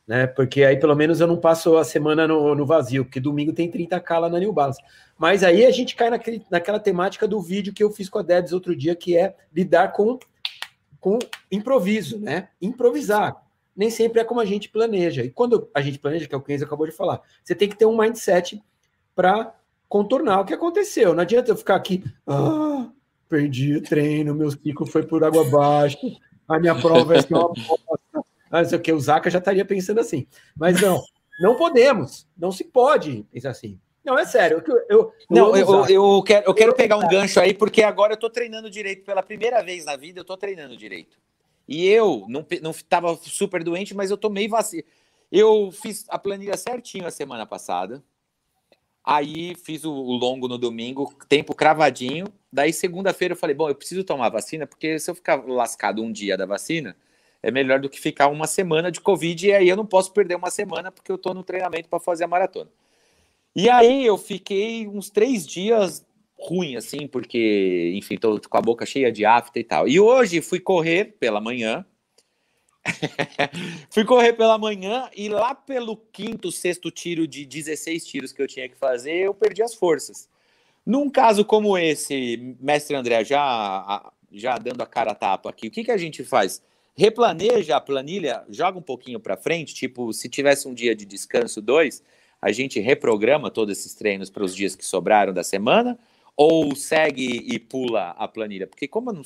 Né? 0.08 0.26
Porque 0.26 0.64
aí 0.64 0.78
pelo 0.78 0.96
menos 0.96 1.20
eu 1.20 1.28
não 1.28 1.38
passo 1.38 1.76
a 1.76 1.84
semana 1.84 2.26
no, 2.28 2.56
no 2.56 2.66
vazio, 2.66 3.04
porque 3.04 3.20
domingo 3.20 3.52
tem 3.52 3.70
30k 3.70 4.20
lá 4.20 4.30
na 4.30 4.40
New 4.40 4.54
Balance. 4.54 4.82
Mas 5.18 5.44
aí 5.44 5.66
a 5.66 5.72
gente 5.72 5.96
cai 5.96 6.10
naquele, 6.10 6.46
naquela 6.50 6.80
temática 6.80 7.28
do 7.28 7.42
vídeo 7.42 7.74
que 7.74 7.84
eu 7.84 7.92
fiz 7.92 8.08
com 8.08 8.20
a 8.20 8.22
Debs 8.22 8.54
outro 8.54 8.76
dia, 8.76 8.96
que 8.96 9.18
é 9.18 9.36
lidar 9.54 9.92
com, 9.92 10.18
com 11.00 11.20
improviso, 11.52 12.20
né? 12.20 12.50
Improvisar. 12.62 13.36
Nem 13.78 13.92
sempre 13.92 14.20
é 14.20 14.24
como 14.24 14.40
a 14.40 14.46
gente 14.46 14.70
planeja. 14.70 15.24
E 15.24 15.30
quando 15.30 15.70
a 15.72 15.82
gente 15.82 16.00
planeja, 16.00 16.28
que 16.28 16.34
é 16.34 16.38
o 16.38 16.42
que 16.42 16.56
o 16.56 16.64
acabou 16.66 16.88
de 16.88 16.92
falar, 16.92 17.22
você 17.44 17.54
tem 17.54 17.70
que 17.70 17.78
ter 17.78 17.86
um 17.86 17.96
mindset 17.96 18.60
para 19.16 19.54
contornar 19.88 20.42
o 20.42 20.46
que 20.46 20.54
aconteceu. 20.54 21.14
Não 21.14 21.22
adianta 21.22 21.52
eu 21.52 21.56
ficar 21.56 21.76
aqui, 21.76 22.04
ah, 22.26 22.90
perdi 23.30 23.76
o 23.76 23.84
treino, 23.84 24.34
meu 24.34 24.50
ciclo 24.50 24.88
foi 24.88 25.04
por 25.04 25.24
água 25.24 25.46
abaixo, 25.46 25.98
a 26.48 26.60
minha 26.60 26.74
prova 26.74 27.04
vai 27.06 27.22
ser 27.22 27.34
uma 27.34 27.50
bosta. 27.50 28.26
Ah, 28.50 28.62
não 28.62 28.70
sei 28.70 28.78
o 28.78 28.82
que, 28.82 28.92
o 28.92 29.00
Zaca 29.00 29.30
já 29.30 29.40
estaria 29.40 29.64
pensando 29.64 30.00
assim. 30.00 30.26
Mas 30.56 30.82
não, 30.82 31.02
não 31.40 31.56
podemos, 31.56 32.28
não 32.38 32.52
se 32.52 32.64
pode 32.64 33.26
pensar 33.32 33.52
assim. 33.52 33.80
Não, 34.04 34.18
é 34.18 34.26
sério. 34.26 34.64
Eu, 34.66 34.86
eu, 34.88 35.14
Não, 35.30 35.56
eu, 35.56 35.86
eu, 35.90 36.24
quero, 36.24 36.46
eu 36.46 36.54
quero 36.54 36.74
pegar 36.74 36.96
um 36.96 37.10
gancho 37.10 37.42
aí, 37.42 37.54
porque 37.54 37.84
agora 37.84 38.14
eu 38.14 38.18
tô 38.18 38.30
treinando 38.30 38.70
direito. 38.70 39.04
Pela 39.04 39.22
primeira 39.22 39.62
vez 39.62 39.84
na 39.84 39.98
vida, 39.98 40.22
eu 40.22 40.24
tô 40.24 40.38
treinando 40.38 40.78
direito. 40.78 41.18
E 41.68 41.86
eu 41.88 42.26
não, 42.30 42.46
não 42.62 42.74
super 43.22 43.64
doente, 43.64 43.94
mas 43.94 44.10
eu 44.10 44.18
tomei 44.18 44.48
vacina. 44.48 44.84
Eu 45.32 45.72
fiz 45.72 46.06
a 46.08 46.18
planilha 46.18 46.56
certinho 46.56 47.06
a 47.06 47.12
semana 47.12 47.46
passada. 47.46 48.04
Aí 49.04 49.56
fiz 49.56 49.84
o, 49.84 49.92
o 49.92 50.14
longo 50.14 50.48
no 50.48 50.58
domingo, 50.58 51.14
tempo 51.28 51.54
cravadinho. 51.54 52.28
Daí, 52.52 52.72
segunda-feira, 52.72 53.34
eu 53.34 53.38
falei: 53.38 53.56
bom, 53.56 53.70
eu 53.70 53.76
preciso 53.76 54.04
tomar 54.04 54.30
vacina, 54.30 54.66
porque 54.66 55.00
se 55.00 55.10
eu 55.10 55.16
ficar 55.16 55.46
lascado 55.46 56.02
um 56.02 56.12
dia 56.12 56.38
da 56.38 56.46
vacina, 56.46 56.96
é 57.42 57.52
melhor 57.52 57.80
do 57.80 57.90
que 57.90 58.00
ficar 58.00 58.28
uma 58.28 58.48
semana 58.48 58.92
de 58.92 59.02
Covid. 59.02 59.48
E 59.48 59.54
aí 59.54 59.70
eu 59.70 59.76
não 59.76 59.86
posso 59.86 60.12
perder 60.14 60.36
uma 60.36 60.50
semana, 60.50 60.92
porque 60.92 61.12
eu 61.12 61.18
tô 61.18 61.34
no 61.34 61.44
treinamento 61.44 61.90
para 61.90 62.00
fazer 62.00 62.24
a 62.24 62.28
maratona. 62.28 62.70
E 63.56 63.70
aí 63.70 64.06
eu 64.06 64.18
fiquei 64.18 64.88
uns 64.88 65.10
três 65.10 65.46
dias 65.46 66.06
ruim, 66.40 66.76
assim, 66.76 67.08
porque, 67.08 67.94
enfim, 67.96 68.18
tô 68.18 68.40
com 68.40 68.58
a 68.58 68.62
boca 68.62 68.86
cheia 68.86 69.12
de 69.12 69.26
afta 69.26 69.60
e 69.60 69.64
tal. 69.64 69.88
E 69.88 70.00
hoje 70.00 70.42
fui 70.42 70.60
correr 70.60 71.16
pela 71.20 71.42
manhã. 71.42 71.86
fui 73.90 74.06
correr 74.06 74.34
pela 74.34 74.58
manhã 74.58 75.10
e 75.16 75.28
lá 75.28 75.54
pelo 75.54 75.98
quinto, 75.98 76.52
sexto 76.52 76.90
tiro 76.90 77.28
de 77.28 77.46
16 77.46 78.06
tiros 78.06 78.32
que 78.32 78.42
eu 78.42 78.48
tinha 78.48 78.70
que 78.70 78.78
fazer, 78.78 79.26
eu 79.26 79.34
perdi 79.34 79.62
as 79.62 79.74
forças. 79.74 80.30
Num 80.86 81.10
caso 81.10 81.44
como 81.44 81.78
esse, 81.78 82.56
mestre 82.62 82.96
André, 82.96 83.26
já, 83.26 84.10
já 84.32 84.58
dando 84.58 84.82
a 84.82 84.86
cara 84.86 85.12
a 85.12 85.16
tapa 85.16 85.50
aqui, 85.50 85.68
o 85.68 85.72
que, 85.72 85.84
que 85.84 85.92
a 85.92 85.98
gente 85.98 86.24
faz? 86.24 86.62
Replaneja 86.96 87.76
a 87.76 87.82
planilha, 87.82 88.46
joga 88.50 88.80
um 88.80 88.82
pouquinho 88.82 89.20
para 89.20 89.36
frente, 89.36 89.76
tipo, 89.76 90.14
se 90.14 90.30
tivesse 90.30 90.66
um 90.66 90.74
dia 90.74 90.96
de 90.96 91.06
descanso, 91.06 91.62
dois, 91.62 92.02
a 92.42 92.52
gente 92.52 92.80
reprograma 92.80 93.52
todos 93.52 93.78
esses 93.78 93.94
treinos 93.94 94.30
para 94.30 94.44
os 94.44 94.56
dias 94.56 94.76
que 94.76 94.86
sobraram 94.86 95.34
da 95.34 95.44
semana, 95.44 96.00
Ou 96.38 96.76
segue 96.76 97.52
e 97.52 97.58
pula 97.58 98.12
a 98.12 98.28
planilha? 98.28 98.68
Porque 98.68 98.88
como 98.88 99.10
eu 99.10 99.16
não, 99.16 99.24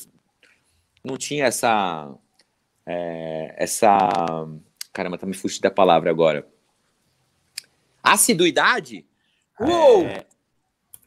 não 1.03 1.17
tinha 1.17 1.45
essa. 1.45 2.09
é, 2.85 3.53
essa. 3.57 4.07
Caramba, 4.93 5.17
tá 5.17 5.27
me 5.27 5.33
fugindo 5.33 5.63
da 5.63 5.71
palavra 5.71 6.09
agora. 6.09 6.47
Assiduidade? 8.01 9.05
Uou! 9.59 10.05
É, 10.05 10.25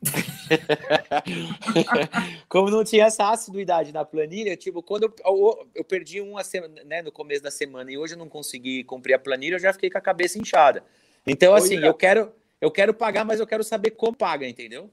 Como 2.49 2.71
não 2.71 2.85
tinha 2.85 3.07
essa 3.07 3.31
assiduidade 3.31 3.93
na 3.93 4.05
planilha, 4.05 4.57
tipo, 4.57 4.81
quando 4.83 5.05
eu, 5.05 5.15
eu, 5.25 5.69
eu 5.75 5.85
perdi 5.85 6.21
uma 6.21 6.45
semana, 6.45 6.85
né, 6.85 7.03
no 7.03 7.11
começo 7.11 7.43
da 7.43 7.51
semana 7.51 7.91
e 7.91 7.99
hoje 7.99 8.15
eu 8.15 8.19
não 8.19 8.29
consegui 8.29 8.85
cumprir 8.85 9.15
a 9.15 9.19
planilha, 9.19 9.57
eu 9.57 9.61
já 9.61 9.73
fiquei 9.73 9.91
com 9.91 9.99
a 9.99 10.03
cabeça 10.03 10.39
inchada. 10.39 10.85
Então, 11.27 11.55
assim, 11.55 11.77
eu 11.77 11.95
quero, 11.95 12.31
eu 12.61 12.71
quero 12.71 12.93
pagar, 12.93 13.25
mas 13.25 13.41
eu 13.41 13.47
quero 13.47 13.65
saber 13.65 13.93
como 13.93 14.15
paga, 14.17 14.47
entendeu? 14.47 14.91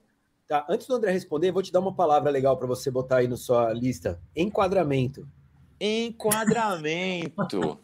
Tá, 0.51 0.65
antes 0.67 0.85
do 0.85 0.95
André 0.95 1.13
responder, 1.13 1.49
vou 1.49 1.63
te 1.63 1.71
dar 1.71 1.79
uma 1.79 1.95
palavra 1.95 2.29
legal 2.29 2.57
para 2.57 2.67
você 2.67 2.91
botar 2.91 3.19
aí 3.19 3.27
na 3.29 3.37
sua 3.37 3.71
lista. 3.71 4.19
Enquadramento. 4.35 5.25
Enquadramento. 5.79 7.79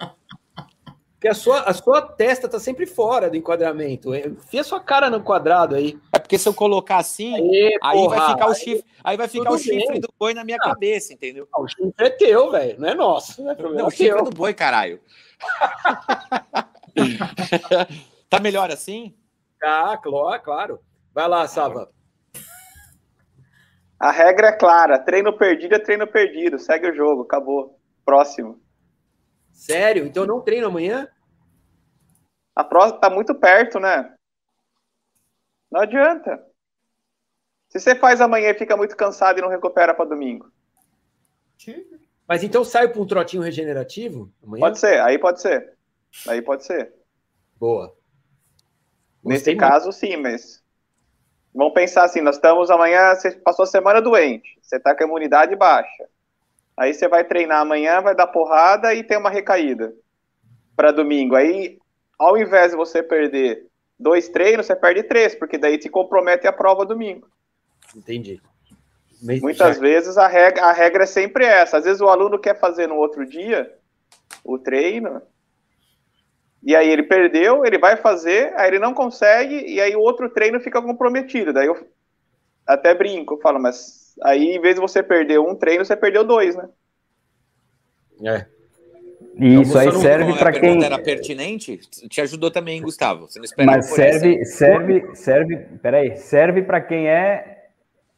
Porque 1.13 1.29
a 1.29 1.33
sua, 1.33 1.61
a 1.61 1.73
sua 1.73 2.01
testa 2.01 2.49
tá 2.49 2.59
sempre 2.59 2.85
fora 2.85 3.29
do 3.29 3.37
enquadramento. 3.37 4.13
Enfia 4.13 4.65
sua 4.65 4.81
cara 4.81 5.09
no 5.09 5.23
quadrado 5.23 5.75
aí. 5.75 5.97
É 6.11 6.19
porque 6.19 6.37
se 6.37 6.49
eu 6.49 6.53
colocar 6.53 6.97
assim, 6.97 7.33
aí 7.81 7.97
porra, 8.01 8.17
vai 8.17 8.31
ficar 8.33 8.47
o 8.49 8.53
chifre, 8.53 8.85
aí 9.01 9.15
vai 9.15 9.29
ficar 9.29 9.49
o 9.51 9.57
chifre 9.57 9.87
bem. 9.93 10.01
do 10.01 10.09
boi 10.19 10.33
na 10.33 10.43
minha 10.43 10.57
Ah. 10.59 10.63
cabeça, 10.65 11.13
entendeu? 11.13 11.47
O 11.57 11.65
chifre 11.69 11.93
é 12.05 12.09
teu, 12.09 12.51
velho. 12.51 12.77
Não 12.81 12.89
é 12.89 12.93
nosso. 12.93 13.41
Não 13.41 13.51
é 13.51 13.55
problema 13.55 13.83
Não, 13.83 13.87
o 13.87 13.91
chifre 13.91 14.09
é 14.09 14.15
teu. 14.15 14.25
do 14.25 14.31
boi, 14.31 14.53
caralho. 14.53 14.99
tá 18.29 18.41
melhor 18.41 18.69
assim? 18.69 19.15
Ah, 19.63 19.97
claro, 19.97 20.43
claro. 20.43 20.79
Vai 21.13 21.29
lá, 21.29 21.47
Sava. 21.47 21.95
A 23.99 24.11
regra 24.11 24.47
é 24.47 24.51
clara: 24.51 24.99
treino 24.99 25.37
perdido 25.37 25.75
é 25.75 25.79
treino 25.79 26.07
perdido. 26.07 26.59
Segue 26.59 26.89
o 26.89 26.95
jogo, 26.95 27.23
acabou. 27.23 27.79
Próximo. 28.05 28.61
Sério? 29.51 30.05
Então 30.05 30.25
não 30.25 30.41
treino 30.41 30.67
amanhã? 30.67 31.09
A 32.55 32.63
próxima 32.63 32.99
tá 32.99 33.09
muito 33.09 33.35
perto, 33.35 33.79
né? 33.79 34.13
Não 35.71 35.81
adianta. 35.81 36.43
Se 37.69 37.79
você 37.79 37.95
faz 37.95 38.21
amanhã 38.21 38.49
e 38.49 38.57
fica 38.57 38.77
muito 38.77 38.95
cansado 38.95 39.39
e 39.39 39.41
não 39.41 39.49
recupera 39.49 39.93
para 39.93 40.05
domingo. 40.05 40.51
Mas 42.27 42.43
então 42.43 42.63
saio 42.63 42.91
para 42.91 43.01
um 43.01 43.07
trotinho 43.07 43.41
regenerativo 43.41 44.31
amanhã? 44.41 44.61
Pode 44.61 44.79
ser, 44.79 45.01
aí 45.01 45.17
pode 45.19 45.41
ser. 45.41 45.77
Aí 46.27 46.41
pode 46.41 46.65
ser. 46.65 46.93
Boa. 47.59 47.95
Nesse 49.23 49.39
Gostei 49.39 49.55
muito. 49.55 49.69
caso, 49.69 49.91
sim, 49.91 50.17
mas. 50.17 50.63
Vamos 51.53 51.73
pensar 51.73 52.03
assim: 52.03 52.21
nós 52.21 52.35
estamos 52.35 52.69
amanhã, 52.69 53.15
você 53.15 53.31
passou 53.31 53.63
a 53.63 53.67
semana 53.67 54.01
doente, 54.01 54.57
você 54.61 54.79
tá 54.79 54.95
com 54.95 55.03
a 55.03 55.07
imunidade 55.07 55.55
baixa. 55.55 56.05
Aí 56.75 56.93
você 56.93 57.07
vai 57.07 57.23
treinar 57.23 57.61
amanhã, 57.61 58.01
vai 58.01 58.13
dar 58.15 58.27
porrada 58.27 58.93
e 58.93 59.03
tem 59.03 59.17
uma 59.17 59.29
recaída 59.31 59.93
para 60.75 60.91
domingo. 60.91 61.35
Aí, 61.35 61.79
ao 62.19 62.37
invés 62.37 62.71
de 62.71 62.77
você 62.77 63.01
perder 63.01 63.65
dois 63.99 64.29
treinos, 64.29 64.67
você 64.67 64.75
perde 64.75 65.01
três, 65.03 65.33
porque 65.33 65.57
daí 65.57 65.79
te 65.79 65.89
compromete 65.89 66.45
a 66.47 66.53
prova 66.53 66.85
domingo. 66.85 67.27
Entendi. 67.95 68.39
Mas 69.23 69.41
Muitas 69.41 69.75
já- 69.77 69.81
vezes 69.81 70.17
a 70.19 70.27
regra, 70.27 70.65
a 70.65 70.71
regra 70.71 71.03
é 71.03 71.07
sempre 71.07 71.43
essa. 71.45 71.77
Às 71.77 71.85
vezes 71.85 71.99
o 72.01 72.07
aluno 72.09 72.37
quer 72.37 72.59
fazer 72.59 72.85
no 72.85 72.95
outro 72.97 73.25
dia 73.25 73.73
o 74.43 74.59
treino, 74.59 75.19
e 76.67 76.75
aí 76.75 76.91
ele 76.91 77.03
perdeu, 77.03 77.65
ele 77.65 77.77
vai 77.77 77.95
fazer, 77.95 78.51
aí 78.57 78.67
ele 78.69 78.77
não 78.77 78.93
consegue, 78.93 79.55
e 79.65 79.79
aí 79.79 79.95
o 79.95 80.01
outro 80.01 80.29
treino 80.29 80.59
fica 80.59 80.81
comprometido. 80.81 81.53
Daí 81.53 81.65
eu 81.65 81.87
até 82.67 82.93
brinco, 82.93 83.35
eu 83.35 83.39
falo, 83.39 83.57
mas 83.57 84.13
aí 84.21 84.53
em 84.53 84.59
vez 84.59 84.75
de 84.75 84.81
você 84.81 85.01
perder 85.01 85.39
um 85.39 85.55
treino, 85.55 85.85
você 85.85 85.95
perdeu 85.95 86.25
dois, 86.25 86.57
né? 86.57 86.67
É. 88.21 88.45
E 89.39 89.61
isso 89.61 89.77
Então, 89.77 89.79
aí 89.79 89.91
serve 89.93 90.33
para 90.33 90.51
pergunta 90.51 90.59
quem. 90.79 90.83
era 90.83 90.99
pertinente, 90.99 91.77
te 92.09 92.19
ajudou 92.19 92.51
também, 92.51 92.81
Gustavo. 92.81 93.29
Você 93.29 93.39
não 93.39 93.65
Mas 93.65 93.85
serve, 93.85 94.43
serve, 94.43 95.15
serve, 95.15 95.57
peraí, 95.81 96.17
serve 96.17 96.63
para 96.63 96.81
quem 96.81 97.07
é 97.07 97.56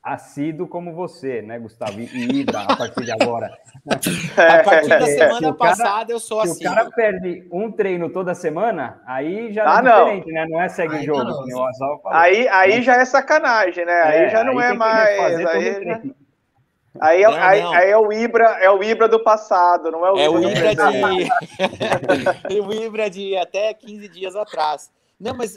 assíduo 0.02 0.68
como 0.68 0.94
você, 0.94 1.42
né, 1.42 1.60
Gustavo? 1.60 2.00
E 2.00 2.40
Ida, 2.42 2.62
a 2.62 2.76
partir 2.76 3.04
de 3.06 3.12
agora. 3.12 3.52
A 4.38 4.64
partir 4.64 4.88
da 4.90 4.96
É, 4.98 5.06
se 5.06 5.18
semana 5.18 5.42
cara- 5.42 5.54
passada 5.56 6.12
eu 6.12 6.20
sou 6.20 6.42
Se 6.46 6.52
assim. 6.52 6.66
o 6.68 6.74
cara 6.74 6.90
perde 6.92 7.48
um 7.52 7.72
treino 7.72 8.10
toda 8.10 8.34
semana, 8.34 9.02
aí 9.06 9.52
já 9.54 9.64
Ah, 9.66 9.80
é 9.80 9.82
não. 9.82 10.04
diferente, 10.06 10.32
né? 10.32 10.46
Não 10.50 10.62
é 10.62 10.70
segue 10.70 10.96
Aí 10.96 11.02
o 11.02 11.06
jogo, 11.06 11.24
não. 11.24 11.42
que 11.44 11.48
nem 11.48 11.56
o 11.56 11.64
Asal 11.66 12.02
falou. 12.02 12.18
Aí, 12.18 12.48
aí 12.48 12.82
já 12.82 12.96
é 12.96 13.06
sacanagem, 13.06 13.86
né? 13.86 14.02
Aí 14.04 14.30
já 14.30 14.44
não 14.44 14.60
é 14.60 14.64
tem 14.70 14.72
que 14.74 14.78
mais. 14.78 15.20
Aí, 15.20 15.46
treino. 15.48 16.16
aí, 17.02 17.24
é, 17.24 17.28
Não, 17.30 17.38
aí- 17.44 17.62
não. 17.62 17.74
aí 17.74 17.90
é 17.92 17.98
o 17.98 18.12
Ibra, 18.14 18.46
é 18.62 18.70
o 18.70 18.82
Ibra 18.84 19.08
do 19.08 19.20
passado, 19.24 19.92
não 19.92 20.06
é 20.06 20.12
o 20.12 20.18
É 20.18 20.30
o 20.30 20.34
do 20.40 20.50
Ibra 20.50 20.76
de. 20.76 21.30
o 22.62 22.74
Ibra 22.74 23.10
de 23.10 23.38
até 23.38 23.74
15 23.74 24.08
dias 24.08 24.36
atrás. 24.36 24.90
Não, 25.19 25.36
mas 25.36 25.55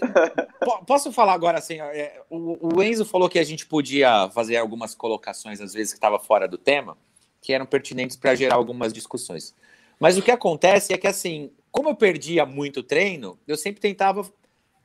po- 0.60 0.84
posso 0.84 1.12
falar 1.12 1.34
agora 1.34 1.58
assim? 1.58 1.80
é, 1.80 2.20
o, 2.28 2.76
o 2.76 2.82
Enzo 2.82 3.04
falou 3.04 3.28
que 3.28 3.38
a 3.38 3.44
gente 3.44 3.64
podia 3.66 4.28
fazer 4.30 4.56
algumas 4.56 4.94
colocações, 4.94 5.60
às 5.60 5.72
vezes, 5.72 5.92
que 5.92 5.98
estava 5.98 6.18
fora 6.18 6.48
do 6.48 6.58
tema, 6.58 6.96
que 7.40 7.52
eram 7.52 7.64
pertinentes 7.64 8.16
para 8.16 8.34
gerar 8.34 8.56
algumas 8.56 8.92
discussões. 8.92 9.54
Mas 10.00 10.18
o 10.18 10.22
que 10.22 10.30
acontece 10.30 10.92
é 10.92 10.98
que, 10.98 11.06
assim, 11.06 11.50
como 11.70 11.88
eu 11.90 11.94
perdia 11.94 12.44
muito 12.44 12.82
treino, 12.82 13.38
eu 13.46 13.56
sempre 13.56 13.80
tentava, 13.80 14.28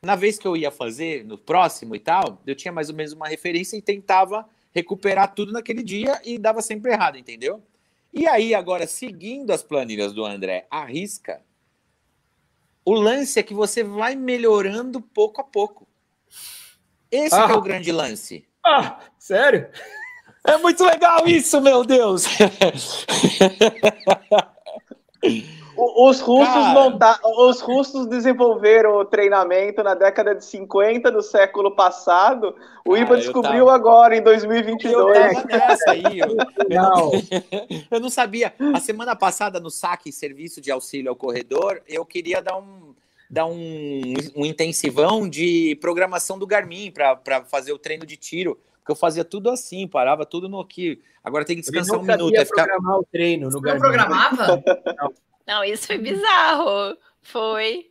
na 0.01 0.15
vez 0.15 0.37
que 0.37 0.47
eu 0.47 0.55
ia 0.55 0.69
fazer, 0.69 1.25
no 1.25 1.37
próximo 1.37 1.95
e 1.95 1.99
tal, 1.99 2.39
eu 2.45 2.55
tinha 2.55 2.71
mais 2.71 2.89
ou 2.89 2.95
menos 2.95 3.13
uma 3.13 3.27
referência 3.27 3.75
e 3.75 3.81
tentava 3.81 4.47
recuperar 4.73 5.33
tudo 5.33 5.51
naquele 5.51 5.81
dia 5.81 6.21
e 6.23 6.37
dava 6.37 6.61
sempre 6.61 6.91
errado, 6.91 7.17
entendeu? 7.17 7.63
E 8.13 8.27
aí, 8.27 8.53
agora, 8.53 8.85
seguindo 8.85 9.51
as 9.51 9.63
planilhas 9.63 10.13
do 10.13 10.23
André, 10.23 10.67
arrisca. 10.69 11.41
O 12.87 12.93
lance 12.93 13.37
é 13.37 13.43
que 13.43 13.53
você 13.53 13.83
vai 13.83 14.15
melhorando 14.15 15.01
pouco 15.01 15.41
a 15.41 15.43
pouco. 15.43 15.85
Esse 17.11 17.35
que 17.35 17.35
é 17.35 17.53
Ah. 17.53 17.57
o 17.57 17.61
grande 17.61 17.91
lance. 17.91 18.47
Ah, 18.65 18.99
sério? 19.19 19.67
É 20.45 20.55
muito 20.55 20.85
legal 20.85 21.27
isso, 21.27 21.59
meu 21.59 21.83
Deus! 21.83 22.23
Os 25.77 26.19
russos, 26.19 26.47
Cara. 26.53 26.73
monta... 26.73 27.19
os 27.23 27.61
russos 27.61 28.07
desenvolveram 28.07 28.95
o 28.97 29.05
treinamento 29.05 29.83
na 29.83 29.93
década 29.93 30.33
de 30.33 30.43
50 30.43 31.11
do 31.11 31.21
século 31.21 31.75
passado. 31.75 32.55
O 32.85 32.91
Cara, 32.91 33.01
IBA 33.01 33.13
eu 33.13 33.17
descobriu 33.19 33.65
tava- 33.65 33.75
agora, 33.75 34.15
em 34.15 34.19
Eu 34.19 34.23
2022. 34.23 35.33
tava 35.33 35.45
nessa 35.47 35.91
aí. 35.91 36.19
Eu, 36.19 36.29
eu 36.29 36.81
Não. 36.81 37.11
eu 37.91 37.99
não 37.99 38.09
sabia. 38.09 38.53
A 38.73 38.79
semana 38.79 39.15
passada, 39.15 39.59
no 39.59 39.69
saque 39.69 40.11
serviço 40.11 40.59
de 40.59 40.71
auxílio 40.71 41.09
ao 41.09 41.15
corredor, 41.15 41.81
eu 41.87 42.03
queria 42.05 42.41
dar 42.41 42.57
um, 42.57 42.93
dar 43.29 43.45
um, 43.45 44.01
um 44.35 44.45
intensivão 44.45 45.29
de 45.29 45.77
programação 45.79 46.39
do 46.39 46.47
Garmin 46.47 46.91
para 46.91 47.43
fazer 47.45 47.71
o 47.73 47.77
treino 47.77 48.05
de 48.05 48.17
tiro. 48.17 48.57
Porque 48.79 48.91
eu 48.93 48.95
fazia 48.95 49.25
tudo 49.25 49.49
assim, 49.49 49.85
parava 49.87 50.25
tudo 50.25 50.47
no 50.47 50.59
aqui. 50.61 51.01
Agora 51.23 51.43
tem 51.43 51.57
que 51.57 51.61
descansar 51.61 51.97
não 51.97 52.03
um 52.03 52.07
minuto. 52.07 52.35
É 52.35 52.45
ficar... 52.45 52.63
programar 52.63 52.99
o 52.99 53.03
treino 53.11 53.45
no 53.47 53.51
Você 53.51 53.57
não 53.57 53.61
Garmin. 53.63 53.81
programava? 53.81 54.63
Não, 54.97 55.13
isso 55.65 55.87
foi 55.87 55.97
bizarro. 55.97 56.97
Foi. 57.21 57.85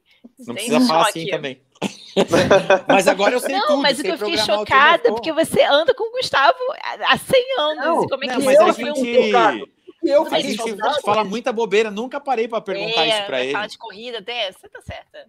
Não 0.46 0.54
precisa 0.54 0.80
falar 0.80 1.08
assim 1.08 1.26
também. 1.28 1.60
mas 2.88 3.06
agora 3.06 3.34
eu 3.34 3.40
sei 3.40 3.54
Não, 3.54 3.66
tudo. 3.66 3.82
mas 3.82 3.98
o 3.98 4.02
que 4.02 4.08
eu 4.08 4.18
fiquei 4.18 4.38
chocada, 4.38 4.98
treino. 4.98 5.16
porque 5.16 5.32
você 5.32 5.62
anda 5.62 5.94
com 5.94 6.08
o 6.08 6.12
Gustavo 6.12 6.56
há 6.82 7.12
há 7.12 7.18
100 7.18 7.58
anos. 7.58 7.84
Não, 7.84 8.04
e 8.04 8.08
como 8.08 8.24
é 8.24 8.28
que 8.28 8.32
Não, 8.32 8.38
isso 8.38 8.46
mas 8.46 8.58
a 8.70 8.72
foi 8.74 8.84
gente, 8.84 9.00
um. 9.00 9.66
E 10.02 10.08
eu 10.08 10.20
a 10.26 10.30
Mas 10.30 10.46
fiquei 10.46 10.68
gente 10.74 11.02
fala 11.02 11.24
muita 11.24 11.52
bobeira. 11.52 11.90
Nunca 11.90 12.20
parei 12.20 12.46
para 12.48 12.60
perguntar 12.60 13.04
é, 13.04 13.08
isso 13.08 13.26
para 13.26 13.42
ele. 13.42 13.52
falar 13.52 13.66
de 13.66 13.78
corrida 13.78 14.18
até, 14.18 14.52
você 14.52 14.68
tá 14.68 14.80
certa. 14.80 15.26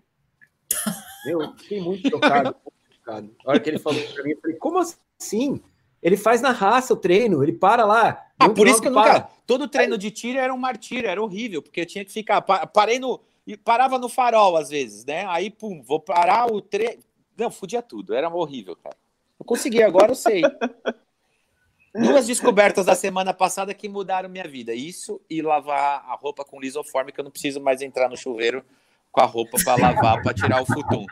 Eu 1.25 1.53
fiquei 1.57 1.81
muito 1.81 2.09
chocado. 2.09 2.55
muito 2.55 2.95
chocado. 2.95 3.35
A 3.45 3.49
hora 3.49 3.59
que 3.59 3.69
ele 3.69 3.79
falou 3.79 4.01
pra 4.13 4.23
mim, 4.23 4.31
eu 4.31 4.39
falei, 4.41 4.57
como 4.57 4.77
assim? 5.19 5.61
Ele 6.01 6.15
faz 6.15 6.41
na 6.41 6.51
raça 6.51 6.93
o 6.93 6.97
treino, 6.97 7.41
ele 7.43 7.53
para 7.53 7.85
lá. 7.85 8.23
Ah, 8.39 8.47
Não- 8.47 8.53
por 8.53 8.67
isso 8.67 8.75
não 8.77 8.81
que 8.83 8.87
eu 8.89 8.93
para. 8.93 9.13
nunca. 9.13 9.29
Todo 9.47 9.67
treino 9.67 9.97
de 9.97 10.12
tiro 10.12 10.38
era 10.38 10.53
um 10.53 10.57
martírio, 10.57 11.10
era 11.10 11.23
horrível, 11.23 11.62
porque 11.62 11.81
eu 11.81 11.86
tinha 11.86 12.03
que 12.05 12.12
ficar. 12.12 12.41
pa- 12.41 12.67
Parei 12.67 12.99
no. 12.99 13.19
e 13.47 13.55
Parava 13.55 13.97
no 13.97 14.10
farol 14.10 14.57
às 14.57 14.69
vezes, 14.69 15.05
né? 15.05 15.25
Aí, 15.29 15.49
pum, 15.49 15.81
vou 15.81 15.99
parar 16.01 16.51
o 16.51 16.62
treino. 16.62 17.01
Não, 17.38 17.49
fudia 17.49 17.81
tudo, 17.81 18.13
era 18.13 18.27
horrível, 18.29 18.75
cara. 18.75 18.97
Eu 19.39 19.45
consegui, 19.45 19.81
agora 19.81 20.12
eu 20.12 20.15
sei. 20.15 20.41
Duas 21.95 22.27
descobertas 22.27 22.85
da 22.85 22.93
semana 22.93 23.33
passada 23.33 23.73
que 23.73 23.87
mudaram 23.89 24.29
minha 24.29 24.43
vida. 24.48 24.73
Isso 24.73 25.19
e 25.29 25.41
lavar 25.41 26.04
a 26.08 26.13
roupa 26.15 26.43
com 26.43 26.60
lisoforme, 26.60 27.12
que 27.12 27.19
eu 27.19 27.23
não 27.23 27.31
preciso 27.31 27.60
mais 27.62 27.81
entrar 27.81 28.08
no 28.10 28.17
chuveiro 28.17 28.63
com 29.12 29.21
a 29.21 29.25
roupa 29.25 29.58
para 29.63 29.81
lavar, 29.81 30.21
para 30.21 30.33
tirar 30.33 30.62
o 30.62 30.65
futum. 30.65 31.06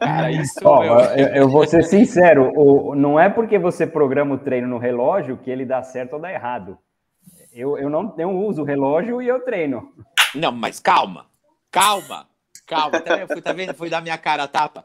Cara, 0.00 0.30
isso. 0.32 0.60
Ó, 0.64 0.80
meu, 0.80 0.94
eu, 1.16 1.28
eu 1.28 1.48
vou 1.48 1.66
ser 1.66 1.82
sincero, 1.84 2.52
o, 2.54 2.94
não 2.94 3.18
é 3.18 3.30
porque 3.30 3.58
você 3.58 3.86
programa 3.86 4.34
o 4.34 4.38
treino 4.38 4.68
no 4.68 4.76
relógio 4.78 5.38
que 5.38 5.50
ele 5.50 5.64
dá 5.64 5.82
certo 5.82 6.14
ou 6.14 6.20
dá 6.20 6.30
errado. 6.32 6.76
Eu, 7.54 7.78
eu 7.78 7.88
não 7.88 8.12
eu 8.18 8.30
uso 8.30 8.64
relógio 8.64 9.22
e 9.22 9.28
eu 9.28 9.40
treino. 9.44 9.94
Não, 10.34 10.50
mas 10.50 10.80
calma, 10.80 11.30
calma, 11.70 12.28
calma. 12.66 13.00
Tá, 13.00 13.14
vendo? 13.16 13.28
Fui, 13.28 13.42
tá 13.42 13.52
vendo? 13.52 13.74
Fui 13.74 13.88
dar 13.88 14.02
minha 14.02 14.18
cara 14.18 14.42
a 14.42 14.48
tapa. 14.48 14.84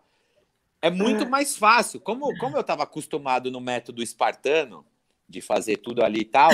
É 0.80 0.91
muito 0.91 1.28
mais 1.28 1.57
fácil. 1.57 1.99
Como, 1.99 2.38
como 2.38 2.55
eu 2.55 2.61
estava 2.61 2.84
acostumado 2.84 3.49
no 3.49 3.59
método 3.59 4.03
espartano, 4.03 4.86
de 5.28 5.41
fazer 5.41 5.78
tudo 5.78 6.03
ali 6.03 6.22
e 6.22 6.26
tal, 6.26 6.51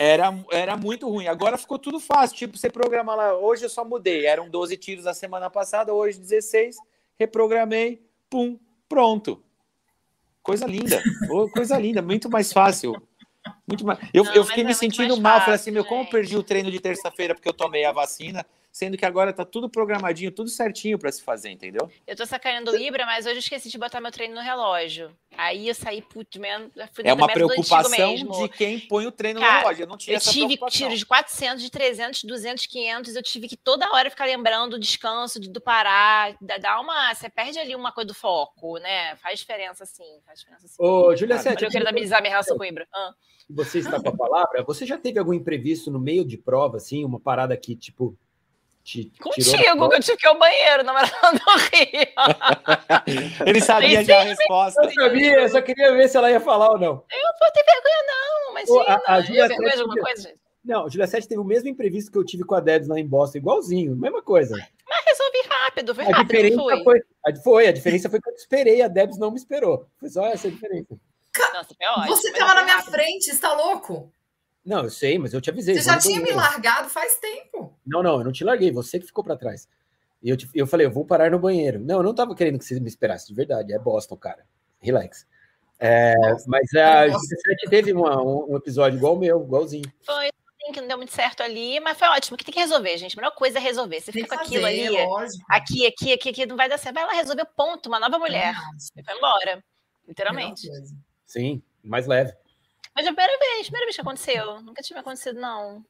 era, 0.00 0.32
era 0.50 0.76
muito 0.76 1.08
ruim. 1.08 1.28
Agora 1.28 1.56
ficou 1.56 1.78
tudo 1.78 2.00
fácil. 2.00 2.36
Tipo, 2.36 2.58
você 2.58 2.68
programa 2.68 3.14
lá, 3.14 3.36
hoje 3.36 3.64
eu 3.64 3.70
só 3.70 3.84
mudei. 3.84 4.26
Eram 4.26 4.50
12 4.50 4.76
tiros 4.76 5.06
a 5.06 5.14
semana 5.14 5.48
passada, 5.48 5.94
hoje 5.94 6.18
16. 6.18 6.76
Reprogramei, 7.18 8.02
pum, 8.28 8.58
pronto. 8.88 9.42
Coisa 10.42 10.66
linda. 10.66 11.02
Coisa 11.54 11.78
linda, 11.78 12.02
muito 12.02 12.28
mais 12.28 12.52
fácil. 12.52 13.00
Muito 13.66 13.84
mais. 13.84 13.98
Eu, 14.12 14.24
Não, 14.24 14.34
eu 14.34 14.44
fiquei 14.44 14.62
é 14.62 14.64
me 14.64 14.68
muito 14.68 14.78
sentindo 14.78 15.20
mal. 15.20 15.40
Falei 15.40 15.54
assim, 15.54 15.64
fácil, 15.64 15.72
meu, 15.72 15.84
como 15.84 16.02
eu 16.02 16.06
perdi 16.06 16.36
o 16.36 16.42
treino 16.42 16.70
de 16.70 16.80
terça-feira 16.80 17.34
porque 17.34 17.48
eu 17.48 17.52
tomei 17.52 17.84
a 17.84 17.92
vacina, 17.92 18.44
sendo 18.70 18.96
que 18.96 19.04
agora 19.04 19.32
tá 19.32 19.44
tudo 19.44 19.68
programadinho, 19.68 20.30
tudo 20.30 20.48
certinho 20.50 20.98
para 20.98 21.10
se 21.10 21.22
fazer, 21.22 21.50
entendeu? 21.50 21.90
Eu 22.06 22.14
tô 22.16 22.24
sacaneando 22.26 22.70
o 22.70 22.76
Ibra, 22.76 23.04
mas 23.06 23.26
hoje 23.26 23.36
eu 23.36 23.40
esqueci 23.40 23.68
de 23.68 23.78
botar 23.78 24.00
meu 24.00 24.12
treino 24.12 24.34
no 24.34 24.40
relógio. 24.40 25.10
Aí 25.36 25.68
eu 25.68 25.74
saí, 25.74 26.02
putz, 26.02 26.36
man, 26.38 26.70
fui 26.92 27.04
É 27.04 27.10
no 27.10 27.16
uma 27.16 27.28
preocupação 27.28 28.10
mesmo. 28.12 28.32
de 28.42 28.48
quem 28.48 28.78
põe 28.80 29.06
o 29.06 29.12
treino 29.12 29.40
Cara, 29.40 29.52
na 29.52 29.58
relógio. 29.60 29.82
Eu 29.84 29.86
não 29.88 29.96
tinha 29.96 30.14
Eu 30.14 30.18
essa 30.18 30.30
tive 30.30 30.56
tiros 30.68 30.98
de 30.98 31.06
400, 31.06 31.62
de 31.62 31.70
300, 31.70 32.24
200, 32.24 32.66
500. 32.66 33.16
Eu 33.16 33.22
tive 33.22 33.48
que 33.48 33.56
toda 33.56 33.90
hora 33.92 34.10
ficar 34.10 34.24
lembrando 34.26 34.72
do 34.72 34.78
descanso, 34.80 35.40
de- 35.40 35.50
do 35.50 35.60
parar. 35.60 36.36
Dá, 36.40 36.80
uma. 36.80 37.14
Você 37.14 37.28
perde 37.28 37.58
ali 37.58 37.74
uma 37.74 37.92
coisa 37.92 38.08
do 38.08 38.14
foco, 38.14 38.78
né? 38.78 39.16
Faz 39.16 39.38
diferença, 39.40 39.84
sim. 39.86 40.20
Faz 40.26 40.40
diferença, 40.40 40.66
sim. 40.68 40.76
Ô, 40.78 41.14
Julia 41.16 41.38
Sete, 41.38 41.64
eu 41.64 41.70
quero 41.70 41.88
amenizar 41.88 42.20
minha 42.20 42.30
relação 42.30 42.56
com 42.56 42.62
o 42.62 42.66
Ibra. 42.66 42.86
Ah. 42.94 43.12
você 43.50 43.78
está 43.78 44.00
com 44.00 44.08
a 44.10 44.16
palavra, 44.16 44.62
você 44.64 44.84
já 44.84 44.98
teve 44.98 45.18
algum 45.18 45.32
imprevisto 45.32 45.90
no 45.90 45.98
meio 45.98 46.24
de 46.24 46.36
prova, 46.36 46.76
assim, 46.76 47.04
uma 47.04 47.18
parada 47.18 47.56
que, 47.56 47.74
tipo, 47.74 48.16
te 48.88 49.12
Contigo, 49.20 49.88
que 49.88 49.96
eu 49.96 50.00
tive 50.00 50.16
que 50.16 50.26
ir 50.26 50.28
ao 50.28 50.38
banheiro 50.38 50.82
na 50.82 50.92
Maratona 50.94 51.32
do 51.38 51.50
Rio. 51.76 53.44
Ele 53.46 53.60
sabia 53.60 54.02
já 54.02 54.20
a 54.20 54.24
resposta. 54.24 54.82
Eu 54.82 54.90
sabia, 54.92 55.40
eu 55.40 55.48
só 55.48 55.60
queria 55.60 55.92
ver 55.92 56.08
se 56.08 56.16
ela 56.16 56.30
ia 56.30 56.40
falar 56.40 56.70
ou 56.70 56.78
não. 56.78 57.04
Eu 57.10 57.32
vou 57.38 57.52
ter 57.52 57.64
vergonha, 57.64 58.04
não, 58.06 58.54
mas 58.54 58.68
Ô, 58.70 58.80
a- 58.80 59.02
a 59.06 59.18
eu 59.18 59.24
Júlia 59.26 59.48
vergonha 59.48 59.74
de 59.74 59.80
alguma 59.82 60.00
coisa, 60.00 60.22
gente. 60.22 60.40
Não, 60.64 60.84
o 60.86 60.90
Julia 60.90 61.06
Sete 61.06 61.28
teve 61.28 61.40
o 61.40 61.44
mesmo 61.44 61.68
imprevisto 61.68 62.10
que 62.10 62.18
eu 62.18 62.24
tive 62.24 62.44
com 62.44 62.54
a 62.54 62.60
Debs 62.60 62.88
lá 62.88 62.98
em 62.98 63.06
Boston, 63.06 63.38
igualzinho, 63.38 63.94
mesma 63.96 64.22
coisa. 64.22 64.54
Mas 64.88 65.04
resolvi 65.04 65.38
rápido, 65.48 65.94
foi 65.94 66.04
A 66.04 66.08
rápido, 66.08 66.26
diferença 66.26 66.56
não 66.56 66.64
foi? 66.64 66.82
foi, 66.84 66.98
a, 67.26 67.36
foi, 67.42 67.66
a 67.68 67.72
diferença 67.72 68.10
foi 68.10 68.20
que 68.20 68.28
eu 68.28 68.34
te 68.34 68.38
esperei, 68.40 68.82
a 68.82 68.88
Debs 68.88 69.18
não 69.18 69.30
me 69.30 69.36
esperou. 69.36 69.86
Foi 69.98 70.08
só 70.08 70.26
essa 70.26 70.48
a 70.48 70.50
diferença. 70.50 70.98
Nossa, 71.54 71.68
ótimo. 72.00 72.16
Você 72.16 72.30
mas 72.30 72.38
tava 72.40 72.54
na 72.54 72.62
minha 72.64 72.76
rápido. 72.76 72.92
frente, 72.92 73.24
você 73.32 73.40
tá 73.40 73.52
louco? 73.54 74.12
Não, 74.68 74.84
eu 74.84 74.90
sei, 74.90 75.18
mas 75.18 75.32
eu 75.32 75.40
te 75.40 75.48
avisei. 75.48 75.74
Você 75.76 75.80
já 75.82 75.98
tinha 75.98 76.20
me 76.20 76.30
largado 76.30 76.90
faz 76.90 77.18
tempo. 77.18 77.74
Não, 77.86 78.02
não, 78.02 78.18
eu 78.18 78.24
não 78.24 78.32
te 78.32 78.44
larguei, 78.44 78.70
você 78.70 78.98
que 79.00 79.06
ficou 79.06 79.24
pra 79.24 79.34
trás. 79.34 79.66
E 80.22 80.28
eu, 80.28 80.36
te- 80.36 80.50
eu 80.54 80.66
falei, 80.66 80.84
eu 80.86 80.90
vou 80.90 81.06
parar 81.06 81.30
no 81.30 81.38
banheiro. 81.38 81.80
Não, 81.80 81.96
eu 81.96 82.02
não 82.02 82.14
tava 82.14 82.34
querendo 82.34 82.58
que 82.58 82.64
você 82.66 82.78
me 82.78 82.86
esperasse, 82.88 83.26
de 83.28 83.32
verdade. 83.34 83.72
É 83.72 83.78
Boston, 83.78 84.16
cara. 84.16 84.44
Relax. 84.78 85.26
É, 85.80 86.12
mas 86.46 86.74
a 86.74 87.06
Nossa. 87.06 87.18
Julia 87.24 87.38
Sete 87.46 87.70
teve 87.70 87.92
uma- 87.94 88.20
um, 88.22 88.52
um 88.52 88.56
episódio 88.56 88.98
igual 88.98 89.14
o 89.14 89.18
meu, 89.18 89.42
igualzinho. 89.42 89.90
Foi 90.04 90.26
assim, 90.26 90.72
que 90.74 90.80
não 90.82 90.88
deu 90.88 90.96
muito 90.98 91.12
certo 91.14 91.42
ali, 91.42 91.80
mas 91.80 91.96
foi 91.98 92.08
ótimo. 92.08 92.36
Que 92.36 92.44
tem 92.44 92.52
que 92.52 92.60
resolver, 92.60 92.98
gente. 92.98 93.16
A 93.16 93.22
melhor 93.22 93.34
coisa 93.34 93.58
é 93.58 93.62
resolver. 93.62 94.00
Você 94.02 94.12
Tem 94.12 94.24
fica 94.24 94.36
com 94.36 94.42
aquilo 94.42 94.66
ali, 94.66 94.88
lógico. 94.90 95.44
aqui, 95.48 95.86
aqui, 95.86 96.12
aqui, 96.12 96.28
aqui, 96.28 96.46
não 96.46 96.56
vai 96.56 96.68
dar 96.68 96.76
certo. 96.78 96.94
Vai 96.96 97.06
lá 97.06 97.12
resolver, 97.14 97.46
ponto. 97.56 97.86
Uma 97.86 97.98
nova 98.00 98.18
mulher. 98.18 98.54
E 98.96 99.02
foi 99.02 99.16
embora. 99.16 99.64
Literalmente. 100.06 100.68
Sim, 101.24 101.62
mais 101.82 102.06
leve. 102.06 102.32
Mas 102.98 103.06
é 103.06 103.10
a 103.10 103.14
primeira 103.14 103.38
vez, 103.38 103.66
primeira 103.68 103.86
vez 103.86 103.94
que 103.94 104.00
aconteceu. 104.00 104.60
Nunca 104.60 104.82
tinha 104.82 104.98
acontecido, 104.98 105.38
não. 105.40 105.84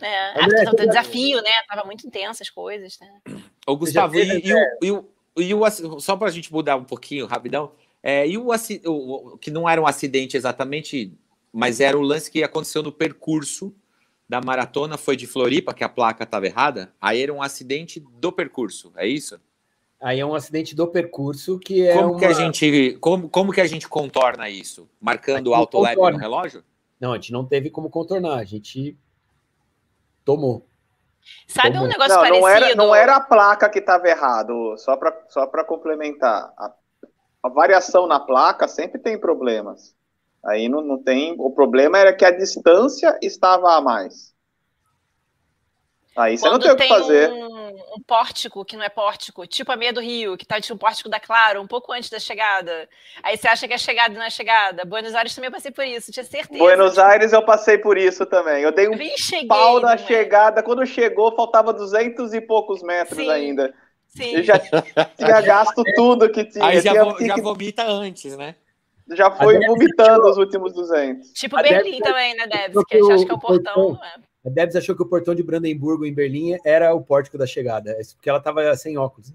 É, 0.00 0.42
André, 0.42 0.64
desafio, 0.86 1.42
né? 1.42 1.50
Tava 1.68 1.84
muito 1.84 2.06
intenso 2.06 2.42
as 2.42 2.48
coisas, 2.48 2.98
né? 2.98 3.20
Ô, 3.66 3.76
Gustavo, 3.76 4.18
e, 4.18 4.40
e 4.46 4.54
o, 4.54 4.58
e 4.82 4.90
o- 4.90 5.08
e 5.36 5.54
o 5.54 6.00
só 6.00 6.16
para 6.16 6.28
a 6.28 6.30
gente 6.30 6.50
mudar 6.50 6.76
um 6.76 6.84
pouquinho, 6.84 7.26
rapidão, 7.26 7.72
é, 8.02 8.26
e 8.26 8.38
o, 8.38 8.52
aci- 8.52 8.80
o- 8.86 9.34
o- 9.34 9.38
que 9.38 9.50
não 9.50 9.68
era 9.68 9.78
um 9.82 9.86
acidente 9.86 10.34
exatamente, 10.34 11.12
mas 11.52 11.78
era 11.78 11.98
o 11.98 12.00
lance 12.00 12.30
que 12.30 12.42
aconteceu 12.42 12.82
no 12.82 12.90
percurso 12.90 13.74
da 14.26 14.40
maratona, 14.40 14.96
foi 14.96 15.14
de 15.14 15.26
Floripa, 15.26 15.74
que 15.74 15.84
a 15.84 15.90
placa 15.90 16.24
estava 16.24 16.46
errada, 16.46 16.90
aí 16.98 17.20
era 17.20 17.34
um 17.34 17.42
acidente 17.42 18.00
do 18.00 18.32
percurso, 18.32 18.94
é 18.96 19.06
isso? 19.06 19.38
Aí 20.00 20.20
é 20.20 20.26
um 20.26 20.34
acidente 20.34 20.74
do 20.74 20.86
percurso 20.86 21.58
que 21.58 21.86
é 21.86 21.94
como, 21.94 22.10
uma... 22.10 22.18
que 22.18 22.24
a 22.26 22.32
gente, 22.32 22.98
como, 23.00 23.28
como 23.28 23.52
que 23.52 23.60
a 23.60 23.66
gente 23.66 23.88
contorna 23.88 24.48
isso? 24.48 24.88
Marcando 25.00 25.48
o 25.48 25.54
Aqui 25.54 25.60
autolap 25.60 25.96
no 25.96 26.18
relógio? 26.18 26.62
Não, 27.00 27.12
a 27.12 27.16
gente 27.16 27.32
não 27.32 27.44
teve 27.44 27.70
como 27.70 27.90
contornar, 27.90 28.38
a 28.38 28.44
gente 28.44 28.96
tomou. 30.24 30.66
Sabe 31.46 31.72
Como? 31.72 31.84
um 31.84 31.88
negócio 31.88 32.14
Não, 32.14 32.20
parecido? 32.20 32.40
não 32.40 32.48
era, 32.48 32.74
não 32.74 32.94
era 32.94 33.16
a 33.16 33.20
placa 33.20 33.68
que 33.68 33.78
estava 33.80 34.08
errado, 34.08 34.76
só 34.78 34.96
para 34.96 35.24
só 35.28 35.46
pra 35.46 35.64
complementar. 35.64 36.52
A, 36.56 36.72
a 37.42 37.48
variação 37.48 38.06
na 38.06 38.20
placa 38.20 38.68
sempre 38.68 39.00
tem 39.00 39.18
problemas. 39.18 39.94
Aí 40.44 40.68
não, 40.68 40.80
não 40.80 41.02
tem. 41.02 41.34
O 41.38 41.50
problema 41.50 41.98
era 41.98 42.14
que 42.14 42.24
a 42.24 42.30
distância 42.30 43.18
estava 43.20 43.74
a 43.74 43.80
mais. 43.80 44.34
Aí 46.16 46.38
você 46.38 46.44
não 46.46 46.52
Quando 46.52 46.62
tem 46.62 46.72
o 46.72 46.76
que 46.76 46.88
fazer. 46.88 47.30
Um, 47.30 47.66
um 47.96 48.02
pórtico 48.06 48.64
que 48.64 48.76
não 48.76 48.84
é 48.84 48.88
pórtico, 48.88 49.46
tipo 49.46 49.70
a 49.70 49.76
meia 49.76 49.92
do 49.92 50.00
Rio, 50.00 50.36
que 50.36 50.46
tá 50.46 50.60
tipo 50.60 50.74
um 50.74 50.78
pórtico 50.78 51.08
da 51.08 51.20
Claro, 51.20 51.60
um 51.60 51.66
pouco 51.66 51.92
antes 51.92 52.08
da 52.08 52.18
chegada. 52.18 52.88
Aí 53.22 53.36
você 53.36 53.46
acha 53.48 53.68
que 53.68 53.74
é 53.74 53.78
chegada 53.78 54.14
e 54.14 54.16
não 54.18 54.24
é 54.24 54.30
chegada. 54.30 54.84
Buenos 54.84 55.14
Aires 55.14 55.34
também 55.34 55.48
eu 55.48 55.52
passei 55.52 55.70
por 55.70 55.84
isso, 55.84 56.10
tinha 56.10 56.24
certeza. 56.24 56.58
Buenos 56.58 56.98
Aires 56.98 57.32
eu 57.32 57.44
passei 57.44 57.76
por 57.78 57.98
isso 57.98 58.24
também. 58.24 58.62
Eu 58.62 58.72
dei 58.72 58.88
um 58.88 58.96
cheguei. 59.18 59.46
pau 59.48 59.74
na 59.80 59.88
não 59.88 59.94
é? 59.94 59.98
chegada. 59.98 60.62
Quando 60.62 60.86
chegou, 60.86 61.34
faltava 61.36 61.72
duzentos 61.72 62.32
e 62.32 62.40
poucos 62.40 62.82
metros 62.82 63.18
Sim. 63.18 63.30
ainda. 63.30 63.74
Sim. 64.08 64.36
Eu 64.36 64.42
já 64.42 64.58
tinha 64.58 65.40
gasto 65.42 65.82
tudo 65.94 66.30
que 66.30 66.44
tinha. 66.46 66.64
Aí 66.64 66.80
já, 66.80 66.92
Tinha- 66.92 67.04
vo- 67.04 67.18
já 67.26 67.36
vomita 67.36 67.82
antes, 67.84 68.36
né? 68.36 68.54
já 69.12 69.30
foi 69.30 69.64
vomitando 69.66 70.26
os 70.28 70.36
últimos 70.36 70.72
200. 70.72 71.28
Tipo 71.32 71.56
A 71.58 71.62
Berlim 71.62 71.92
Débora- 71.98 72.10
também, 72.10 72.34
né, 72.34 72.46
Debs? 72.48 72.72
Porque 72.72 72.96
Que 72.96 72.96
a 72.96 73.00
gente 73.02 73.12
acha 73.12 73.24
que 73.26 73.30
é 73.30 73.34
o 73.34 73.36
o 73.36 73.40
portão. 73.40 73.74
portão- 73.74 74.04
é. 74.04 74.14
A 74.46 74.50
Debs 74.50 74.76
achou 74.76 74.94
que 74.94 75.02
o 75.02 75.08
portão 75.08 75.34
de 75.34 75.42
Brandemburgo 75.42 76.06
em 76.06 76.14
Berlim 76.14 76.56
era 76.64 76.94
o 76.94 77.02
pórtico 77.02 77.36
da 77.36 77.46
chegada, 77.46 78.00
isso 78.00 78.14
porque 78.14 78.30
ela 78.30 78.38
estava 78.38 78.76
sem 78.76 78.96
óculos. 78.96 79.32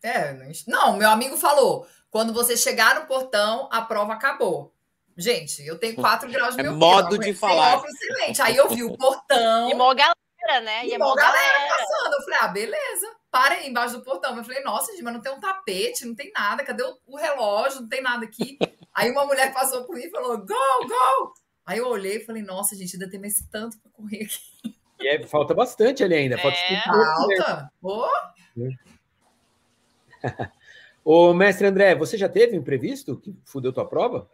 É, 0.00 0.32
não, 0.68 0.96
meu 0.96 1.10
amigo 1.10 1.36
falou: 1.36 1.84
quando 2.08 2.32
você 2.32 2.56
chegar 2.56 2.94
no 2.94 3.06
portão, 3.06 3.68
a 3.72 3.82
prova 3.82 4.12
acabou. 4.12 4.72
Gente, 5.16 5.66
eu 5.66 5.76
tenho 5.76 5.96
4 5.96 6.30
graus 6.30 6.54
de 6.54 6.60
É 6.60 6.62
meu 6.62 6.74
modo 6.74 7.18
de 7.18 7.34
falar. 7.34 7.82
Excelente. 7.84 8.40
Aí 8.40 8.56
eu 8.56 8.68
vi 8.68 8.84
o 8.84 8.96
portão 8.96 9.68
E 9.68 9.74
mó 9.74 9.92
galera, 9.92 10.60
né? 10.62 10.86
E, 10.86 10.90
e 10.90 10.94
é 10.94 10.98
mó 10.98 11.12
galera 11.16 11.36
galera. 11.36 11.74
passando. 11.76 12.14
Eu 12.14 12.22
falei, 12.22 12.38
ah, 12.40 12.48
beleza. 12.48 13.16
Parei 13.28 13.68
embaixo 13.68 13.98
do 13.98 14.04
portão. 14.04 14.36
Eu 14.36 14.44
falei, 14.44 14.62
nossa, 14.62 14.92
gente, 14.92 15.02
mas 15.02 15.14
não 15.14 15.20
tem 15.20 15.32
um 15.32 15.40
tapete, 15.40 16.04
não 16.04 16.14
tem 16.14 16.30
nada. 16.32 16.62
Cadê 16.62 16.84
o, 16.84 16.96
o 17.04 17.16
relógio? 17.16 17.80
Não 17.80 17.88
tem 17.88 18.00
nada 18.00 18.24
aqui. 18.24 18.56
Aí 18.94 19.10
uma 19.10 19.26
mulher 19.26 19.52
passou 19.52 19.84
por 19.84 19.96
mim 19.96 20.04
e 20.04 20.10
falou, 20.10 20.38
go, 20.38 20.54
go. 20.86 21.34
Aí 21.68 21.78
eu 21.80 21.86
olhei 21.86 22.16
e 22.16 22.24
falei, 22.24 22.42
nossa, 22.42 22.74
gente, 22.74 22.96
ainda 22.96 23.10
tem 23.10 23.20
mais 23.20 23.46
tanto 23.52 23.78
pra 23.78 23.90
correr 23.92 24.24
aqui. 24.24 24.74
E 24.98 25.06
é, 25.06 25.22
falta 25.26 25.52
bastante 25.52 26.02
ali 26.02 26.14
ainda. 26.14 26.38
Falta 26.38 26.56
É. 26.56 26.80
50 26.80 27.26
metros. 27.26 27.46
Alta. 27.46 27.72
Ô, 27.82 28.06
Ô, 31.30 31.34
mestre 31.34 31.66
André, 31.66 31.94
você 31.94 32.16
já 32.16 32.26
teve 32.26 32.56
um 32.56 32.60
imprevisto 32.60 33.20
que 33.20 33.36
fudeu 33.44 33.70
tua 33.70 33.86
prova? 33.86 34.26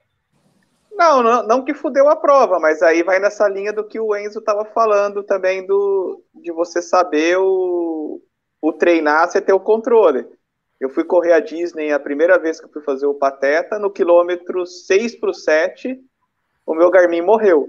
Não, 0.93 1.25
não, 1.25 1.45
não 1.45 1.65
que 1.65 1.75
fudeu 1.75 2.09
a 2.09 2.15
prova, 2.15 2.61
mas 2.61 2.81
aí 2.83 3.03
vai 3.03 3.19
nessa 3.19 3.49
linha 3.49 3.73
do 3.73 3.83
que 3.83 3.99
o 3.99 4.15
Enzo 4.17 4.39
estava 4.39 4.65
falando 4.65 5.25
também 5.25 5.67
do 5.67 6.23
de 6.37 6.53
você 6.53 6.81
saber 6.81 7.37
o, 7.37 8.23
o 8.63 8.73
treinar, 8.73 9.29
você 9.29 9.41
ter 9.41 9.53
o 9.53 9.59
controle. 9.59 10.25
Eu 10.81 10.89
fui 10.89 11.03
correr 11.03 11.33
a 11.33 11.41
Disney 11.41 11.91
a 11.91 11.99
primeira 11.99 12.39
vez 12.39 12.61
que 12.61 12.67
eu 12.67 12.73
fui 12.73 12.83
fazer 12.83 13.07
o 13.07 13.15
Pateta, 13.15 13.77
no 13.77 13.91
quilômetro 13.91 14.65
6 14.65 15.17
para 15.17 15.31
o 15.31 15.35
7, 15.35 16.01
o 16.67 16.75
meu 16.75 16.91
Garmin 16.91 17.21
morreu. 17.21 17.69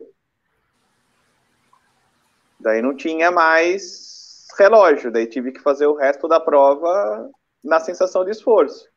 Daí 2.59 2.81
não 2.81 2.95
tinha 2.95 3.29
mais 3.31 4.47
relógio, 4.57 5.11
daí 5.11 5.27
tive 5.27 5.51
que 5.51 5.61
fazer 5.61 5.85
o 5.85 5.95
resto 5.95 6.27
da 6.27 6.39
prova 6.39 7.29
na 7.63 7.79
sensação 7.79 8.23
de 8.23 8.31
esforço. 8.31 8.87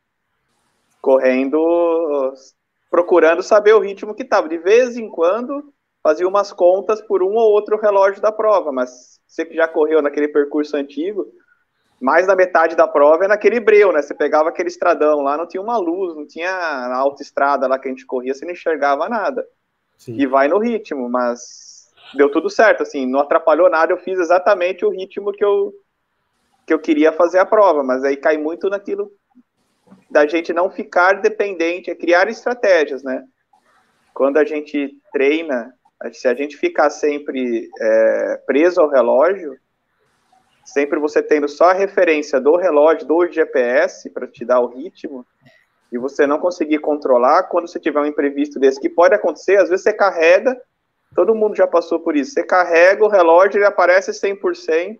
Correndo 1.01 2.33
procurando 2.89 3.43
saber 3.43 3.73
o 3.73 3.79
ritmo 3.79 4.15
que 4.15 4.23
estava. 4.23 4.49
De 4.49 4.57
vez 4.57 4.97
em 4.97 5.09
quando, 5.09 5.71
fazia 6.01 6.27
umas 6.27 6.51
contas 6.51 7.01
por 7.01 7.21
um 7.21 7.35
ou 7.35 7.51
outro 7.51 7.77
relógio 7.77 8.21
da 8.21 8.31
prova, 8.31 8.71
mas 8.71 9.19
você 9.27 9.45
que 9.45 9.55
já 9.55 9.67
correu 9.67 10.01
naquele 10.01 10.27
percurso 10.27 10.75
antigo, 10.75 11.27
mais 12.01 12.25
da 12.25 12.35
metade 12.35 12.75
da 12.75 12.87
prova 12.87 13.25
é 13.25 13.27
naquele 13.27 13.59
breu, 13.59 13.91
né? 13.91 14.01
Você 14.01 14.15
pegava 14.15 14.49
aquele 14.49 14.69
estradão 14.69 15.21
lá, 15.21 15.37
não 15.37 15.47
tinha 15.47 15.61
uma 15.61 15.77
luz, 15.77 16.15
não 16.15 16.25
tinha 16.25 16.49
a 16.49 16.97
autoestrada 16.97 17.67
lá 17.67 17.77
que 17.77 17.87
a 17.87 17.91
gente 17.91 18.05
corria, 18.05 18.33
você 18.33 18.45
não 18.45 18.53
enxergava 18.53 19.07
nada. 19.09 19.45
Sim. 19.99 20.15
E 20.17 20.25
vai 20.25 20.47
no 20.47 20.57
ritmo, 20.57 21.09
mas 21.09 21.91
deu 22.15 22.31
tudo 22.31 22.49
certo, 22.49 22.81
assim, 22.81 23.05
não 23.05 23.19
atrapalhou 23.19 23.69
nada, 23.69 23.91
eu 23.91 23.97
fiz 23.97 24.17
exatamente 24.17 24.85
o 24.85 24.89
ritmo 24.89 25.33
que 25.33 25.43
eu, 25.43 25.73
que 26.65 26.73
eu 26.73 26.79
queria 26.79 27.11
fazer 27.11 27.37
a 27.37 27.45
prova, 27.45 27.83
mas 27.83 28.03
aí 28.03 28.15
cai 28.15 28.37
muito 28.37 28.69
naquilo 28.69 29.11
da 30.09 30.25
gente 30.25 30.53
não 30.53 30.69
ficar 30.69 31.21
dependente, 31.21 31.91
é 31.91 31.95
criar 31.95 32.29
estratégias, 32.29 33.03
né? 33.03 33.23
Quando 34.13 34.37
a 34.37 34.45
gente 34.45 34.97
treina, 35.11 35.73
se 36.13 36.27
a 36.27 36.33
gente 36.33 36.57
ficar 36.57 36.89
sempre 36.89 37.69
é, 37.79 38.41
preso 38.45 38.81
ao 38.81 38.89
relógio, 38.89 39.59
sempre 40.63 40.97
você 40.97 41.21
tendo 41.21 41.47
só 41.47 41.71
a 41.71 41.73
referência 41.73 42.39
do 42.39 42.55
relógio, 42.55 43.05
do 43.05 43.27
GPS, 43.27 44.09
para 44.09 44.27
te 44.27 44.45
dar 44.45 44.61
o 44.61 44.67
ritmo, 44.67 45.25
e 45.91 45.97
você 45.97 46.27
não 46.27 46.39
conseguir 46.39 46.79
controlar, 46.79 47.43
quando 47.43 47.67
você 47.67 47.79
tiver 47.79 47.99
um 47.99 48.05
imprevisto 48.05 48.59
desse, 48.59 48.79
que 48.79 48.89
pode 48.89 49.15
acontecer, 49.15 49.57
às 49.57 49.69
vezes 49.69 49.83
você 49.83 49.93
carrega, 49.93 50.59
todo 51.15 51.35
mundo 51.35 51.55
já 51.55 51.65
passou 51.65 51.99
por 51.99 52.15
isso, 52.15 52.31
você 52.31 52.43
carrega 52.43 53.03
o 53.03 53.09
relógio, 53.09 53.57
ele 53.57 53.65
aparece 53.65 54.11
100%, 54.11 54.97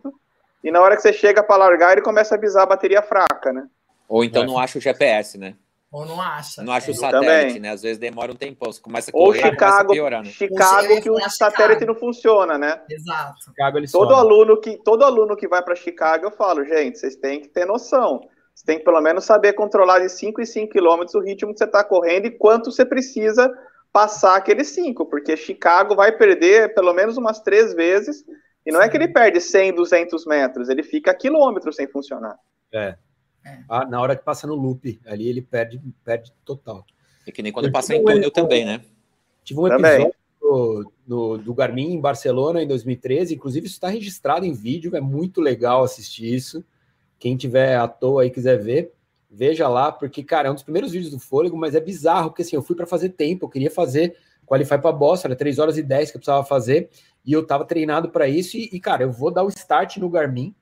e 0.63 0.71
na 0.71 0.81
hora 0.81 0.95
que 0.95 1.01
você 1.01 1.13
chega 1.13 1.43
para 1.43 1.57
largar, 1.57 1.93
ele 1.93 2.01
começa 2.01 2.35
a 2.35 2.37
avisar 2.37 2.63
a 2.63 2.67
bateria 2.67 3.01
fraca, 3.01 3.53
né? 3.53 3.67
Ou 4.07 4.23
então 4.23 4.43
é. 4.43 4.45
não 4.45 4.57
acha 4.57 4.77
o 4.77 4.81
GPS, 4.81 5.37
né? 5.37 5.55
Ou 5.91 6.05
não 6.05 6.21
acha. 6.21 6.61
Não 6.61 6.71
acha 6.71 6.91
é. 6.91 6.93
o 6.93 6.95
satélite, 6.95 7.47
Também. 7.47 7.59
né? 7.61 7.71
Às 7.71 7.81
vezes 7.81 7.97
demora 7.97 8.31
um 8.31 8.35
tempão. 8.35 8.71
Você 8.71 8.79
começa 8.79 9.09
a 9.09 9.13
correr, 9.13 9.25
Ou 9.25 9.33
Chicago, 9.51 9.91
piorar, 9.91 10.23
né? 10.23 10.29
Chicago 10.29 11.01
que 11.01 11.09
o 11.09 11.29
satélite 11.29 11.85
não 11.85 11.95
funciona, 11.95 12.57
né? 12.57 12.79
Exato. 12.89 13.43
Chicago, 13.45 13.79
todo, 13.91 14.13
aluno 14.13 14.59
que, 14.59 14.77
todo 14.83 15.03
aluno 15.03 15.35
que 15.35 15.47
vai 15.47 15.63
para 15.63 15.75
Chicago, 15.75 16.25
eu 16.25 16.31
falo, 16.31 16.63
gente, 16.63 16.99
vocês 16.99 17.15
têm 17.15 17.41
que 17.41 17.47
ter 17.47 17.65
noção. 17.65 18.21
Tem 18.69 18.77
que 18.77 18.85
pelo 18.85 19.01
menos 19.01 19.25
saber 19.25 19.53
controlar 19.53 19.97
de 19.97 20.09
5 20.09 20.39
em 20.39 20.45
5 20.45 20.71
quilômetros 20.71 21.15
o 21.15 21.19
ritmo 21.19 21.51
que 21.51 21.57
você 21.57 21.63
está 21.63 21.83
correndo 21.83 22.27
e 22.27 22.29
quanto 22.29 22.71
você 22.71 22.85
precisa 22.85 23.51
passar 23.91 24.35
aqueles 24.35 24.67
5, 24.67 25.07
porque 25.07 25.35
Chicago 25.35 25.95
vai 25.95 26.11
perder 26.11 26.75
pelo 26.75 26.93
menos 26.93 27.17
umas 27.17 27.39
três 27.39 27.73
vezes, 27.73 28.23
e 28.63 28.71
não 28.71 28.79
é 28.79 28.87
que 28.87 28.95
ele 28.95 29.07
perde 29.07 29.41
100, 29.41 29.73
200 29.73 30.23
metros, 30.27 30.69
ele 30.69 30.83
fica 30.83 31.11
quilômetros 31.15 31.77
sem 31.77 31.87
funcionar. 31.87 32.37
É. 32.71 32.95
É. 33.43 33.57
Ah, 33.67 33.87
na 33.87 33.99
hora 33.99 34.15
que 34.15 34.23
passa 34.23 34.45
no 34.45 34.53
loop, 34.53 35.01
ali 35.07 35.27
ele 35.27 35.41
perde, 35.41 35.81
perde 36.05 36.31
total. 36.45 36.85
É 37.25 37.31
que 37.31 37.41
nem 37.41 37.51
quando 37.51 37.65
eu 37.65 37.71
passa 37.71 37.95
em 37.95 38.05
túnel 38.05 38.29
também, 38.29 38.65
né? 38.65 38.81
Tive 39.43 39.61
um 39.61 39.65
episódio 39.65 40.13
do, 40.39 40.91
do, 41.07 41.37
do, 41.39 41.53
Garmin 41.55 41.93
em 41.93 41.99
Barcelona 41.99 42.61
em 42.61 42.67
2013, 42.67 43.33
inclusive 43.33 43.65
isso 43.65 43.77
está 43.77 43.87
registrado 43.87 44.45
em 44.45 44.53
vídeo, 44.53 44.95
é 44.95 45.01
muito 45.01 45.41
legal 45.41 45.83
assistir 45.83 46.31
isso. 46.31 46.63
Quem 47.19 47.35
tiver 47.35 47.75
à 47.75 47.87
toa 47.87 48.23
aí 48.23 48.29
quiser 48.29 48.57
ver, 48.57 48.93
veja 49.29 49.67
lá, 49.67 49.91
porque, 49.91 50.23
cara, 50.23 50.47
é 50.47 50.51
um 50.51 50.55
dos 50.55 50.63
primeiros 50.63 50.91
vídeos 50.91 51.11
do 51.11 51.19
Fôlego, 51.19 51.57
mas 51.57 51.75
é 51.75 51.79
bizarro, 51.79 52.29
porque 52.29 52.41
assim, 52.41 52.55
eu 52.55 52.63
fui 52.63 52.75
para 52.75 52.87
fazer 52.87 53.09
tempo, 53.09 53.45
eu 53.45 53.49
queria 53.49 53.69
fazer 53.69 54.15
Qualify 54.47 54.79
para 54.79 54.91
Boston, 54.91 55.27
era 55.27 55.35
3 55.35 55.59
horas 55.59 55.77
e 55.77 55.83
10 55.83 56.11
que 56.11 56.17
eu 56.17 56.19
precisava 56.19 56.43
fazer, 56.43 56.89
e 57.23 57.33
eu 57.33 57.45
tava 57.45 57.65
treinado 57.65 58.09
para 58.09 58.27
isso, 58.27 58.57
e, 58.57 58.69
e, 58.71 58.79
cara, 58.79 59.03
eu 59.03 59.11
vou 59.11 59.29
dar 59.29 59.43
o 59.43 59.49
start 59.49 59.97
no 59.97 60.09
Garmin, 60.09 60.55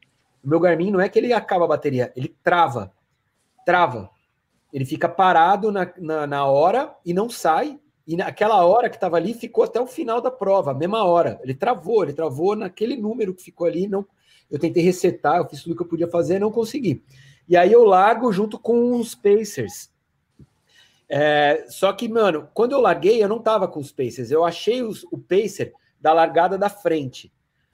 o 0.43 0.49
meu 0.49 0.59
Garmin 0.59 0.91
não 0.91 0.99
é 0.99 1.09
que 1.09 1.19
ele 1.19 1.33
acaba 1.33 1.65
a 1.65 1.67
bateria, 1.67 2.11
ele 2.15 2.35
trava. 2.43 2.91
Trava. 3.65 4.09
Ele 4.71 4.85
fica 4.85 5.09
parado 5.09 5.71
na, 5.71 5.91
na, 5.97 6.27
na 6.27 6.45
hora 6.45 6.95
e 7.05 7.13
não 7.13 7.29
sai. 7.29 7.79
E 8.05 8.15
naquela 8.15 8.65
hora 8.65 8.89
que 8.89 8.95
estava 8.95 9.17
ali, 9.17 9.33
ficou 9.33 9.65
até 9.65 9.81
o 9.81 9.87
final 9.87 10.21
da 10.21 10.31
prova, 10.31 10.71
a 10.71 10.73
mesma 10.73 11.03
hora. 11.03 11.39
Ele 11.43 11.53
travou, 11.53 12.03
ele 12.03 12.13
travou 12.13 12.55
naquele 12.55 12.95
número 12.95 13.33
que 13.33 13.43
ficou 13.43 13.67
ali. 13.67 13.87
Não, 13.87 14.07
eu 14.49 14.59
tentei 14.59 14.83
resetar, 14.83 15.37
eu 15.37 15.49
fiz 15.49 15.63
tudo 15.63 15.75
que 15.75 15.81
eu 15.81 15.87
podia 15.87 16.07
fazer, 16.07 16.39
não 16.39 16.51
consegui. 16.51 17.03
E 17.47 17.55
aí 17.55 17.71
eu 17.71 17.83
largo 17.83 18.31
junto 18.31 18.59
com 18.59 18.99
os 18.99 19.15
Pacers. 19.15 19.89
É, 21.09 21.65
só 21.69 21.93
que, 21.93 22.09
mano, 22.09 22.49
quando 22.53 22.73
eu 22.73 22.81
larguei, 22.81 23.23
eu 23.23 23.29
não 23.29 23.39
tava 23.39 23.67
com 23.67 23.79
os 23.79 23.91
Pacers. 23.91 24.31
Eu 24.31 24.43
achei 24.43 24.81
os, 24.81 25.03
o 25.05 25.17
Pacer 25.17 25.73
da 25.99 26.13
largada 26.13 26.57
da 26.57 26.69
frente. 26.69 27.31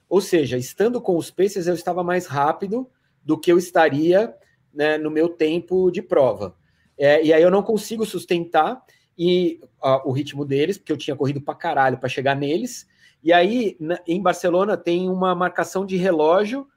Ou 0.07 0.21
seja, 0.21 0.57
estando 0.57 1.01
com 1.01 1.17
os 1.17 1.31
Pacers, 1.31 1.65
eu 1.65 1.73
estava 1.73 2.03
mais 2.03 2.27
rápido 2.27 2.87
do 3.23 3.39
que 3.39 3.51
eu 3.51 3.57
estaria 3.57 4.35
né, 4.73 4.97
no 4.97 5.09
meu 5.09 5.29
tempo 5.29 5.89
de 5.89 6.01
prova. 6.01 6.55
É, 6.97 7.23
e 7.23 7.33
aí 7.33 7.41
eu 7.41 7.49
não 7.49 7.63
consigo 7.63 8.05
sustentar 8.05 8.83
e 9.17 9.59
o 10.05 10.11
ritmo 10.11 10.45
deles, 10.45 10.77
porque 10.77 10.91
eu 10.91 10.97
tinha 10.97 11.15
corrido 11.15 11.41
para 11.41 11.55
caralho 11.55 11.97
para 11.97 12.09
chegar 12.09 12.35
neles. 12.35 12.87
E 13.23 13.31
aí, 13.31 13.77
em 14.05 14.21
Barcelona, 14.21 14.75
tem 14.75 15.09
uma 15.09 15.33
marcação 15.33 15.85
de 15.85 15.95
relógio 15.95 16.67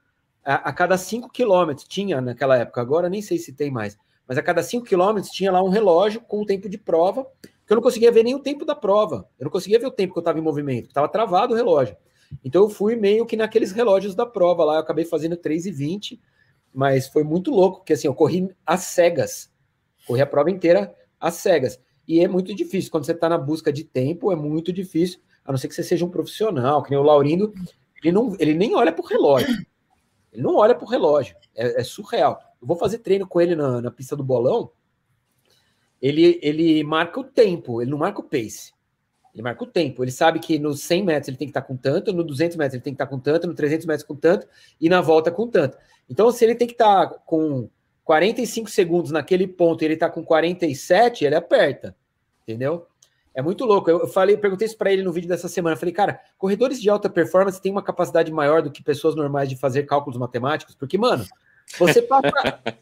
a, 0.45 0.69
a 0.69 0.73
cada 0.73 0.97
5 0.97 1.29
quilômetros. 1.29 1.85
Tinha 1.87 2.21
naquela 2.21 2.57
época, 2.57 2.79
agora 2.79 3.09
nem 3.09 3.21
sei 3.21 3.37
se 3.37 3.51
tem 3.51 3.69
mais. 3.69 3.97
Mas 4.25 4.37
a 4.37 4.41
cada 4.41 4.63
5 4.63 4.85
quilômetros 4.85 5.31
tinha 5.31 5.51
lá 5.51 5.61
um 5.61 5.69
relógio 5.69 6.21
com 6.21 6.41
o 6.41 6.45
tempo 6.45 6.69
de 6.69 6.77
prova, 6.77 7.27
que 7.65 7.73
eu 7.73 7.75
não 7.75 7.81
conseguia 7.81 8.11
ver 8.11 8.23
nem 8.23 8.33
o 8.33 8.39
tempo 8.39 8.63
da 8.63 8.73
prova. 8.73 9.27
Eu 9.37 9.45
não 9.45 9.51
conseguia 9.51 9.77
ver 9.77 9.87
o 9.87 9.91
tempo 9.91 10.13
que 10.13 10.19
eu 10.19 10.21
estava 10.21 10.39
em 10.39 10.41
movimento, 10.41 10.87
estava 10.87 11.09
travado 11.09 11.53
o 11.53 11.57
relógio. 11.57 11.97
Então 12.43 12.63
eu 12.63 12.69
fui 12.69 12.95
meio 12.95 13.25
que 13.25 13.35
naqueles 13.35 13.71
relógios 13.71 14.15
da 14.15 14.25
prova 14.25 14.63
lá, 14.63 14.75
eu 14.75 14.79
acabei 14.79 15.03
fazendo 15.03 15.35
3,20, 15.35 16.19
mas 16.73 17.07
foi 17.07 17.23
muito 17.23 17.51
louco, 17.51 17.79
porque 17.79 17.93
assim, 17.93 18.07
eu 18.07 18.13
corri 18.13 18.49
às 18.65 18.81
cegas, 18.81 19.51
corri 20.05 20.21
a 20.21 20.25
prova 20.25 20.49
inteira 20.49 20.93
às 21.19 21.35
cegas. 21.35 21.79
E 22.07 22.21
é 22.21 22.27
muito 22.27 22.55
difícil, 22.55 22.89
quando 22.89 23.05
você 23.05 23.11
está 23.11 23.27
na 23.27 23.37
busca 23.37 23.71
de 23.71 23.83
tempo, 23.83 24.31
é 24.31 24.35
muito 24.35 24.71
difícil, 24.71 25.19
a 25.47 25.51
não 25.51 25.57
ser 25.57 25.69
que 25.69 25.73
você 25.73 25.83
seja 25.83 26.03
um 26.03 26.09
profissional, 26.09 26.83
que 26.83 26.91
nem 26.91 26.99
o 26.99 27.03
Laurindo, 27.03 27.53
ele, 28.03 28.11
não, 28.11 28.35
ele 28.37 28.53
nem 28.53 28.75
olha 28.75 28.91
para 28.91 29.03
o 29.03 29.07
relógio. 29.07 29.65
Ele 30.31 30.43
não 30.43 30.55
olha 30.57 30.75
para 30.75 30.85
o 30.85 30.89
relógio, 30.89 31.35
é, 31.55 31.79
é, 31.79 31.83
surreal. 31.83 32.39
Eu 32.61 32.67
vou 32.67 32.77
fazer 32.77 32.99
treino 32.99 33.25
com 33.25 33.39
ele 33.39 33.55
na, 33.55 33.81
na 33.81 33.89
pista 33.89 34.15
do 34.15 34.23
bolão, 34.23 34.69
ele, 36.01 36.37
ele 36.43 36.83
marca 36.83 37.19
o 37.19 37.23
tempo, 37.23 37.81
ele 37.81 37.89
não 37.89 37.97
marca 37.97 38.19
o 38.19 38.23
pace. 38.23 38.73
Ele 39.33 39.41
marca 39.41 39.63
o 39.63 39.67
tempo. 39.67 40.03
Ele 40.03 40.11
sabe 40.11 40.39
que 40.39 40.59
nos 40.59 40.81
100 40.81 41.03
metros 41.03 41.27
ele 41.29 41.37
tem 41.37 41.47
que 41.47 41.51
estar 41.51 41.61
com 41.61 41.77
tanto, 41.77 42.11
no 42.11 42.23
200 42.23 42.57
metros 42.57 42.73
ele 42.73 42.83
tem 42.83 42.93
que 42.93 42.95
estar 42.95 43.07
com 43.07 43.19
tanto, 43.19 43.47
no 43.47 43.53
300 43.53 43.85
metros 43.85 44.05
com 44.05 44.15
tanto 44.15 44.47
e 44.79 44.89
na 44.89 44.99
volta 44.99 45.31
com 45.31 45.47
tanto. 45.47 45.77
Então, 46.09 46.31
se 46.31 46.43
ele 46.43 46.55
tem 46.55 46.67
que 46.67 46.73
estar 46.73 47.07
com 47.25 47.69
45 48.03 48.69
segundos 48.69 49.11
naquele 49.11 49.47
ponto 49.47 49.81
e 49.81 49.85
ele 49.85 49.93
está 49.93 50.09
com 50.09 50.23
47, 50.23 51.25
ele 51.25 51.35
aperta. 51.35 51.95
Entendeu? 52.43 52.87
É 53.37 53.41
muito 53.43 53.65
louco. 53.65 53.87
Eu 53.87 54.07
falei, 54.07 54.35
perguntei 54.35 54.65
isso 54.65 54.75
para 54.75 54.91
ele 54.91 55.03
no 55.03 55.11
vídeo 55.11 55.29
dessa 55.29 55.47
semana. 55.47 55.75
Eu 55.75 55.79
falei, 55.79 55.93
cara, 55.93 56.19
corredores 56.39 56.81
de 56.81 56.89
alta 56.89 57.07
performance 57.07 57.61
têm 57.61 57.71
uma 57.71 57.83
capacidade 57.83 58.31
maior 58.31 58.63
do 58.63 58.71
que 58.71 58.81
pessoas 58.81 59.13
normais 59.13 59.47
de 59.47 59.55
fazer 59.55 59.83
cálculos 59.83 60.17
matemáticos, 60.17 60.73
porque, 60.73 60.97
mano, 60.97 61.23
você 61.77 62.01
passa, 62.01 62.31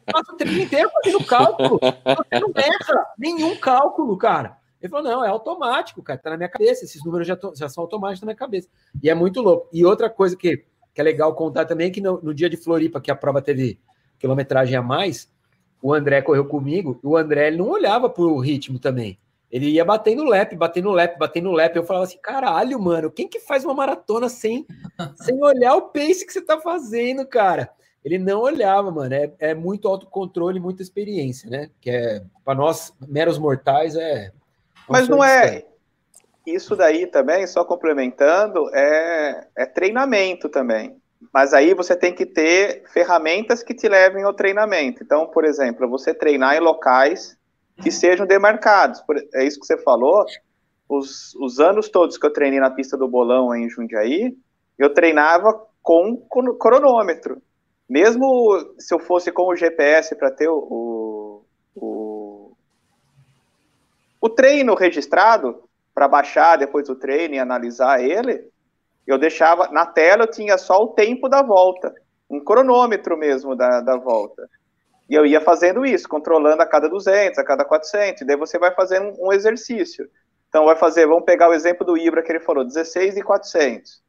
passa 0.05 0.31
o 0.31 0.37
tempo 0.37 0.53
inteiro 0.53 0.89
fazendo 0.91 1.25
cálculo, 1.25 1.77
você 1.81 2.39
não 2.39 2.53
erra 2.55 3.05
nenhum 3.17 3.57
cálculo, 3.57 4.15
cara. 4.15 4.57
Ele 4.81 4.89
falou: 4.89 5.03
não, 5.05 5.25
é 5.25 5.27
automático, 5.27 6.01
cara, 6.01 6.17
tá 6.17 6.29
na 6.29 6.37
minha 6.37 6.47
cabeça, 6.47 6.85
esses 6.85 7.03
números 7.03 7.27
já, 7.27 7.37
já 7.53 7.67
são 7.67 7.83
automáticos 7.83 8.21
na 8.21 8.27
minha 8.27 8.37
cabeça. 8.37 8.69
E 9.03 9.09
é 9.09 9.13
muito 9.13 9.41
louco. 9.41 9.67
E 9.73 9.83
outra 9.83 10.09
coisa 10.09 10.37
que, 10.37 10.63
que 10.93 11.01
é 11.01 11.03
legal 11.03 11.35
contar 11.35 11.65
também 11.65 11.87
é 11.87 11.91
que 11.91 11.99
no, 11.99 12.21
no 12.21 12.33
dia 12.33 12.49
de 12.49 12.55
Floripa, 12.55 13.01
que 13.01 13.11
a 13.11 13.15
prova 13.15 13.41
teve 13.41 13.77
quilometragem 14.17 14.77
a 14.77 14.81
mais, 14.81 15.29
o 15.81 15.93
André 15.93 16.21
correu 16.21 16.45
comigo, 16.45 16.97
o 17.03 17.17
André 17.17 17.47
ele 17.47 17.57
não 17.57 17.67
olhava 17.67 18.09
pro 18.09 18.37
ritmo 18.37 18.79
também. 18.79 19.19
Ele 19.51 19.69
ia 19.69 19.85
batendo 19.85 20.23
lap, 20.23 20.55
batendo 20.55 20.91
lap, 20.91 21.17
batendo 21.17 21.51
lap. 21.51 21.75
Eu 21.75 21.85
falava 21.85 22.05
assim, 22.05 22.19
caralho, 22.21 22.79
mano, 22.79 23.11
quem 23.11 23.27
que 23.27 23.39
faz 23.39 23.63
uma 23.63 23.73
maratona 23.73 24.27
sem, 24.27 24.65
sem 25.15 25.41
olhar 25.41 25.75
o 25.75 25.89
pace 25.89 26.25
que 26.25 26.33
você 26.33 26.41
tá 26.41 26.59
fazendo, 26.59 27.25
cara? 27.25 27.69
Ele 28.03 28.17
não 28.17 28.41
olhava, 28.41 28.91
mano. 28.91 29.13
É, 29.13 29.33
é 29.39 29.53
muito 29.53 29.87
autocontrole, 29.87 30.59
muita 30.59 30.81
experiência, 30.81 31.49
né? 31.49 31.69
Que 31.79 31.89
é, 31.89 32.23
para 32.43 32.55
nós, 32.55 32.93
meros 33.07 33.37
mortais, 33.37 33.95
é 33.95 34.31
mas 34.87 35.09
não 35.09 35.23
é. 35.23 35.65
Isso 36.45 36.75
daí 36.75 37.07
também, 37.07 37.47
só 37.47 37.65
complementando, 37.65 38.69
é, 38.73 39.47
é 39.57 39.65
treinamento 39.65 40.47
também. 40.47 40.95
Mas 41.33 41.53
aí 41.53 41.73
você 41.73 41.95
tem 41.95 42.13
que 42.13 42.25
ter 42.25 42.83
ferramentas 42.93 43.63
que 43.63 43.73
te 43.73 43.89
levem 43.89 44.23
ao 44.23 44.33
treinamento. 44.33 45.01
Então, 45.01 45.25
por 45.25 45.43
exemplo, 45.43 45.89
você 45.89 46.13
treinar 46.13 46.55
em 46.55 46.59
locais 46.59 47.34
que 47.81 47.91
sejam 47.91 48.25
demarcados. 48.25 49.01
É 49.33 49.43
isso 49.43 49.59
que 49.59 49.65
você 49.65 49.77
falou. 49.77 50.25
Os, 50.87 51.33
os 51.35 51.59
anos 51.59 51.89
todos 51.89 52.17
que 52.17 52.25
eu 52.25 52.33
treinei 52.33 52.59
na 52.59 52.69
pista 52.69 52.95
do 52.95 53.07
bolão 53.07 53.55
em 53.55 53.69
Jundiaí, 53.69 54.37
eu 54.77 54.93
treinava 54.93 55.65
com, 55.81 56.17
com 56.17 56.53
cronômetro. 56.55 57.41
Mesmo 57.89 58.75
se 58.79 58.93
eu 58.93 58.99
fosse 58.99 59.31
com 59.31 59.43
o 59.43 59.55
GPS 59.55 60.15
para 60.15 60.31
ter 60.31 60.49
o, 60.49 61.43
o 61.75 62.55
o 64.25 64.29
treino 64.29 64.73
registrado, 64.73 65.63
para 65.93 66.07
baixar 66.07 66.57
depois 66.57 66.87
do 66.87 66.95
treino 66.95 67.35
e 67.35 67.39
analisar 67.39 68.03
ele, 68.03 68.49
eu 69.05 69.19
deixava 69.19 69.67
na 69.67 69.85
tela, 69.85 70.23
eu 70.23 70.31
tinha 70.31 70.57
só 70.57 70.81
o 70.81 70.87
tempo 70.87 71.29
da 71.29 71.43
volta, 71.43 71.93
um 72.27 72.43
cronômetro 72.43 73.15
mesmo 73.15 73.55
da, 73.55 73.81
da 73.81 73.95
volta. 73.97 74.49
E 75.09 75.13
eu 75.13 75.25
ia 75.25 75.39
fazendo 75.39 75.85
isso, 75.85 76.09
controlando 76.09 76.61
a 76.61 76.65
cada 76.65 76.89
200, 76.89 77.37
a 77.37 77.43
cada 77.43 77.63
400, 77.63 78.21
e 78.21 78.25
daí 78.25 78.35
você 78.35 78.57
vai 78.57 78.73
fazendo 78.73 79.13
um 79.19 79.31
exercício. 79.31 80.09
Então 80.49 80.65
vai 80.65 80.75
fazer, 80.75 81.05
vamos 81.05 81.25
pegar 81.25 81.49
o 81.49 81.53
exemplo 81.53 81.85
do 81.85 81.97
Ibra 81.97 82.23
que 82.23 82.31
ele 82.31 82.39
falou, 82.39 82.65
16 82.65 83.17
e 83.17 83.21
400. 83.21 84.03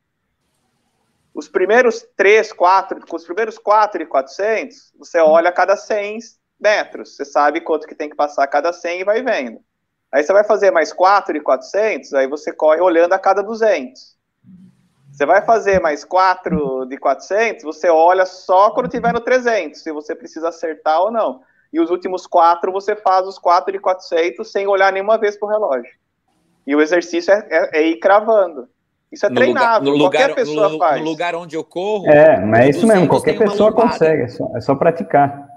Os 1.34 1.49
primeiros 1.49 2.07
3, 2.16 2.51
4, 2.53 3.01
os 3.12 3.24
primeiros 3.24 3.59
4 3.59 4.03
e 4.03 4.07
400, 4.07 4.94
você 4.99 5.18
olha 5.18 5.51
a 5.51 5.53
cada 5.53 5.76
100 5.76 6.18
metros, 6.59 7.14
você 7.14 7.26
sabe 7.26 7.61
quanto 7.61 7.86
que 7.86 7.94
tem 7.94 8.09
que 8.09 8.16
passar 8.16 8.44
a 8.44 8.49
cada 8.49 8.72
100 8.72 9.01
e 9.01 9.05
vai 9.05 9.22
vendo. 9.22 9.61
Aí 10.11 10.22
você 10.22 10.32
vai 10.32 10.44
fazer 10.44 10.70
mais 10.70 10.94
4 10.94 11.34
de 11.34 11.40
400, 11.40 12.14
aí 12.14 12.26
você 12.26 12.53
corre 12.53 12.80
olhando 12.80 13.12
a 13.12 13.18
cada 13.18 13.42
200. 13.42 14.15
Você 15.16 15.24
vai 15.24 15.40
fazer 15.40 15.80
mais 15.80 16.04
4 16.04 16.84
de 16.90 16.98
400, 16.98 17.64
você 17.64 17.88
olha 17.88 18.26
só 18.26 18.70
quando 18.70 18.86
tiver 18.86 19.14
no 19.14 19.20
300, 19.20 19.80
se 19.80 19.90
você 19.90 20.14
precisa 20.14 20.50
acertar 20.50 21.00
ou 21.00 21.10
não. 21.10 21.40
E 21.72 21.80
os 21.80 21.88
últimos 21.88 22.26
4, 22.26 22.70
você 22.70 22.94
faz 22.94 23.26
os 23.26 23.38
4 23.38 23.72
de 23.72 23.78
400 23.78 24.52
sem 24.52 24.66
olhar 24.66 24.92
nenhuma 24.92 25.16
vez 25.16 25.38
para 25.38 25.48
o 25.48 25.50
relógio. 25.50 25.90
E 26.66 26.76
o 26.76 26.82
exercício 26.82 27.32
é, 27.32 27.48
é, 27.50 27.78
é 27.78 27.86
ir 27.86 27.96
cravando. 27.98 28.68
Isso 29.10 29.24
é 29.24 29.30
no 29.30 29.36
treinável, 29.36 29.90
lugar, 29.90 30.02
qualquer 30.02 30.22
lugar, 30.28 30.34
pessoa 30.34 30.68
no, 30.68 30.78
faz. 30.78 31.00
No 31.02 31.08
lugar 31.08 31.34
onde 31.34 31.56
eu 31.56 31.64
corro... 31.64 32.10
É, 32.10 32.38
mas 32.44 32.66
é 32.66 32.68
isso 32.68 32.86
mesmo, 32.86 33.08
qualquer 33.08 33.38
pessoa 33.38 33.72
consegue, 33.72 34.24
é 34.24 34.28
só, 34.28 34.52
é 34.54 34.60
só 34.60 34.74
praticar. 34.74 35.48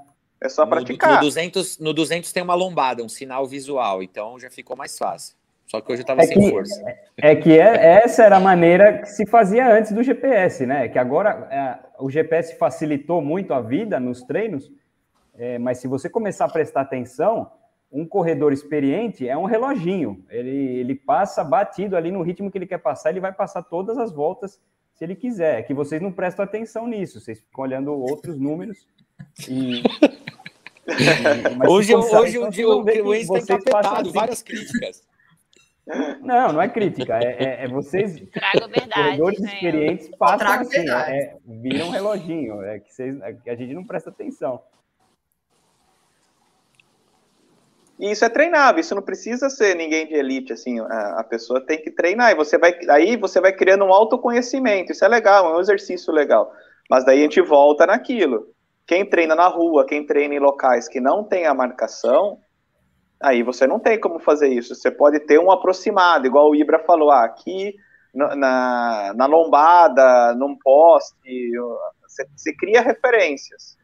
É 0.41 0.47
só 0.47 0.63
No, 0.63 0.69
praticar. 0.69 1.15
no 1.15 1.19
200, 1.19 1.79
no 1.79 1.91
200 1.91 2.31
tem 2.31 2.41
uma 2.41 2.55
lombada, 2.55 3.03
um 3.03 3.09
sinal 3.09 3.45
visual, 3.45 4.01
então 4.01 4.39
já 4.39 4.49
ficou 4.49 4.77
mais 4.77 4.97
fácil. 4.97 5.35
Só 5.69 5.79
que 5.81 5.91
hoje 5.91 6.01
eu 6.01 6.05
tava 6.05 6.21
É 6.21 6.25
sem 6.25 6.39
que- 6.39 6.49
força. 6.49 6.83
É 7.17 7.35
que 7.35 7.51
é- 7.59 8.01
essa 8.03 8.23
era 8.23 8.37
a 8.37 8.39
maneira 8.39 8.99
que 8.99 9.05
se 9.09 9.25
fazia 9.25 9.71
antes 9.71 9.91
do 9.91 10.01
GPS, 10.01 10.65
né? 10.65 10.87
Que 10.87 10.97
agora 10.97 11.47
é, 11.51 11.77
o 12.03 12.09
GPS 12.09 12.57
facilitou 12.57 13.21
muito 13.21 13.53
a 13.53 13.61
vida 13.61 13.99
nos 13.99 14.23
treinos, 14.23 14.71
é, 15.37 15.59
mas 15.59 15.77
se 15.77 15.87
você 15.87 16.09
começar 16.09 16.45
a 16.45 16.49
prestar 16.49 16.81
atenção, 16.81 17.51
um 17.91 18.03
corredor 18.05 18.51
experiente 18.51 19.27
é 19.29 19.37
um 19.37 19.45
reloginho. 19.45 20.23
Ele, 20.29 20.79
ele 20.79 20.95
passa 20.95 21.43
batido 21.43 21.95
ali 21.95 22.11
no 22.11 22.21
ritmo 22.23 22.49
que 22.49 22.57
ele 22.57 22.67
quer 22.67 22.79
passar, 22.79 23.11
ele 23.11 23.19
vai 23.19 23.31
passar 23.31 23.61
todas 23.61 23.97
as 23.99 24.11
voltas 24.11 24.59
se 24.95 25.03
ele 25.03 25.15
quiser. 25.15 25.59
É 25.59 25.61
que 25.63 25.73
vocês 25.73 26.01
não 26.01 26.11
prestam 26.11 26.43
atenção 26.43 26.87
nisso, 26.87 27.19
vocês 27.19 27.39
ficam 27.41 27.63
olhando 27.63 27.91
outros 27.93 28.39
números. 28.39 28.87
E, 29.47 29.83
mas 31.57 31.69
Hoje, 31.69 31.93
hoje 31.95 32.37
então 32.37 32.79
o, 32.79 32.83
vão 32.83 33.05
o, 33.05 33.15
Enzo 33.15 33.33
tá 33.33 33.39
passam 33.39 33.55
encapetado, 33.57 34.11
várias 34.11 34.41
críticas. 34.41 35.07
Não, 36.21 36.53
não 36.53 36.61
é 36.61 36.69
crítica, 36.69 37.17
é, 37.17 37.43
é- 37.43 37.63
é 37.63 37.67
vocês 37.67 38.21
corredores 38.93 39.39
né? 39.39 39.53
experientes 39.53 40.09
passam 40.17 40.37
trago 40.37 40.61
assim, 40.61 40.87
é, 40.87 41.35
viram 41.47 41.87
um 41.87 41.91
reloginho, 41.91 42.61
é 42.61 42.79
que, 42.79 42.93
vocês, 42.93 43.19
é 43.21 43.33
que 43.33 43.49
a 43.49 43.55
gente 43.55 43.73
não 43.73 43.83
presta 43.83 44.11
atenção. 44.11 44.61
E 47.99 48.11
isso 48.11 48.23
é 48.23 48.29
treinável, 48.29 48.79
isso 48.79 48.95
não 48.95 49.01
precisa 49.01 49.49
ser 49.49 49.75
ninguém 49.75 50.07
de 50.07 50.13
elite, 50.13 50.53
assim, 50.53 50.79
a, 50.79 51.19
a 51.19 51.23
pessoa 51.23 51.59
tem 51.59 51.81
que 51.81 51.91
treinar, 51.91 52.31
e 52.31 52.35
você 52.35 52.57
vai, 52.57 52.77
aí 52.89 53.17
você 53.17 53.41
vai 53.41 53.51
criando 53.51 53.83
um 53.83 53.91
autoconhecimento, 53.91 54.91
isso 54.91 55.03
é 55.03 55.07
legal, 55.07 55.51
é 55.53 55.57
um 55.57 55.59
exercício 55.59 56.13
legal, 56.13 56.53
mas 56.89 57.03
daí 57.03 57.19
a 57.19 57.23
gente 57.23 57.41
volta 57.41 57.85
naquilo, 57.87 58.53
quem 58.85 59.05
treina 59.05 59.35
na 59.35 59.47
rua, 59.47 59.85
quem 59.85 60.05
treina 60.05 60.33
em 60.35 60.39
locais 60.39 60.87
que 60.87 61.01
não 61.01 61.23
tem 61.23 61.45
a 61.45 61.53
marcação, 61.53 62.39
aí 63.21 63.43
você 63.43 63.67
não 63.67 63.79
tem 63.79 63.99
como 63.99 64.19
fazer 64.19 64.47
isso, 64.49 64.75
você 64.75 64.89
pode 64.89 65.19
ter 65.21 65.39
um 65.39 65.51
aproximado, 65.51 66.25
igual 66.25 66.49
o 66.49 66.55
Ibra 66.55 66.79
falou, 66.79 67.11
ah, 67.11 67.25
aqui 67.25 67.75
na, 68.13 69.13
na, 69.13 69.25
lombada, 69.25 70.33
num 70.35 70.57
poste, 70.57 71.51
você, 72.01 72.25
você 72.35 72.53
cria 72.55 72.81
referências, 72.81 73.77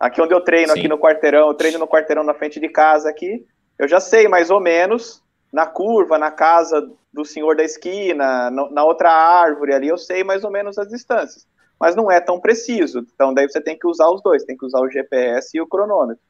Aqui 0.00 0.22
onde 0.22 0.32
eu 0.32 0.40
treino, 0.40 0.72
Sim. 0.72 0.78
aqui 0.78 0.88
no 0.88 0.98
quarteirão, 0.98 1.48
eu 1.48 1.54
treino 1.54 1.78
no 1.78 1.86
quarteirão 1.86 2.24
na 2.24 2.32
frente 2.32 2.58
de 2.58 2.70
casa 2.70 3.10
aqui. 3.10 3.46
Eu 3.78 3.86
já 3.86 4.00
sei 4.00 4.26
mais 4.26 4.50
ou 4.50 4.58
menos 4.58 5.22
na 5.52 5.66
curva, 5.66 6.16
na 6.16 6.30
casa 6.30 6.90
do 7.12 7.22
senhor 7.22 7.54
da 7.54 7.62
esquina, 7.62 8.50
no- 8.50 8.70
na 8.70 8.82
outra 8.82 9.10
árvore 9.12 9.74
ali, 9.74 9.88
eu 9.88 9.98
sei 9.98 10.24
mais 10.24 10.42
ou 10.42 10.50
menos 10.50 10.78
as 10.78 10.88
distâncias. 10.88 11.46
Mas 11.78 11.94
não 11.94 12.10
é 12.10 12.18
tão 12.18 12.40
preciso. 12.40 13.00
Então 13.14 13.34
daí 13.34 13.46
você 13.46 13.60
tem 13.60 13.78
que 13.78 13.86
usar 13.86 14.08
os 14.08 14.22
dois, 14.22 14.42
tem 14.44 14.56
que 14.56 14.64
usar 14.64 14.80
o 14.80 14.88
GPS 14.88 15.54
e 15.54 15.60
o 15.60 15.66
cronômetro. 15.66 16.22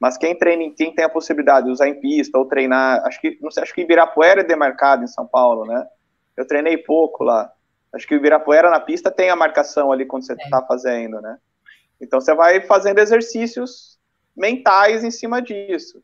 Mas 0.00 0.16
quem 0.18 0.36
treina, 0.38 0.62
em- 0.64 0.74
quem 0.74 0.94
tem 0.94 1.04
a 1.04 1.08
possibilidade 1.08 1.66
de 1.66 1.72
usar 1.72 1.88
em 1.88 1.98
pista 2.00 2.38
ou 2.38 2.44
treinar, 2.46 3.02
acho 3.06 3.20
que 3.20 3.38
não 3.40 3.50
sei, 3.50 3.62
acho 3.62 3.74
que 3.74 3.80
Ibirapuera 3.82 4.40
é 4.42 4.44
demarcado 4.44 5.04
em 5.04 5.06
São 5.08 5.26
Paulo, 5.26 5.64
né? 5.66 5.86
Eu 6.36 6.46
treinei 6.46 6.76
pouco 6.78 7.24
lá. 7.24 7.50
Acho 7.94 8.06
que 8.06 8.14
o 8.14 8.18
Ibirapuera 8.18 8.70
na 8.70 8.80
pista 8.80 9.10
tem 9.10 9.30
a 9.30 9.36
marcação 9.36 9.90
ali 9.90 10.04
quando 10.04 10.26
você 10.26 10.34
está 10.34 10.62
fazendo, 10.62 11.20
né? 11.20 11.38
Então 12.00 12.20
você 12.20 12.34
vai 12.34 12.60
fazendo 12.62 12.98
exercícios 12.98 13.98
mentais 14.36 15.04
em 15.04 15.10
cima 15.10 15.42
disso. 15.42 16.02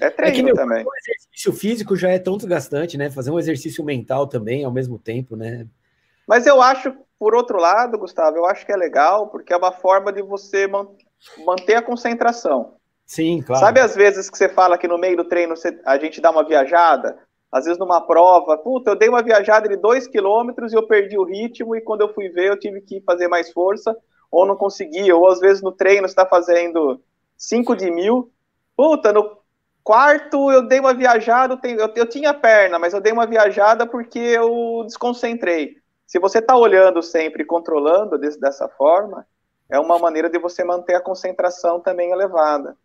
É 0.00 0.10
treino 0.10 0.36
que, 0.36 0.42
meu, 0.42 0.54
também. 0.54 0.84
O 0.84 0.96
exercício 0.96 1.52
físico 1.52 1.96
já 1.96 2.10
é 2.10 2.18
tão 2.18 2.36
desgastante, 2.36 2.96
né? 2.98 3.10
Fazer 3.10 3.30
um 3.30 3.38
exercício 3.38 3.84
mental 3.84 4.26
também 4.28 4.64
ao 4.64 4.72
mesmo 4.72 4.98
tempo, 4.98 5.36
né? 5.36 5.68
Mas 6.26 6.46
eu 6.46 6.60
acho, 6.62 6.94
por 7.18 7.34
outro 7.34 7.58
lado, 7.58 7.98
Gustavo, 7.98 8.36
eu 8.36 8.46
acho 8.46 8.64
que 8.64 8.72
é 8.72 8.76
legal, 8.76 9.28
porque 9.28 9.52
é 9.52 9.56
uma 9.56 9.72
forma 9.72 10.12
de 10.12 10.22
você 10.22 10.66
man- 10.66 10.88
manter 11.44 11.74
a 11.76 11.82
concentração. 11.82 12.74
Sim, 13.06 13.42
claro. 13.42 13.64
Sabe 13.64 13.80
às 13.80 13.94
vezes 13.94 14.30
que 14.30 14.38
você 14.38 14.48
fala 14.48 14.78
que 14.78 14.88
no 14.88 14.98
meio 14.98 15.16
do 15.16 15.24
treino 15.24 15.56
você- 15.56 15.78
a 15.84 15.98
gente 15.98 16.20
dá 16.20 16.30
uma 16.30 16.44
viajada? 16.44 17.18
Às 17.52 17.64
vezes 17.66 17.78
numa 17.78 18.00
prova, 18.06 18.58
puta, 18.58 18.90
eu 18.90 18.96
dei 18.96 19.08
uma 19.08 19.22
viajada 19.22 19.68
de 19.68 19.76
dois 19.76 20.08
quilômetros 20.08 20.72
e 20.72 20.76
eu 20.76 20.86
perdi 20.86 21.16
o 21.18 21.24
ritmo, 21.24 21.76
e 21.76 21.80
quando 21.80 22.00
eu 22.00 22.12
fui 22.12 22.28
ver, 22.28 22.48
eu 22.48 22.58
tive 22.58 22.80
que 22.80 23.00
fazer 23.02 23.28
mais 23.28 23.52
força, 23.52 23.96
ou 24.30 24.44
não 24.44 24.56
consegui, 24.56 25.12
ou 25.12 25.28
às 25.28 25.38
vezes 25.38 25.62
no 25.62 25.70
treino 25.70 26.08
você 26.08 26.12
está 26.12 26.26
fazendo 26.26 27.00
5 27.36 27.76
de 27.76 27.90
mil, 27.90 28.32
puta, 28.76 29.12
no 29.12 29.38
quarto 29.84 30.50
eu 30.50 30.66
dei 30.66 30.80
uma 30.80 30.94
viajada, 30.94 31.58
eu, 31.62 31.92
eu- 31.94 32.08
tinha 32.08 32.34
perna, 32.34 32.78
mas 32.78 32.92
eu 32.94 33.00
dei 33.00 33.12
uma 33.12 33.26
viajada 33.26 33.86
porque 33.86 34.18
eu 34.18 34.82
desconcentrei. 34.86 35.76
Se 36.06 36.18
você 36.18 36.38
está 36.38 36.56
olhando 36.56 37.02
sempre 37.02 37.42
e 37.42 37.46
controlando 37.46 38.18
desse- 38.18 38.40
dessa 38.40 38.68
forma, 38.68 39.26
é 39.70 39.78
uma 39.78 39.98
maneira 39.98 40.28
de 40.28 40.38
você 40.38 40.62
manter 40.64 40.94
a 40.94 41.00
concentração 41.00 41.80
também 41.80 42.10
elevada. 42.10 42.76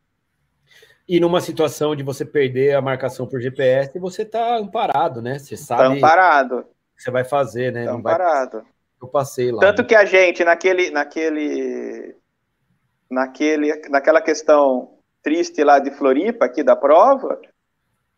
E 1.08 1.20
numa 1.20 1.42
situação 1.42 1.96
de 1.96 2.04
você 2.04 2.24
perder 2.24 2.76
a 2.76 2.82
marcação 2.82 3.28
por 3.28 3.42
GPS, 3.42 3.98
você 3.98 4.24
tá 4.24 4.58
amparado, 4.58 5.22
né? 5.22 5.40
Você 5.40 5.56
Tá 5.56 5.64
sabe 5.64 5.96
o 5.96 5.98
amparado, 5.98 6.66
que 6.96 7.02
você 7.04 7.10
vai 7.12 7.24
fazer, 7.24 7.72
né? 7.74 7.86
tá 7.86 7.94
Não 7.94 8.02
vai 8.02 8.14
amparado. 8.14 8.64
eu 9.02 9.08
passei 9.08 9.52
lá. 9.52 9.60
Tanto 9.60 9.82
né? 9.82 9.88
que 9.88 9.96
a 9.96 10.06
gente, 10.06 10.44
naquele, 10.44 10.92
naquele, 10.92 12.16
naquele, 13.10 13.90
naquela 13.90 14.22
questão 14.22 15.00
triste 15.24 15.64
lá 15.64 15.80
de 15.80 15.90
Floripa, 15.92 16.46
aqui 16.46 16.64
da 16.64 16.76
prova, 16.76 17.42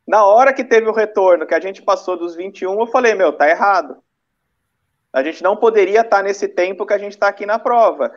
na 0.06 0.26
hora 0.26 0.54
que 0.54 0.64
teve 0.64 0.90
o 0.90 0.94
retorno, 0.94 1.46
que 1.46 1.56
a 1.56 1.60
gente 1.62 1.82
passou 1.82 2.18
dos 2.18 2.36
21, 2.36 2.78
eu 2.80 2.88
falei, 2.88 3.16
meu, 3.16 3.32
tá 3.32 3.50
errado. 3.50 3.98
A 5.14 5.24
gente 5.24 5.42
não 5.44 5.56
poderia 5.56 6.02
estar 6.02 6.22
nesse 6.24 6.48
tempo 6.48 6.86
que 6.86 6.94
a 6.94 6.98
gente 6.98 7.14
está 7.14 7.28
aqui 7.30 7.46
na 7.46 7.58
prova. 7.60 8.12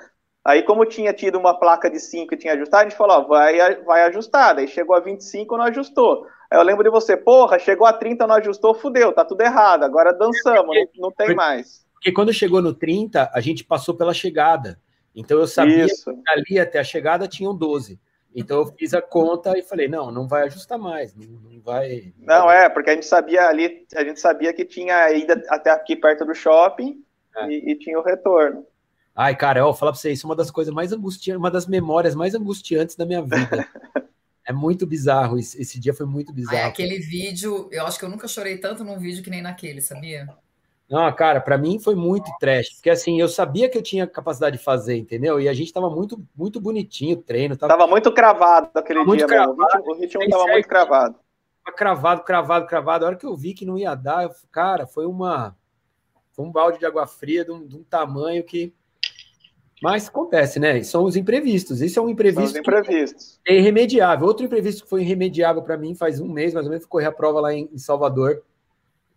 Aí, 0.45 0.63
como 0.63 0.85
tinha 0.85 1.13
tido 1.13 1.39
uma 1.39 1.59
placa 1.59 1.89
de 1.91 1.99
5 1.99 2.35
e 2.35 2.37
tinha 2.37 2.53
ajustado, 2.53 2.83
a 2.83 2.89
gente 2.89 2.99
falou, 2.99 3.17
ó, 3.17 3.21
vai, 3.23 3.75
vai 3.83 4.03
ajustar. 4.05 4.55
Daí 4.55 4.69
chegou 4.69 4.95
a 4.95 5.01
25, 5.01 5.57
não 5.57 5.65
ajustou. 5.65 6.27
Aí 6.51 6.59
eu 6.59 6.63
lembro 6.63 6.85
de 6.85 6.91
você, 6.91 7.17
porra, 7.17 7.59
chegou 7.59 7.87
a 7.87 7.93
30, 7.95 8.27
não 8.27 8.35
ajustou, 8.35 8.75
fudeu, 8.75 9.13
tá 9.13 9.25
tudo 9.25 9.41
errado. 9.41 9.85
Agora 9.85 10.13
dançamos, 10.13 10.77
não, 10.77 11.09
não 11.09 11.11
tem 11.11 11.35
mais. 11.35 11.87
Porque 11.95 12.13
quando 12.13 12.33
chegou 12.35 12.61
no 12.61 12.75
30, 12.75 13.31
a 13.33 13.41
gente 13.41 13.65
passou 13.65 13.95
pela 13.95 14.13
chegada. 14.13 14.79
Então 15.15 15.39
eu 15.39 15.47
sabia 15.47 15.87
Isso. 15.87 16.13
que 16.13 16.31
ali 16.31 16.61
até 16.61 16.79
a 16.79 16.85
chegada 16.85 17.27
tinham 17.27 17.57
12. 17.57 17.99
Então 18.35 18.59
eu 18.59 18.67
fiz 18.67 18.93
a 18.93 19.01
conta 19.01 19.57
e 19.57 19.63
falei, 19.63 19.89
não, 19.89 20.11
não 20.11 20.27
vai 20.27 20.43
ajustar 20.43 20.77
mais, 20.77 21.15
não, 21.15 21.27
não 21.27 21.61
vai. 21.63 22.13
Não, 22.19 22.51
é, 22.51 22.69
porque 22.69 22.91
a 22.91 22.95
gente 22.95 23.07
sabia 23.07 23.47
ali, 23.47 23.87
a 23.95 24.05
gente 24.05 24.21
sabia 24.21 24.53
que 24.53 24.65
tinha 24.65 25.05
a 25.05 25.13
ida 25.13 25.41
até 25.49 25.71
aqui 25.71 25.97
perto 25.97 26.25
do 26.27 26.35
shopping 26.35 27.03
É. 27.37 27.47
e, 27.47 27.71
e 27.71 27.79
tinha 27.79 27.99
o 27.99 28.03
retorno. 28.03 28.67
Ai, 29.15 29.37
cara, 29.37 29.61
eu 29.61 29.65
vou 29.67 29.75
falar 29.75 29.93
pra 29.93 30.01
você, 30.01 30.11
isso 30.11 30.27
é 30.27 30.29
uma 30.29 30.37
das 30.37 30.51
coisas 30.51 30.75
mais 30.75 30.93
angustiantes, 30.93 31.39
uma 31.39 31.51
das 31.51 31.67
memórias 31.67 32.15
mais 32.15 32.35
angustiantes 32.35 32.97
da 32.97 33.07
minha 33.07 33.23
vida. 33.23 33.69
é 34.45 34.53
muito 34.53 34.87
bizarro, 34.87 35.39
esse, 35.39 35.61
esse 35.61 35.79
dia 35.79 35.95
foi 35.95 36.07
muito 36.07 36.31
Ai, 36.31 36.35
bizarro. 36.35 36.69
aquele 36.69 36.99
vídeo, 36.99 37.69
eu 37.71 37.87
acho 37.87 37.99
que 37.99 38.05
eu 38.05 38.09
nunca 38.09 38.27
chorei 38.27 38.59
tanto 38.59 38.83
num 38.83 38.99
vídeo 38.99 39.23
que 39.23 39.31
nem 39.31 39.41
naquele, 39.41 39.81
sabia? 39.81 40.27
Não, 40.91 41.11
cara, 41.15 41.41
pra 41.41 41.57
mim 41.57 41.79
foi 41.79 41.95
muito 41.95 42.31
trash, 42.39 42.75
porque 42.75 42.91
assim, 42.91 43.21
eu 43.21 43.29
sabia 43.29 43.69
que 43.69 43.79
eu 43.79 43.83
tinha 43.83 44.07
capacidade 44.07 44.59
de 44.59 44.63
fazer, 44.63 44.97
entendeu? 44.97 45.41
E 45.41 45.49
a 45.49 45.55
gente 45.55 45.73
tava 45.73 45.89
muito, 45.89 46.23
muito 46.37 46.61
bonitinho 46.61 47.17
o 47.17 47.23
treino, 47.23 47.57
tava, 47.57 47.73
Tava 47.73 47.87
muito 47.87 48.13
cravado 48.13 48.71
aquele 48.75 48.99
Tava 48.99 49.09
muito 49.09 49.27
dia 49.27 49.39
mesmo. 49.39 49.57
O 49.87 49.95
ritmo, 49.95 50.29
tava 50.29 50.43
certo. 50.43 50.53
muito 50.53 50.69
cravado. 50.69 51.17
cravado, 51.77 52.23
cravado, 52.23 52.67
cravado. 52.67 53.05
A 53.05 53.09
hora 53.09 53.17
que 53.17 53.25
eu 53.25 53.35
vi 53.35 53.55
que 53.55 53.65
não 53.65 53.79
ia 53.79 53.95
dar, 53.95 54.25
eu, 54.25 54.31
cara, 54.53 54.87
foi 54.87 55.07
uma 55.07 55.57
foi 56.35 56.45
um 56.45 56.51
balde 56.51 56.79
de 56.81 56.87
água 56.87 57.07
fria 57.07 57.45
de 57.45 57.53
um, 57.53 57.67
de 57.67 57.77
um 57.77 57.85
tamanho 57.85 58.43
que. 58.45 58.75
Mas 59.85 60.09
acontece, 60.09 60.59
né? 60.59 60.83
São 60.83 61.05
os 61.05 61.15
imprevistos. 61.15 61.83
Isso 61.83 61.99
é 61.99 62.03
um 62.03 62.07
São 62.07 62.11
imprevisto 62.13 62.55
que 62.55 62.59
imprevistos. 62.61 63.39
é 63.47 63.55
irremediável. 63.59 64.27
Outro 64.27 64.47
imprevisto 64.47 64.85
que 64.85 64.89
foi 64.89 65.03
irremediável 65.03 65.61
para 65.63 65.77
mim 65.77 65.95
faz 65.95 66.21
um 66.21 66.27
mês, 66.27 66.55
mais 66.55 66.65
ou 66.65 66.71
menos, 66.71 66.87
correr 66.87 67.05
a 67.05 67.13
prova 67.13 67.39
lá 67.39 67.53
em, 67.53 67.69
Salvador, 67.77 68.43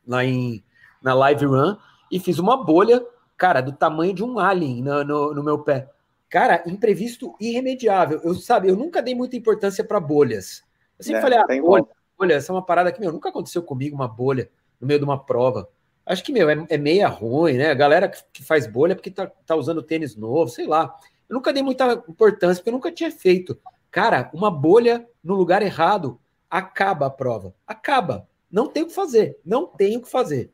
lá 0.06 0.26
em, 0.26 0.62
na 1.02 1.14
Live 1.14 1.46
Run, 1.46 1.78
e 2.12 2.20
fiz 2.20 2.38
uma 2.38 2.66
bolha, 2.66 3.02
cara, 3.38 3.62
do 3.62 3.72
tamanho 3.72 4.14
de 4.14 4.26
um 4.26 4.40
alien 4.40 4.82
no, 4.84 5.04
no, 5.06 5.34
no 5.36 5.44
meu 5.44 5.60
pé. 5.60 5.90
Cara, 6.30 6.62
imprevisto 6.68 7.34
irremediável. 7.40 8.20
Eu 8.22 8.36
sabe, 8.36 8.68
eu 8.68 8.76
nunca 8.76 9.02
dei 9.02 9.16
muita 9.16 9.38
importância 9.38 9.86
para 9.86 10.02
bolhas. 10.02 10.64
Eu 11.00 11.06
sempre 11.06 11.20
É, 11.20 11.22
falei, 11.22 11.38
ah, 11.38 11.62
bolha, 11.62 11.86
bolha, 12.20 12.34
essa 12.34 12.52
é 12.52 12.54
uma 12.56 12.66
parada 12.66 12.92
que, 12.92 13.00
meu, 13.00 13.14
nunca 13.14 13.30
aconteceu 13.30 13.64
comigo, 13.64 13.96
uma 13.96 14.08
bolha 14.10 14.50
no 14.82 14.86
meio 14.86 15.00
de 15.00 15.06
uma 15.06 15.18
prova. 15.18 15.70
Acho 16.08 16.24
que, 16.24 16.32
meu, 16.32 16.50
é, 16.50 16.66
é 16.70 16.78
meia 16.78 17.08
ruim, 17.10 17.58
né? 17.58 17.70
A 17.70 17.74
galera 17.74 18.08
que, 18.08 18.42
faz 18.42 18.66
bolha 18.66 18.94
é 18.94 18.96
porque 18.96 19.12
tá, 19.12 19.28
tá 19.46 19.56
usando 19.56 19.84
tênis 19.84 20.16
novo, 20.16 20.50
sei 20.50 20.66
lá. 20.66 20.96
Eu 21.28 21.34
nunca 21.34 21.52
dei 21.52 21.62
muita 21.62 22.02
importância, 22.08 22.62
porque 22.62 22.70
eu 22.70 22.74
nunca 22.74 22.92
tinha 22.92 23.12
feito. 23.12 23.60
Cara, 23.92 24.30
uma 24.34 24.50
bolha 24.50 25.06
no 25.22 25.36
lugar 25.36 25.62
errado 25.62 26.18
acaba 26.50 27.08
a 27.08 27.10
prova. 27.10 27.54
Acaba. 27.68 28.26
Não 28.50 28.68
tem 28.68 28.84
o 28.84 28.88
que 28.88 28.94
fazer. 28.94 29.38
Não 29.46 29.68
tem 29.68 29.98
o 29.98 30.02
que 30.02 30.10
fazer. 30.10 30.50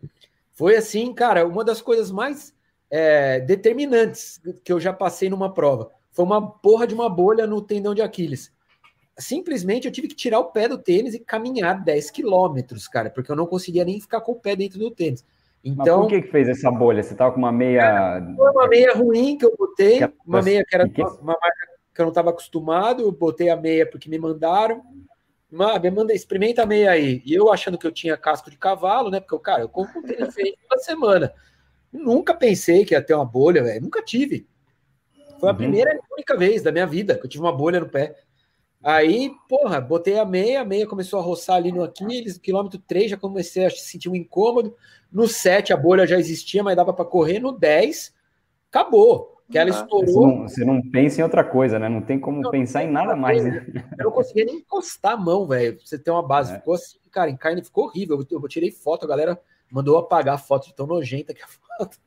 Foi 0.53 0.75
assim, 0.75 1.13
cara, 1.13 1.45
uma 1.45 1.63
das 1.63 1.81
coisas 1.83 2.09
mais 2.09 2.51
é, 2.89 3.39
determinantes 3.39 4.41
que 4.63 4.73
eu 4.73 4.79
já 4.79 4.91
passei 4.91 5.29
numa 5.29 5.53
prova. 5.53 5.91
Foi 6.11 6.25
uma 6.25 6.49
porra 6.49 6.87
de 6.87 6.95
uma 6.95 7.09
bolha 7.09 7.45
no 7.45 7.61
tendão 7.61 7.93
de 7.93 8.01
Aquiles. 8.01 8.51
Simplesmente 9.19 9.85
eu 9.85 9.91
tive 9.91 10.07
que 10.07 10.15
tirar 10.15 10.39
o 10.39 10.51
pé 10.51 10.67
do 10.67 10.79
tênis 10.79 11.13
e 11.13 11.19
caminhar 11.19 11.83
10 11.83 12.09
quilômetros, 12.09 12.87
cara, 12.87 13.11
porque 13.11 13.31
eu 13.31 13.35
não 13.35 13.45
conseguia 13.45 13.85
nem 13.85 14.01
ficar 14.01 14.21
com 14.21 14.31
o 14.31 14.39
pé 14.39 14.55
dentro 14.55 14.79
do 14.79 14.89
tênis. 14.89 15.23
Mas 15.63 15.73
Então, 15.79 16.01
por 16.01 16.09
que, 16.09 16.21
que 16.21 16.27
fez 16.27 16.49
essa 16.49 16.69
bolha? 16.69 17.01
Você 17.01 17.15
tava 17.15 17.31
com 17.31 17.39
uma 17.39 17.51
meia. 17.51 18.21
foi 18.35 18.51
uma 18.51 18.67
meia 18.67 18.93
ruim 18.93 19.37
que 19.37 19.45
eu 19.45 19.55
botei, 19.57 19.99
Que- 19.99 20.13
uma 20.25 20.41
meia 20.41 20.65
que 20.65 20.75
era 20.75 20.89
que- 20.89 21.01
uma, 21.01 21.37
marca 21.39 21.67
que 21.93 22.01
eu 22.01 22.05
não 22.05 22.11
estava 22.11 22.31
acostumado, 22.31 23.09
botei 23.11 23.49
a 23.49 23.55
meia 23.55 23.89
porque 23.89 24.09
me 24.09 24.17
mandaram. 24.17 24.83
Me 25.49 25.91
manda, 25.91 26.13
experimenta 26.13 26.63
a 26.63 26.65
meia 26.65 26.91
aí. 26.91 27.21
E 27.23 27.33
eu 27.33 27.53
achando 27.53 27.77
que 27.77 27.85
eu 27.85 27.91
tinha 27.91 28.17
casco 28.17 28.49
de 28.49 28.57
cavalo, 28.57 29.11
né? 29.11 29.19
Porque, 29.19 29.37
cara, 29.39 29.61
eu 29.61 29.69
corro 29.69 29.93
com 29.93 30.01
tênis 30.01 30.27
diferente 30.29 30.57
toda 30.67 30.81
semana. 30.81 31.31
Nunca 31.91 32.33
pensei 32.33 32.83
que 32.83 32.95
ia 32.95 33.01
ter 33.03 33.13
uma 33.13 33.23
bolha, 33.23 33.63
velho. 33.63 33.81
Nunca 33.81 34.01
tive. 34.01 34.47
Foi 35.39 35.49
a 35.49 35.51
uhum. 35.51 35.57
primeira 35.57 35.93
e 35.93 35.99
única 36.13 36.35
vez 36.35 36.63
da 36.63 36.71
minha 36.71 36.87
vida 36.87 37.15
que 37.15 37.25
eu 37.25 37.29
tive 37.29 37.43
uma 37.43 37.55
bolha 37.55 37.79
no 37.79 37.87
pé. 37.87 38.15
Aí, 38.83 39.31
porra, 39.47 39.79
botei 39.79 40.19
a 40.19 40.25
meia, 40.25 40.61
a 40.61 40.65
meia 40.65 40.85
começou 40.85 41.17
a 41.19 41.23
roçar 41.23 41.55
ali 41.55 41.71
no 41.71 41.83
Aquiles, 41.83 42.37
quilômetro 42.37 42.77
3 42.79 43.11
já 43.11 43.17
comecei 43.17 43.65
a 43.65 43.69
sentir 43.69 44.09
um 44.09 44.15
incômodo. 44.15 44.75
No 45.11 45.27
7 45.27 45.71
a 45.71 45.77
bolha 45.77 46.05
já 46.05 46.19
existia, 46.19 46.61
mas 46.61 46.75
dava 46.75 46.91
para 46.91 47.05
correr. 47.05 47.39
No 47.39 47.51
10, 47.51 48.13
acabou. 48.69 49.31
Que 49.49 49.57
ela 49.57 49.69
estourou. 49.69 50.07
Você 50.07 50.19
não, 50.19 50.47
você 50.47 50.65
não, 50.65 50.81
pensa 50.81 51.21
em 51.21 51.23
outra 51.23 51.43
coisa, 51.43 51.77
né? 51.77 51.87
Não 51.87 52.01
tem 52.01 52.19
como 52.19 52.41
não, 52.41 52.49
pensar 52.49 52.83
em 52.83 52.89
nada 52.89 53.15
mais, 53.15 53.43
né? 53.43 53.65
Eu 53.99 54.05
não 54.05 54.11
conseguia 54.11 54.45
nem 54.45 54.55
encostar 54.55 55.13
a 55.13 55.17
mão, 55.17 55.45
velho. 55.45 55.77
Você 55.83 55.97
tem 55.99 56.11
uma 56.11 56.25
base. 56.25 56.53
É. 56.53 56.55
Ficou 56.55 56.73
assim, 56.73 56.97
cara, 57.11 57.29
em 57.29 57.37
carne 57.37 57.63
ficou 57.63 57.85
horrível. 57.85 58.19
Eu, 58.19 58.41
eu 58.41 58.47
tirei 58.47 58.71
foto, 58.71 59.05
a 59.05 59.07
galera 59.07 59.39
mandou 59.71 59.97
apagar 59.97 60.35
a 60.35 60.39
foto 60.39 60.67
de 60.67 60.75
tão 60.75 60.87
nojenta 60.87 61.33
que 61.33 61.43
a 61.43 61.47
foto. 61.77 61.97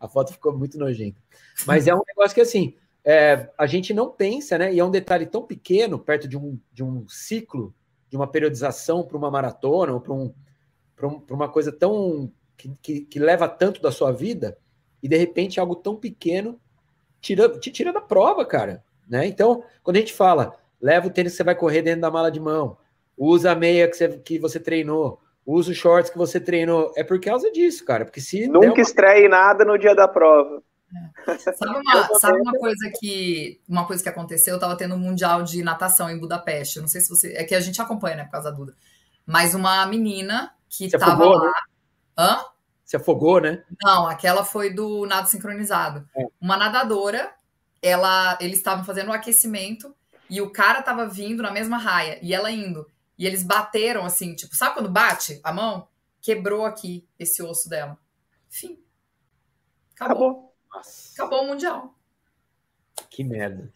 A 0.00 0.08
foto 0.08 0.32
ficou 0.32 0.56
muito 0.56 0.78
nojenta. 0.78 1.20
Mas 1.66 1.86
é 1.86 1.94
um 1.94 2.02
negócio 2.06 2.34
que 2.34 2.40
assim 2.40 2.74
é, 3.10 3.50
a 3.58 3.66
gente 3.66 3.92
não 3.92 4.08
pensa, 4.08 4.56
né? 4.56 4.72
E 4.72 4.78
é 4.78 4.84
um 4.84 4.90
detalhe 4.90 5.26
tão 5.26 5.42
pequeno, 5.42 5.98
perto 5.98 6.28
de 6.28 6.38
um, 6.38 6.56
de 6.72 6.84
um 6.84 7.08
ciclo, 7.08 7.74
de 8.08 8.16
uma 8.16 8.28
periodização 8.28 9.02
para 9.02 9.16
uma 9.16 9.28
maratona, 9.28 9.94
ou 9.94 10.00
para 10.00 10.14
um, 10.14 10.32
um, 11.02 11.22
uma 11.30 11.48
coisa 11.48 11.72
tão. 11.72 12.30
Que, 12.56 12.70
que, 12.80 13.00
que, 13.00 13.18
leva 13.18 13.48
tanto 13.48 13.82
da 13.82 13.90
sua 13.90 14.12
vida, 14.12 14.56
e 15.02 15.08
de 15.08 15.16
repente 15.16 15.58
algo 15.58 15.74
tão 15.74 15.96
pequeno 15.96 16.60
tira, 17.20 17.48
te 17.58 17.70
tira 17.72 17.92
da 17.92 18.00
prova, 18.00 18.44
cara. 18.44 18.84
Né? 19.08 19.26
Então, 19.26 19.64
quando 19.82 19.96
a 19.96 20.00
gente 20.00 20.12
fala, 20.12 20.54
leva 20.80 21.08
o 21.08 21.10
tênis 21.10 21.32
que 21.32 21.38
você 21.38 21.42
vai 21.42 21.56
correr 21.56 21.82
dentro 21.82 22.02
da 22.02 22.10
mala 22.10 22.30
de 22.30 22.38
mão, 22.38 22.76
usa 23.16 23.50
a 23.50 23.54
meia 23.56 23.88
que 23.88 23.96
você, 23.96 24.08
que 24.18 24.38
você 24.38 24.60
treinou, 24.60 25.18
usa 25.44 25.72
os 25.72 25.76
shorts 25.76 26.10
que 26.10 26.18
você 26.18 26.38
treinou, 26.38 26.92
é 26.96 27.02
por 27.02 27.18
causa 27.18 27.50
disso, 27.50 27.84
cara. 27.84 28.04
Porque 28.04 28.20
se. 28.20 28.46
Nunca 28.46 28.68
uma... 28.68 28.80
estreie 28.80 29.26
nada 29.26 29.64
no 29.64 29.76
dia 29.76 29.96
da 29.96 30.06
prova. 30.06 30.62
Sabe 31.56 31.78
uma, 31.80 32.18
sabe 32.18 32.40
uma 32.40 32.52
coisa 32.52 32.90
que 32.98 33.60
uma 33.68 33.86
coisa 33.86 34.02
que 34.02 34.08
aconteceu? 34.08 34.54
Eu 34.54 34.60
tava 34.60 34.76
tendo 34.76 34.94
um 34.94 34.98
mundial 34.98 35.42
de 35.42 35.62
natação 35.62 36.10
em 36.10 36.18
Budapeste. 36.18 36.76
Eu 36.76 36.82
não 36.82 36.88
sei 36.88 37.00
se 37.00 37.08
você. 37.08 37.32
É 37.34 37.44
que 37.44 37.54
a 37.54 37.60
gente 37.60 37.80
acompanha, 37.80 38.16
né, 38.16 38.24
por 38.24 38.32
causa 38.32 38.50
da 38.50 38.56
Duda. 38.56 38.74
Mas 39.26 39.54
uma 39.54 39.84
menina 39.86 40.52
que 40.68 40.90
Se 40.90 40.98
tava 40.98 41.12
afogou, 41.12 41.36
lá. 41.36 41.44
Né? 41.44 41.52
Hã? 42.18 42.44
Se 42.84 42.96
afogou, 42.96 43.40
né? 43.40 43.62
Não, 43.82 44.08
aquela 44.08 44.44
foi 44.44 44.74
do 44.74 45.06
nado 45.06 45.28
sincronizado. 45.28 46.08
É. 46.16 46.26
Uma 46.40 46.56
nadadora, 46.56 47.32
ela, 47.80 48.36
eles 48.40 48.58
estavam 48.58 48.84
fazendo 48.84 49.08
o 49.08 49.12
aquecimento 49.12 49.94
e 50.28 50.40
o 50.40 50.50
cara 50.50 50.82
tava 50.82 51.06
vindo 51.06 51.42
na 51.42 51.52
mesma 51.52 51.78
raia 51.78 52.18
e 52.22 52.34
ela 52.34 52.50
indo. 52.50 52.86
E 53.16 53.26
eles 53.26 53.42
bateram 53.42 54.04
assim, 54.04 54.34
tipo, 54.34 54.56
sabe 54.56 54.74
quando 54.74 54.88
bate 54.88 55.40
a 55.44 55.52
mão? 55.52 55.86
Quebrou 56.20 56.64
aqui 56.64 57.06
esse 57.18 57.42
osso 57.42 57.68
dela. 57.68 57.98
Fim. 58.48 58.82
Acabou. 59.94 60.16
Acabou. 60.16 60.49
Nossa. 60.72 61.12
Acabou 61.14 61.44
o 61.44 61.46
Mundial. 61.48 61.94
Que 63.08 63.24
merda. 63.24 63.72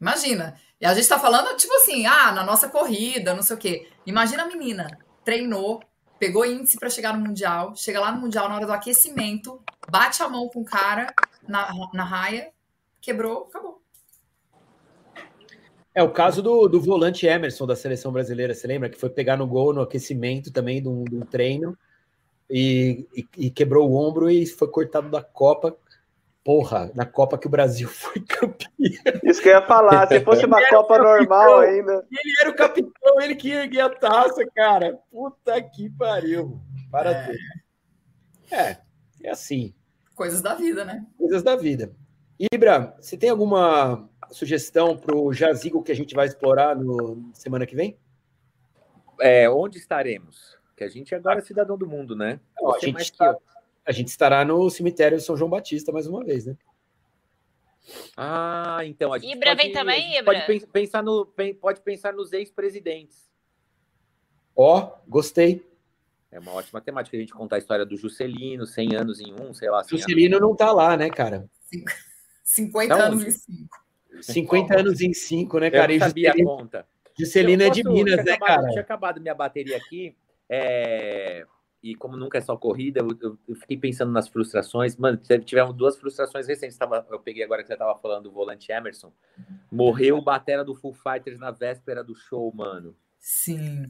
Imagina. 0.00 0.58
E 0.80 0.86
a 0.86 0.94
gente 0.94 1.08
tá 1.08 1.18
falando, 1.18 1.56
tipo 1.56 1.74
assim, 1.74 2.06
ah, 2.06 2.32
na 2.32 2.44
nossa 2.44 2.68
corrida, 2.68 3.34
não 3.34 3.42
sei 3.42 3.56
o 3.56 3.58
quê. 3.58 3.88
Imagina 4.06 4.44
a 4.44 4.46
menina, 4.46 4.98
treinou, 5.24 5.82
pegou 6.18 6.46
índice 6.46 6.78
para 6.78 6.90
chegar 6.90 7.16
no 7.16 7.24
Mundial, 7.24 7.74
chega 7.74 8.00
lá 8.00 8.12
no 8.12 8.20
Mundial 8.20 8.48
na 8.48 8.56
hora 8.56 8.66
do 8.66 8.72
aquecimento, 8.72 9.60
bate 9.90 10.22
a 10.22 10.28
mão 10.28 10.48
com 10.48 10.60
o 10.60 10.64
cara 10.64 11.12
na, 11.46 11.68
na 11.92 12.04
raia, 12.04 12.50
quebrou, 13.00 13.46
acabou. 13.48 13.82
É 15.94 16.02
o 16.02 16.12
caso 16.12 16.40
do, 16.40 16.68
do 16.68 16.80
volante 16.80 17.26
Emerson 17.26 17.66
da 17.66 17.74
seleção 17.74 18.12
brasileira, 18.12 18.54
você 18.54 18.68
lembra? 18.68 18.88
Que 18.88 18.98
foi 18.98 19.10
pegar 19.10 19.36
no 19.36 19.48
gol 19.48 19.72
no 19.72 19.80
aquecimento 19.80 20.52
também 20.52 20.80
de 20.80 20.88
um, 20.88 21.02
de 21.02 21.16
um 21.16 21.22
treino 21.22 21.76
e, 22.48 23.04
e, 23.16 23.28
e, 23.36 23.50
quebrou 23.50 23.90
o 23.90 23.96
ombro 23.96 24.30
e 24.30 24.46
foi 24.46 24.68
cortado 24.68 25.10
da 25.10 25.22
Copa 25.22 25.76
porra, 26.48 26.90
na 26.94 27.04
Copa 27.04 27.36
que 27.36 27.46
o 27.46 27.50
Brasil 27.50 27.86
foi 27.92 28.22
campeão. 28.22 28.72
Isso 29.22 29.42
que 29.42 29.50
eu 29.50 29.52
ia 29.52 29.66
falar, 29.66 30.08
se 30.08 30.18
fosse 30.20 30.46
uma 30.46 30.66
Copa 30.70 30.96
normal 30.96 31.58
ainda. 31.58 32.06
Ele 32.10 32.34
era 32.40 32.48
o 32.48 32.56
capitão, 32.56 33.20
ele 33.20 33.34
que 33.34 33.50
erguia 33.50 33.84
a 33.84 33.90
taça, 33.90 34.46
cara. 34.56 34.98
Puta 35.10 35.60
que 35.60 35.90
pariu. 35.90 36.58
Para 36.90 37.10
é. 37.10 37.26
tudo. 37.26 37.38
É, 38.50 38.78
é 39.24 39.30
assim. 39.30 39.74
Coisas 40.14 40.40
da 40.40 40.54
vida, 40.54 40.86
né? 40.86 41.04
Coisas 41.18 41.42
da 41.42 41.54
vida. 41.54 41.92
Ibra, 42.50 42.96
você 42.98 43.18
tem 43.18 43.28
alguma 43.28 44.08
sugestão 44.30 44.96
para 44.96 45.14
o 45.14 45.30
jazigo 45.34 45.82
que 45.82 45.92
a 45.92 45.96
gente 45.96 46.14
vai 46.14 46.28
explorar 46.28 46.74
no 46.74 47.30
semana 47.34 47.66
que 47.66 47.76
vem? 47.76 47.98
É, 49.20 49.50
onde 49.50 49.76
estaremos? 49.76 50.56
Que 50.74 50.84
a 50.84 50.88
gente 50.88 51.14
agora 51.14 51.40
é 51.40 51.42
cidadão 51.42 51.76
do 51.76 51.86
mundo, 51.86 52.16
né? 52.16 52.40
Não, 52.58 52.74
a 52.74 52.78
gente 52.78 53.02
está 53.02 53.36
a 53.88 53.92
gente 53.92 54.08
estará 54.08 54.44
no 54.44 54.68
cemitério 54.68 55.16
de 55.16 55.24
São 55.24 55.34
João 55.34 55.48
Batista 55.48 55.90
mais 55.90 56.06
uma 56.06 56.22
vez, 56.22 56.44
né? 56.44 56.54
Ah, 58.14 58.80
então 58.84 59.14
a 59.14 59.18
gente 59.18 59.32
Ibra 59.32 59.56
pode, 59.56 59.62
vem 59.62 59.72
também, 59.72 60.18
Ibra? 60.18 60.44
Pode 60.44 60.66
pensar, 60.66 61.02
no, 61.02 61.26
pode 61.58 61.80
pensar 61.80 62.12
nos 62.12 62.34
ex-presidentes. 62.34 63.26
Ó, 64.54 64.78
oh, 64.78 65.10
gostei. 65.10 65.66
É 66.30 66.38
uma 66.38 66.52
ótima 66.52 66.82
temática 66.82 67.16
a 67.16 67.20
gente 67.20 67.32
contar 67.32 67.56
a 67.56 67.60
história 67.60 67.86
do 67.86 67.96
Juscelino, 67.96 68.66
100 68.66 68.94
anos 68.94 69.20
em 69.20 69.32
um, 69.32 69.54
sei 69.54 69.70
lá. 69.70 69.82
Juscelino 69.88 70.36
anos. 70.36 70.46
não 70.46 70.54
tá 70.54 70.70
lá, 70.70 70.94
né, 70.94 71.08
cara? 71.08 71.48
50 72.44 72.94
não, 72.94 73.04
anos 73.06 73.24
em 73.24 73.30
5. 73.30 73.86
50 74.20 74.80
anos 74.80 75.00
em 75.00 75.14
5, 75.14 75.58
né, 75.60 75.70
cara? 75.70 75.94
Eu 75.94 75.98
sabia 75.98 76.28
Juscelino, 76.28 76.52
a 76.52 76.56
conta. 76.58 76.86
Juscelino 77.18 77.62
é 77.62 77.70
de 77.70 77.84
Minas, 77.84 78.22
né, 78.22 78.32
acabado, 78.32 78.60
cara? 78.60 78.68
Tinha 78.68 78.82
acabado 78.82 79.20
minha 79.22 79.34
bateria 79.34 79.78
aqui. 79.78 80.14
É 80.46 81.46
e 81.82 81.94
como 81.94 82.16
nunca 82.16 82.38
é 82.38 82.40
só 82.40 82.56
corrida, 82.56 83.00
eu, 83.00 83.38
eu, 83.46 83.54
fiquei 83.54 83.76
pensando 83.76 84.10
nas 84.10 84.28
frustrações. 84.28 84.96
Mano, 84.96 85.20
tivemos 85.44 85.74
duas 85.74 85.96
frustrações 85.96 86.48
recentes. 86.48 86.76
Tava, 86.76 87.06
eu 87.10 87.20
peguei 87.20 87.44
agora 87.44 87.62
que 87.62 87.68
você 87.68 87.76
tava 87.76 87.96
falando 87.98 88.24
do 88.24 88.32
volante 88.32 88.72
Emerson. 88.72 89.12
Morreu 89.70 90.18
o 90.18 90.22
batera 90.22 90.64
do 90.64 90.74
Full 90.74 90.94
Fighters 90.94 91.38
na 91.38 91.52
véspera 91.52 92.02
do 92.02 92.16
show, 92.16 92.52
mano. 92.52 92.96
Sim. 93.20 93.88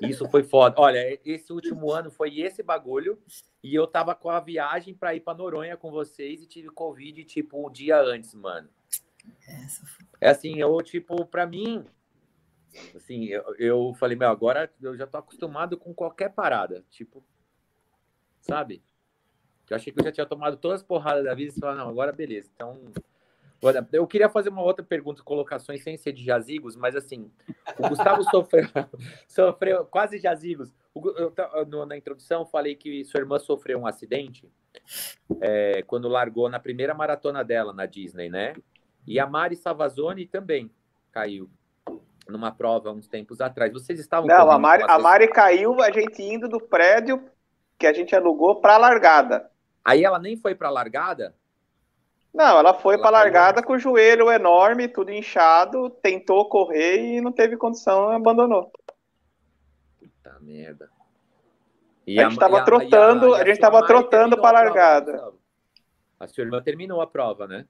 Isso 0.00 0.28
foi 0.28 0.42
foda. 0.42 0.76
Olha, 0.78 1.18
esse 1.24 1.52
último 1.52 1.90
ano 1.92 2.10
foi 2.10 2.40
esse 2.40 2.62
bagulho. 2.62 3.18
E 3.62 3.74
eu 3.74 3.86
tava 3.86 4.14
com 4.14 4.30
a 4.30 4.40
viagem 4.40 4.94
para 4.94 5.14
ir 5.14 5.20
para 5.20 5.36
Noronha 5.36 5.76
com 5.76 5.90
vocês 5.90 6.42
e 6.42 6.46
tive 6.46 6.68
Covid, 6.68 7.24
tipo, 7.24 7.66
um 7.66 7.70
dia 7.70 8.00
antes, 8.00 8.34
mano. 8.34 8.68
É 10.20 10.30
assim, 10.30 10.58
eu, 10.58 10.80
tipo, 10.82 11.26
para 11.26 11.46
mim, 11.46 11.84
Assim, 12.94 13.24
eu, 13.26 13.42
eu 13.58 13.94
falei, 13.94 14.16
meu, 14.16 14.28
agora 14.28 14.70
eu 14.80 14.96
já 14.96 15.06
tô 15.06 15.18
acostumado 15.18 15.76
com 15.76 15.94
qualquer 15.94 16.30
parada. 16.30 16.84
Tipo, 16.90 17.22
sabe? 18.40 18.82
Eu 19.68 19.76
achei 19.76 19.92
que 19.92 20.00
eu 20.00 20.04
já 20.04 20.12
tinha 20.12 20.26
tomado 20.26 20.56
todas 20.56 20.80
as 20.80 20.86
porradas 20.86 21.24
da 21.24 21.34
vida 21.34 21.52
e 21.54 21.60
falei, 21.60 21.76
não, 21.76 21.88
agora 21.88 22.12
beleza. 22.12 22.50
Então, 22.54 22.80
eu 23.92 24.06
queria 24.06 24.28
fazer 24.28 24.50
uma 24.50 24.62
outra 24.62 24.84
pergunta, 24.84 25.22
colocações 25.22 25.82
sem 25.82 25.96
ser 25.96 26.12
de 26.12 26.24
jazigos, 26.24 26.76
mas 26.76 26.94
assim, 26.94 27.30
o 27.78 27.88
Gustavo 27.88 28.22
sofreu, 28.30 28.68
sofreu 29.26 29.84
quase 29.84 30.18
jazigos. 30.18 30.72
Eu, 30.94 31.86
na 31.86 31.96
introdução, 31.96 32.46
falei 32.46 32.74
que 32.74 33.04
sua 33.04 33.20
irmã 33.20 33.38
sofreu 33.38 33.78
um 33.78 33.86
acidente 33.86 34.50
é, 35.40 35.82
quando 35.82 36.08
largou 36.08 36.48
na 36.48 36.60
primeira 36.60 36.94
maratona 36.94 37.42
dela 37.42 37.72
na 37.72 37.86
Disney, 37.86 38.28
né? 38.28 38.54
E 39.06 39.18
a 39.20 39.26
Mari 39.26 39.56
Savazone 39.56 40.26
também 40.26 40.70
caiu 41.12 41.50
numa 42.28 42.52
prova 42.52 42.90
uns 42.90 43.06
tempos 43.06 43.40
atrás. 43.40 43.72
Vocês 43.72 43.98
estavam. 43.98 44.26
Não, 44.26 44.50
a 44.50 44.58
Mari, 44.58 44.84
a 44.86 44.98
Mari 44.98 45.28
caiu 45.28 45.80
a 45.80 45.90
gente 45.90 46.22
indo 46.22 46.48
do 46.48 46.60
prédio 46.60 47.22
que 47.78 47.86
a 47.86 47.92
gente 47.92 48.14
alugou 48.14 48.60
para 48.60 48.74
a 48.74 48.78
largada. 48.78 49.50
Aí 49.84 50.04
ela 50.04 50.18
nem 50.18 50.36
foi 50.36 50.54
para 50.54 50.68
a 50.68 50.70
largada? 50.72 51.34
Não, 52.34 52.58
ela 52.58 52.74
foi 52.74 52.98
para 52.98 53.08
a 53.08 53.22
largada 53.22 53.62
com 53.62 53.74
o 53.74 53.78
joelho 53.78 54.30
enorme, 54.30 54.88
tudo 54.88 55.10
inchado, 55.10 55.88
tentou 55.88 56.48
correr 56.48 57.16
e 57.16 57.20
não 57.20 57.32
teve 57.32 57.56
condição, 57.56 58.10
abandonou. 58.10 58.70
Puta 59.98 60.36
merda. 60.40 60.90
E 62.06 62.20
a 62.20 62.24
gente 62.24 62.34
estava 62.34 62.64
trotando, 62.64 63.34
a, 63.34 63.38
gente 63.38 63.52
estava 63.52 63.86
trotando 63.86 64.40
para 64.40 64.58
a 64.58 64.64
largada. 64.64 65.32
A 66.20 66.26
sua 66.26 66.44
irmã 66.44 66.62
terminou 66.62 67.00
a 67.00 67.06
prova, 67.06 67.46
né? 67.46 67.66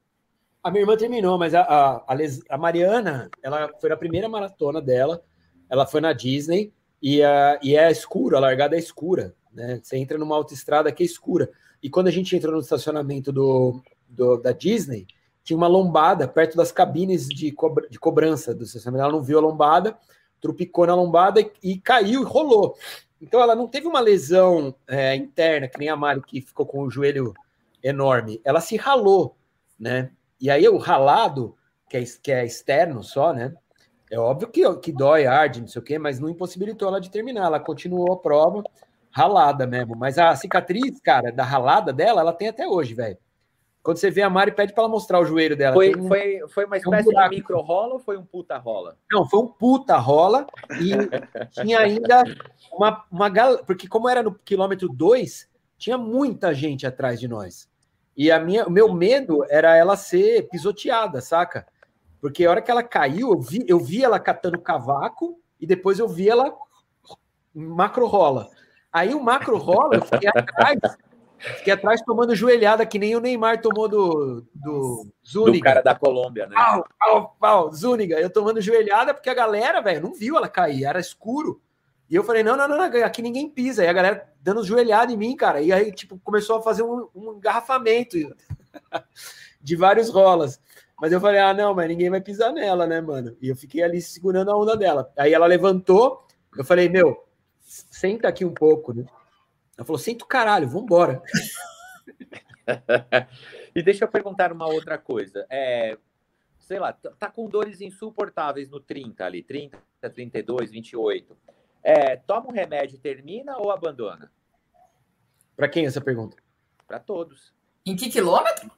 A 0.66 0.70
minha 0.72 0.82
irmã 0.82 0.96
terminou, 0.96 1.38
mas 1.38 1.54
a, 1.54 1.60
a, 1.60 2.16
a, 2.50 2.58
Mariana, 2.58 3.30
ela 3.40 3.70
foi 3.80 3.88
na 3.88 3.96
primeira 3.96 4.28
maratona 4.28 4.82
dela, 4.82 5.22
ela 5.70 5.86
foi 5.86 6.00
na 6.00 6.12
Disney 6.12 6.72
e, 7.00 7.22
a, 7.22 7.56
e 7.62 7.76
é 7.76 7.88
escuro, 7.88 8.36
a 8.36 8.40
largada 8.40 8.74
é 8.74 8.78
escura, 8.80 9.32
né? 9.52 9.78
Você 9.80 9.96
entra 9.96 10.18
numa 10.18 10.34
autoestrada 10.34 10.90
que 10.90 11.04
é 11.04 11.06
escura. 11.06 11.52
E 11.80 11.88
quando 11.88 12.08
a 12.08 12.10
gente 12.10 12.34
entrou 12.34 12.52
no 12.52 12.60
estacionamento 12.60 13.30
do, 13.30 13.80
do 14.08 14.38
da 14.38 14.50
Disney, 14.50 15.06
tinha 15.44 15.56
uma 15.56 15.68
lombada 15.68 16.26
perto 16.26 16.56
das 16.56 16.72
cabines 16.72 17.28
de, 17.28 17.52
cobra, 17.52 17.88
de 17.88 18.00
cobrança 18.00 18.52
do 18.52 18.64
estacionamento. 18.64 19.04
Ela 19.04 19.12
não 19.12 19.22
viu 19.22 19.38
a 19.38 19.42
lombada, 19.42 19.96
trupicou 20.40 20.84
na 20.84 20.96
lombada 20.96 21.40
e, 21.40 21.48
e 21.62 21.78
caiu 21.78 22.22
e 22.22 22.24
rolou. 22.24 22.76
Então 23.22 23.40
ela 23.40 23.54
não 23.54 23.68
teve 23.68 23.86
uma 23.86 24.00
lesão 24.00 24.74
é, 24.88 25.14
interna, 25.14 25.68
que 25.68 25.78
nem 25.78 25.90
a 25.90 25.94
Mari, 25.94 26.22
que 26.22 26.40
ficou 26.40 26.66
com 26.66 26.80
o 26.80 26.90
joelho 26.90 27.32
enorme. 27.80 28.40
Ela 28.42 28.60
se 28.60 28.76
ralou, 28.76 29.36
né? 29.78 30.10
E 30.40 30.50
aí 30.50 30.68
o 30.68 30.76
ralado 30.76 31.56
que 31.88 31.96
é, 31.96 32.04
que 32.22 32.32
é 32.32 32.44
externo 32.44 33.02
só, 33.02 33.32
né? 33.32 33.54
É 34.10 34.18
óbvio 34.18 34.48
que, 34.48 34.76
que 34.76 34.92
dói, 34.92 35.26
arde, 35.26 35.60
não 35.60 35.68
sei 35.68 35.80
o 35.80 35.84
quê, 35.84 35.98
mas 35.98 36.20
não 36.20 36.28
impossibilitou 36.28 36.88
ela 36.88 37.00
de 37.00 37.10
terminar. 37.10 37.46
Ela 37.46 37.60
continuou 37.60 38.12
a 38.12 38.16
prova 38.16 38.62
ralada 39.10 39.66
mesmo. 39.66 39.96
Mas 39.96 40.18
a 40.18 40.34
cicatriz, 40.36 41.00
cara, 41.00 41.32
da 41.32 41.42
ralada 41.42 41.92
dela, 41.92 42.20
ela 42.20 42.32
tem 42.32 42.48
até 42.48 42.68
hoje, 42.68 42.94
velho. 42.94 43.16
Quando 43.82 43.98
você 43.98 44.10
vê 44.10 44.20
a 44.22 44.28
Mari, 44.28 44.50
pede 44.50 44.72
para 44.72 44.82
ela 44.82 44.90
mostrar 44.90 45.20
o 45.20 45.24
joelho 45.24 45.56
dela. 45.56 45.74
Foi, 45.74 45.94
um, 45.96 46.08
foi, 46.08 46.40
foi 46.48 46.64
uma 46.64 46.76
espécie 46.76 47.08
um 47.08 47.12
de 47.12 47.28
micro 47.28 47.60
rola 47.60 47.94
ou 47.94 48.00
foi 48.00 48.16
um 48.18 48.24
puta 48.24 48.58
rola? 48.58 48.96
Não, 49.10 49.24
foi 49.28 49.40
um 49.40 49.46
puta 49.46 49.96
rola 49.96 50.46
e 50.80 50.90
tinha 51.62 51.78
ainda 51.78 52.24
uma, 52.72 53.04
uma 53.10 53.28
galera. 53.28 53.62
Porque, 53.62 53.86
como 53.86 54.08
era 54.08 54.24
no 54.24 54.34
quilômetro 54.34 54.88
2, 54.88 55.48
tinha 55.78 55.96
muita 55.96 56.52
gente 56.52 56.84
atrás 56.84 57.20
de 57.20 57.28
nós. 57.28 57.68
E 58.16 58.30
a 58.30 58.40
minha, 58.40 58.66
o 58.66 58.70
meu 58.70 58.92
medo 58.92 59.44
era 59.50 59.76
ela 59.76 59.96
ser 59.96 60.48
pisoteada, 60.48 61.20
saca? 61.20 61.66
Porque 62.20 62.44
a 62.44 62.50
hora 62.50 62.62
que 62.62 62.70
ela 62.70 62.82
caiu, 62.82 63.32
eu 63.32 63.40
vi, 63.40 63.64
eu 63.68 63.78
vi 63.78 64.02
ela 64.02 64.18
catando 64.18 64.58
cavaco 64.58 65.38
e 65.60 65.66
depois 65.66 65.98
eu 65.98 66.08
vi 66.08 66.28
ela 66.28 66.56
macro 67.54 68.06
rola. 68.06 68.48
Aí 68.92 69.14
o 69.14 69.22
macro 69.22 69.58
rola, 69.58 69.96
eu 69.96 70.02
fiquei 70.02 70.30
atrás, 70.34 70.78
fiquei 71.38 71.72
atrás 71.74 72.00
tomando 72.02 72.34
joelhada, 72.34 72.86
que 72.86 72.98
nem 72.98 73.14
o 73.14 73.20
Neymar 73.20 73.60
tomou 73.60 73.88
do, 73.88 74.42
do 74.54 75.06
Zúñiga. 75.26 75.58
Do 75.58 75.64
cara 75.64 75.82
da 75.82 75.94
Colômbia, 75.94 76.46
né? 76.46 76.54
Pau, 76.54 76.86
pau, 76.98 77.36
pau, 77.38 77.72
Zúñiga. 77.72 78.18
Eu 78.18 78.30
tomando 78.30 78.60
joelhada, 78.62 79.12
porque 79.12 79.28
a 79.28 79.34
galera, 79.34 79.82
velho, 79.82 80.02
não 80.02 80.14
viu 80.14 80.36
ela 80.38 80.48
cair, 80.48 80.84
era 80.84 80.98
escuro. 80.98 81.60
E 82.08 82.14
eu 82.14 82.22
falei, 82.22 82.42
não, 82.42 82.56
não, 82.56 82.68
não, 82.68 82.82
aqui 82.82 83.20
ninguém 83.20 83.48
pisa. 83.48 83.84
E 83.84 83.88
a 83.88 83.92
galera 83.92 84.32
dando 84.40 84.64
joelhada 84.64 85.12
em 85.12 85.16
mim, 85.16 85.34
cara. 85.34 85.60
E 85.60 85.72
aí, 85.72 85.90
tipo, 85.92 86.18
começou 86.20 86.56
a 86.58 86.62
fazer 86.62 86.82
um, 86.82 87.08
um 87.14 87.34
engarrafamento 87.34 88.16
de 89.60 89.76
vários 89.76 90.08
rolas. 90.08 90.60
Mas 91.00 91.12
eu 91.12 91.20
falei, 91.20 91.40
ah, 91.40 91.52
não, 91.52 91.74
mas 91.74 91.88
ninguém 91.88 92.08
vai 92.08 92.20
pisar 92.20 92.52
nela, 92.52 92.86
né, 92.86 93.00
mano? 93.00 93.36
E 93.40 93.48
eu 93.48 93.56
fiquei 93.56 93.82
ali 93.82 94.00
segurando 94.00 94.50
a 94.50 94.56
onda 94.56 94.76
dela. 94.76 95.12
Aí 95.16 95.34
ela 95.34 95.46
levantou, 95.46 96.26
eu 96.56 96.64
falei, 96.64 96.88
meu, 96.88 97.26
senta 97.60 98.28
aqui 98.28 98.44
um 98.44 98.54
pouco, 98.54 98.94
né? 98.94 99.04
Ela 99.76 99.84
falou, 99.84 99.98
senta 99.98 100.24
o 100.24 100.28
caralho, 100.28 100.68
vambora. 100.68 101.20
e 103.74 103.82
deixa 103.82 104.04
eu 104.04 104.08
perguntar 104.08 104.52
uma 104.52 104.66
outra 104.66 104.96
coisa. 104.96 105.44
É, 105.50 105.98
sei 106.60 106.78
lá, 106.78 106.92
tá 106.92 107.30
com 107.30 107.48
dores 107.48 107.80
insuportáveis 107.80 108.70
no 108.70 108.80
30 108.80 109.24
ali, 109.24 109.42
30, 109.42 109.78
32, 110.14 110.70
28. 110.70 111.36
É, 111.88 112.16
toma 112.16 112.48
um 112.48 112.52
remédio 112.52 112.96
e 112.96 112.98
termina 112.98 113.58
ou 113.58 113.70
abandona? 113.70 114.28
Para 115.54 115.68
quem 115.68 115.86
essa 115.86 116.00
pergunta? 116.00 116.36
Para 116.84 116.98
todos. 116.98 117.54
Em 117.86 117.94
que 117.94 118.10
quilômetro? 118.10 118.68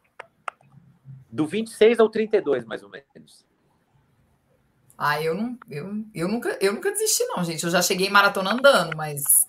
Do 1.31 1.47
26 1.47 2.01
ao 2.01 2.11
32, 2.11 2.67
mais 2.67 2.83
ou 2.83 2.91
menos. 2.91 3.47
Ah, 4.99 5.23
eu 5.23 5.35
não, 5.35 5.59
eu, 5.71 6.05
eu 6.15 6.29
nunca, 6.29 6.59
eu 6.61 6.75
nunca 6.75 6.93
desisti 6.93 7.25
não, 7.25 7.43
gente. 7.43 7.65
Eu 7.65 7.71
já 7.71 7.81
cheguei 7.81 8.09
em 8.09 8.11
maratona 8.11 8.53
andando, 8.53 8.95
mas 8.95 9.47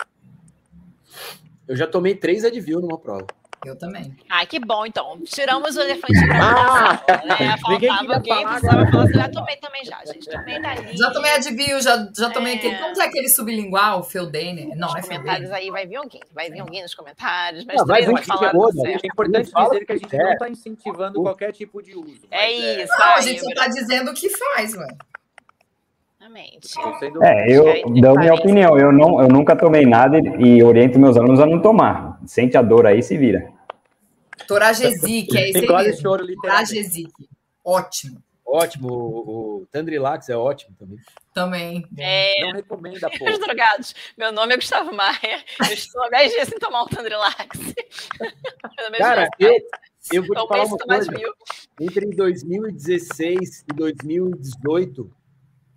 eu 1.68 1.76
já 1.76 1.86
tomei 1.86 2.16
três 2.16 2.46
Advil 2.46 2.80
numa 2.80 2.98
prova. 2.98 3.28
Eu 3.66 3.76
também. 3.76 4.16
Ai, 4.30 4.46
que 4.46 4.60
bom, 4.60 4.86
então. 4.86 5.20
Tiramos 5.26 5.76
o 5.76 5.82
elefante 5.82 6.18
ah, 6.34 7.04
né? 7.26 7.58
Faltava 7.62 8.14
alguém, 8.14 8.48
precisava 8.48 8.92
falar 8.92 9.04
assim, 9.04 9.14
já 9.14 9.30
tomei 9.30 9.56
também 9.58 9.86
já, 9.86 10.06
gente. 10.06 10.30
Tomei 10.30 10.62
dali. 10.62 10.98
Já 10.98 11.12
tomei 11.12 11.32
Advil, 11.32 11.82
já, 11.82 12.10
já 12.18 12.30
tomei 12.30 12.54
é. 12.54 12.56
aquele. 12.56 12.78
Como 12.78 12.94
que 12.94 13.02
é 13.02 13.06
aquele 13.06 13.30
sublingual, 13.30 14.04
Feldane? 14.04 14.74
Não, 14.76 14.88
nos 14.88 14.96
é 14.96 15.02
comentários 15.02 15.52
aí 15.52 15.70
vai 15.70 15.86
vir 15.86 15.98
alguém. 15.98 16.22
Vai 16.34 16.50
vir 16.50 16.60
alguém 16.60 16.82
nos 16.82 16.96
comentários. 16.96 17.66
Mas 17.66 17.78
não, 17.78 17.86
vai, 17.86 18.06
vai 18.06 18.24
falar 18.24 18.54
né? 18.54 18.98
É 19.04 19.08
importante 19.08 19.52
dizer 19.52 19.86
que 19.86 19.92
a 19.92 19.98
gente 19.98 20.18
não 20.18 20.32
está 20.32 20.50
incentivando 20.50 21.22
qualquer 21.22 21.52
tipo 21.52 21.82
de 21.82 21.96
uso. 21.96 22.28
É 22.32 22.52
isso. 22.52 22.94
Não, 22.98 23.16
a 23.16 23.22
gente 23.22 23.42
só 23.42 23.50
está 23.50 23.68
dizendo 23.68 24.12
o 24.12 24.14
que 24.14 24.30
faz, 24.30 24.74
ué. 24.76 24.88
Exatamente. 26.30 26.78
É, 27.22 27.52
eu 27.52 27.66
dou 28.02 28.20
minha 28.20 28.34
opinião. 28.34 28.78
Eu, 28.78 28.92
não, 28.92 29.22
eu 29.22 29.28
nunca 29.28 29.56
tomei 29.56 29.86
nada 29.86 30.20
e, 30.20 30.58
e 30.58 30.64
oriento 30.64 31.00
meus 31.00 31.18
alunos 31.18 31.40
a 31.40 31.46
não 31.46 31.62
tomar. 31.62 32.20
Sente 32.26 32.58
a 32.58 32.62
dor 32.62 32.86
aí, 32.86 33.02
se 33.02 33.18
vira. 33.18 33.52
Toragesic, 34.48 35.38
é 35.38 35.50
esse 35.50 35.60
aí. 35.60 36.02
Toragesic. 36.42 37.12
Ótimo. 37.64 38.22
Ótimo. 38.46 38.92
O, 38.92 39.60
o 39.62 39.66
Tandrilax 39.72 40.28
é 40.30 40.36
ótimo 40.36 40.76
também. 40.78 40.98
Também. 41.34 41.86
É... 41.98 42.46
Não 42.46 42.54
recomenda, 42.54 43.10
pô. 43.10 43.26
Meus 43.26 43.40
drogados. 43.40 43.94
Meu 44.18 44.32
nome 44.32 44.54
é 44.54 44.58
Gustavo 44.58 44.92
Maia. 44.92 45.44
Eu 45.68 45.74
estou 45.74 46.04
há 46.04 46.10
10 46.10 46.32
dias 46.32 46.50
sem 46.50 46.58
tomar 46.58 46.84
um 46.84 46.88
Tandrilax. 46.88 47.60
Cara, 48.98 49.30
eu, 49.40 49.54
eu 50.12 50.24
vou 50.24 50.36
te 50.36 50.48
falar 50.48 50.66
uma 50.66 50.78
coisa. 50.78 51.12
Entre 51.80 52.06
2016 52.08 53.66
e 53.72 53.74
2018, 53.76 55.12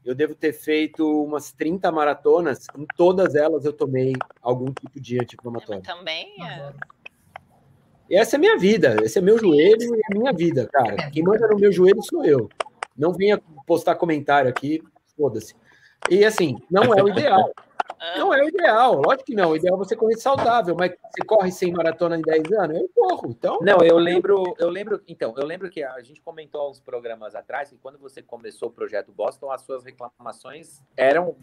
eu 0.04 0.14
devo 0.14 0.34
ter 0.34 0.52
feito 0.52 1.06
umas 1.24 1.52
30 1.52 1.90
maratonas, 1.92 2.66
em 2.76 2.86
todas 2.96 3.34
elas 3.34 3.64
eu 3.64 3.72
tomei 3.72 4.12
algum 4.40 4.72
tipo 4.72 5.00
de 5.00 5.20
anti-inflamatório. 5.20 5.82
Também 5.82 6.34
é. 6.44 6.72
E 8.10 8.16
essa 8.16 8.36
é 8.36 8.38
a 8.38 8.40
minha 8.40 8.58
vida, 8.58 8.96
esse 9.02 9.18
é 9.18 9.22
meu 9.22 9.38
joelho 9.38 9.96
e 9.96 10.02
a 10.12 10.18
minha 10.18 10.32
vida, 10.32 10.68
cara. 10.70 11.10
Quem 11.10 11.22
manda 11.22 11.46
no 11.48 11.56
meu 11.56 11.72
joelho 11.72 12.02
sou 12.02 12.24
eu. 12.24 12.48
Não 12.96 13.12
venha 13.12 13.40
postar 13.66 13.94
comentário 13.94 14.50
aqui, 14.50 14.82
foda-se. 15.16 15.54
E 16.10 16.24
assim, 16.24 16.60
não 16.70 16.94
é 16.94 17.02
o 17.02 17.08
ideal. 17.08 17.52
Não 18.16 18.34
é 18.34 18.42
o 18.42 18.48
ideal, 18.48 18.96
lógico 18.96 19.24
que 19.24 19.34
não. 19.34 19.50
O 19.50 19.56
ideal 19.56 19.76
é 19.76 19.78
você 19.78 19.94
correr 19.94 20.16
saudável, 20.16 20.74
mas 20.76 20.90
você 20.90 21.24
corre 21.24 21.52
sem 21.52 21.72
maratona 21.72 22.18
em 22.18 22.22
10 22.22 22.52
anos? 22.52 22.76
Eu 22.76 22.90
corro, 22.94 23.30
então. 23.30 23.58
Não, 23.62 23.78
eu 23.78 23.96
lembro, 23.96 24.54
eu 24.58 24.68
lembro, 24.68 25.00
então, 25.06 25.32
eu 25.36 25.46
lembro 25.46 25.70
que 25.70 25.84
a 25.84 26.02
gente 26.02 26.20
comentou 26.20 26.68
uns 26.68 26.80
programas 26.80 27.34
atrás 27.34 27.70
que 27.70 27.76
quando 27.76 27.98
você 27.98 28.20
começou 28.20 28.68
o 28.68 28.72
projeto 28.72 29.12
Boston, 29.12 29.52
as 29.52 29.62
suas 29.62 29.84
reclamações 29.84 30.82
eram 30.96 31.36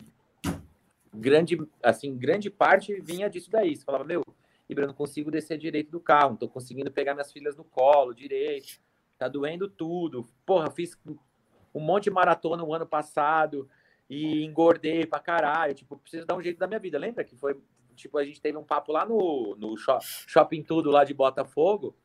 grande, 1.14 1.58
assim, 1.82 2.18
grande 2.18 2.50
parte 2.50 3.00
vinha 3.02 3.30
disso 3.30 3.50
daí. 3.50 3.76
Você 3.76 3.86
falava, 3.86 4.04
meu, 4.04 4.22
Ibra, 4.68 4.86
não 4.86 4.94
consigo 4.94 5.32
descer 5.32 5.58
direito 5.58 5.92
do 5.92 6.00
carro, 6.00 6.32
não 6.32 6.38
tô 6.38 6.50
conseguindo 6.50 6.92
pegar 6.92 7.14
minhas 7.14 7.32
filhas 7.32 7.56
no 7.56 7.64
colo 7.64 8.14
direito, 8.14 8.80
tá 9.18 9.30
doendo 9.30 9.70
tudo. 9.70 10.28
Porra, 10.46 10.70
fiz 10.70 10.98
um 11.74 11.80
monte 11.80 12.06
de 12.06 12.12
maratona 12.12 12.64
o 12.64 12.74
ano 12.74 12.86
passado 12.86 13.70
e 14.10 14.44
engordei 14.44 15.06
pra 15.06 15.20
caralho. 15.20 15.76
Tipo, 15.76 15.98
preciso 15.98 16.26
dar 16.26 16.36
um 16.36 16.42
jeito 16.42 16.58
da 16.58 16.68
minha 16.68 16.80
vida. 16.80 16.98
Lembra 16.98 17.24
que 17.24 17.36
foi, 17.36 17.56
tipo, 17.96 18.18
a 18.18 18.26
gente 18.26 18.42
teve 18.42 18.58
um 18.58 18.64
papo 18.64 18.92
lá 18.92 19.06
no, 19.06 19.56
no 19.58 19.76
Shopping 19.78 20.64
Tudo 20.64 20.90
lá 20.90 21.04
de 21.04 21.14
Botafogo. 21.14 21.96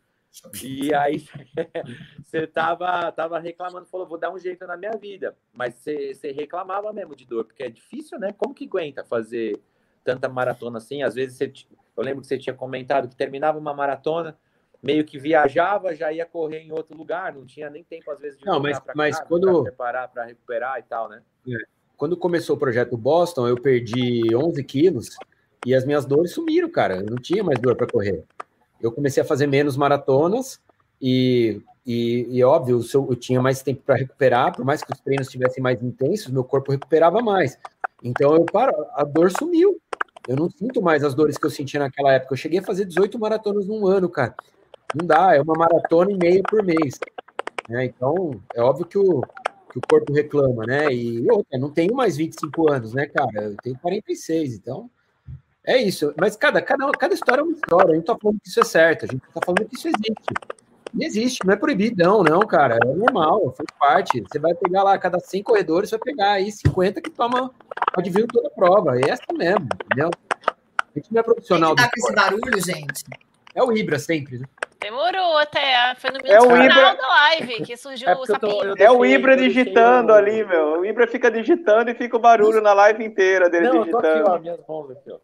E 0.62 0.92
aí 0.92 1.24
você 2.22 2.46
tava, 2.46 3.10
tava 3.12 3.38
reclamando, 3.38 3.86
falou, 3.86 4.06
vou 4.06 4.18
dar 4.18 4.32
um 4.32 4.38
jeito 4.38 4.66
na 4.66 4.76
minha 4.76 4.92
vida. 4.92 5.36
Mas 5.52 5.74
você, 5.76 6.32
reclamava 6.32 6.92
mesmo 6.92 7.16
de 7.16 7.24
dor, 7.24 7.44
porque 7.44 7.62
é 7.62 7.70
difícil, 7.70 8.18
né? 8.18 8.32
Como 8.36 8.54
que 8.54 8.66
aguenta 8.66 9.04
fazer 9.04 9.58
tanta 10.02 10.28
maratona 10.28 10.78
assim? 10.78 11.02
Às 11.02 11.14
vezes 11.14 11.38
você, 11.38 11.52
eu 11.96 12.02
lembro 12.02 12.20
que 12.20 12.26
você 12.26 12.36
tinha 12.36 12.54
comentado 12.54 13.08
que 13.08 13.16
terminava 13.16 13.58
uma 13.58 13.72
maratona, 13.72 14.36
meio 14.82 15.04
que 15.04 15.18
viajava, 15.18 15.94
já 15.94 16.12
ia 16.12 16.26
correr 16.26 16.58
em 16.58 16.72
outro 16.72 16.98
lugar, 16.98 17.32
não 17.32 17.46
tinha 17.46 17.70
nem 17.70 17.84
tempo 17.84 18.10
às 18.10 18.20
vezes 18.20 18.38
de 18.38 18.44
não, 18.44 18.60
mas, 18.60 18.78
mas 18.94 19.16
casa, 19.16 19.28
quando 19.28 19.62
preparar 19.62 20.08
para 20.08 20.24
recuperar 20.24 20.78
e 20.80 20.82
tal, 20.82 21.08
né? 21.08 21.22
É 21.48 21.74
quando 22.04 22.18
começou 22.18 22.54
o 22.54 22.58
projeto 22.58 22.98
Boston, 22.98 23.48
eu 23.48 23.56
perdi 23.56 24.36
11 24.36 24.62
quilos 24.64 25.16
e 25.64 25.74
as 25.74 25.86
minhas 25.86 26.04
dores 26.04 26.32
sumiram, 26.32 26.68
cara. 26.68 26.96
Eu 26.96 27.06
não 27.06 27.16
tinha 27.16 27.42
mais 27.42 27.58
dor 27.58 27.74
para 27.76 27.86
correr. 27.86 28.22
Eu 28.78 28.92
comecei 28.92 29.22
a 29.22 29.26
fazer 29.26 29.46
menos 29.46 29.74
maratonas 29.74 30.60
e, 31.00 31.62
e, 31.86 32.26
e 32.28 32.44
óbvio, 32.44 32.84
eu, 32.92 33.16
tinha 33.16 33.40
mais 33.40 33.62
tempo 33.62 33.80
para 33.86 33.94
recuperar, 33.94 34.54
por 34.54 34.66
mais 34.66 34.84
que 34.84 34.92
os 34.92 35.00
treinos 35.00 35.28
estivessem 35.28 35.62
mais 35.62 35.82
intensos, 35.82 36.30
meu 36.30 36.44
corpo 36.44 36.72
recuperava 36.72 37.22
mais. 37.22 37.58
Então 38.02 38.34
eu 38.34 38.44
paro, 38.44 38.74
a 38.92 39.02
dor 39.02 39.30
sumiu. 39.30 39.80
Eu 40.28 40.36
não 40.36 40.50
sinto 40.50 40.82
mais 40.82 41.02
as 41.02 41.14
dores 41.14 41.38
que 41.38 41.46
eu 41.46 41.50
sentia 41.50 41.80
naquela 41.80 42.12
época. 42.12 42.34
Eu 42.34 42.36
cheguei 42.36 42.58
a 42.58 42.62
fazer 42.62 42.84
18 42.84 43.18
maratonas 43.18 43.66
num 43.66 43.86
ano, 43.86 44.10
cara. 44.10 44.34
Não 44.94 45.06
dá, 45.06 45.34
é 45.34 45.40
uma 45.40 45.54
maratona 45.54 46.12
e 46.12 46.18
meia 46.18 46.42
por 46.42 46.62
mês. 46.62 47.00
É, 47.70 47.82
então, 47.82 48.38
é 48.54 48.60
óbvio 48.60 48.84
que 48.84 48.98
o, 48.98 49.22
que 49.74 49.78
o 49.78 49.82
corpo 49.88 50.12
reclama, 50.12 50.64
né? 50.64 50.92
E 50.92 51.28
outra, 51.28 51.58
não 51.58 51.68
tenho 51.68 51.94
mais 51.94 52.16
25 52.16 52.72
anos, 52.72 52.94
né, 52.94 53.06
cara? 53.06 53.42
Eu 53.42 53.56
tenho 53.56 53.76
46, 53.80 54.54
então 54.54 54.88
é 55.66 55.76
isso. 55.76 56.14
Mas 56.16 56.36
cada, 56.36 56.62
cada, 56.62 56.88
cada 56.92 57.12
história 57.12 57.40
é 57.40 57.44
uma 57.44 57.52
história. 57.52 57.90
A 57.90 57.94
gente 57.96 58.04
tá 58.04 58.16
falando 58.20 58.40
que 58.40 58.48
isso 58.48 58.60
é 58.60 58.64
certo, 58.64 59.04
a 59.04 59.08
gente 59.08 59.20
tá 59.20 59.40
falando 59.44 59.68
que 59.68 59.74
isso 59.74 59.88
existe. 59.88 60.34
Não 60.92 61.04
existe, 61.04 61.38
não 61.44 61.54
é 61.54 61.56
proibidão, 61.56 62.22
não, 62.22 62.40
cara. 62.40 62.78
É 62.80 62.94
normal, 62.94 63.52
faz 63.56 63.66
parte. 63.76 64.20
Você 64.20 64.38
vai 64.38 64.54
pegar 64.54 64.84
lá, 64.84 64.96
cada 64.96 65.18
100 65.18 65.42
corredores, 65.42 65.90
você 65.90 65.98
vai 65.98 66.04
pegar 66.04 66.32
aí 66.34 66.52
50 66.52 67.00
que 67.00 67.10
toma, 67.10 67.50
pode 67.92 68.10
vir 68.10 68.28
toda 68.28 68.46
a 68.46 68.50
prova. 68.52 68.96
É 68.96 69.10
essa 69.10 69.24
mesmo, 69.32 69.68
entendeu? 69.86 70.10
A 70.46 70.98
gente 70.98 71.12
não 71.12 71.20
é 71.20 71.24
profissional. 71.24 71.74
Quem 71.74 71.84
que 71.84 71.90
tá 71.90 71.96
com 71.96 72.06
esse 72.06 72.14
barulho, 72.14 72.64
gente? 72.64 73.04
É 73.52 73.64
o 73.64 73.72
Ibra 73.72 73.98
sempre, 73.98 74.38
né? 74.38 74.46
Demorou 74.84 75.38
até. 75.38 75.94
Foi 75.94 76.10
no 76.10 76.18
minuto 76.18 76.30
é 76.30 76.38
o 76.38 76.42
final 76.42 76.62
Ibra... 76.62 76.94
da 76.94 77.08
live 77.08 77.62
que 77.62 77.74
surgiu 77.74 78.06
é 78.06 78.14
o 78.14 78.26
sapinho. 78.26 78.74
É 78.76 78.90
o 78.90 79.02
Ibra 79.02 79.34
digitando 79.34 80.12
ali, 80.12 80.44
meu. 80.44 80.80
O 80.80 80.84
Ibra 80.84 81.06
fica 81.06 81.30
digitando 81.30 81.90
e 81.90 81.94
fica 81.94 82.18
o 82.18 82.20
barulho 82.20 82.60
na 82.60 82.74
live 82.74 83.02
inteira 83.02 83.48
dele 83.48 83.68
Não, 83.68 83.78
digitando. 83.78 84.06
Aqui, 84.06 84.22
ó, 84.30 84.38
minhas 84.38 84.60
mãos 84.68 84.90
aqui, 84.90 85.10
ó. 85.10 85.18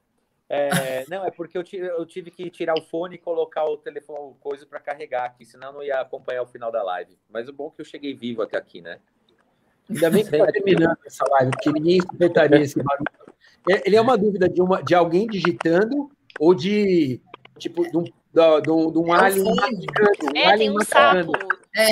É, 0.48 1.04
não, 1.10 1.26
é 1.26 1.30
porque 1.30 1.58
eu 1.58 1.62
tive, 1.62 1.86
eu 1.86 2.06
tive 2.06 2.30
que 2.30 2.48
tirar 2.48 2.72
o 2.74 2.82
fone 2.82 3.16
e 3.16 3.18
colocar 3.18 3.66
o 3.66 3.76
telefone, 3.76 4.18
o 4.18 4.36
coisa 4.40 4.64
para 4.64 4.80
carregar 4.80 5.26
aqui, 5.26 5.44
senão 5.44 5.68
eu 5.68 5.74
não 5.74 5.82
ia 5.82 6.00
acompanhar 6.00 6.42
o 6.42 6.46
final 6.46 6.72
da 6.72 6.82
live. 6.82 7.18
Mas 7.28 7.46
o 7.46 7.52
bom 7.52 7.68
é 7.68 7.76
que 7.76 7.82
eu 7.82 7.84
cheguei 7.84 8.14
vivo 8.14 8.40
até 8.40 8.56
aqui, 8.56 8.80
né? 8.80 8.98
Ainda 9.90 10.10
bem 10.10 10.24
que 10.24 10.34
está 10.34 10.50
terminando 10.50 10.96
essa 11.04 11.24
live, 11.32 11.50
porque 11.50 11.70
ninguém 11.70 12.00
suportaria 12.00 12.60
esse 12.60 12.82
barulho. 12.82 13.04
É- 13.68 13.82
Ele 13.86 13.96
é 13.96 14.00
uma 14.00 14.16
dúvida 14.16 14.48
de, 14.48 14.62
uma, 14.62 14.82
de 14.82 14.94
alguém 14.94 15.26
digitando 15.26 16.10
ou 16.38 16.54
de 16.54 17.20
tipo 17.58 17.82
de 17.88 17.96
um, 17.98 18.04
da- 18.32 18.60
de 18.60 18.70
um, 18.70 18.90
de 18.92 18.98
um 18.98 19.14
É 19.14 19.18
o 19.18 19.22
alien 19.22 19.44
um 19.44 19.54
É, 20.36 20.44
alien 20.46 20.58
tem 20.58 20.70
um 20.70 20.74
mascando, 20.74 21.32
sapo. 21.32 21.60
É. 21.76 21.88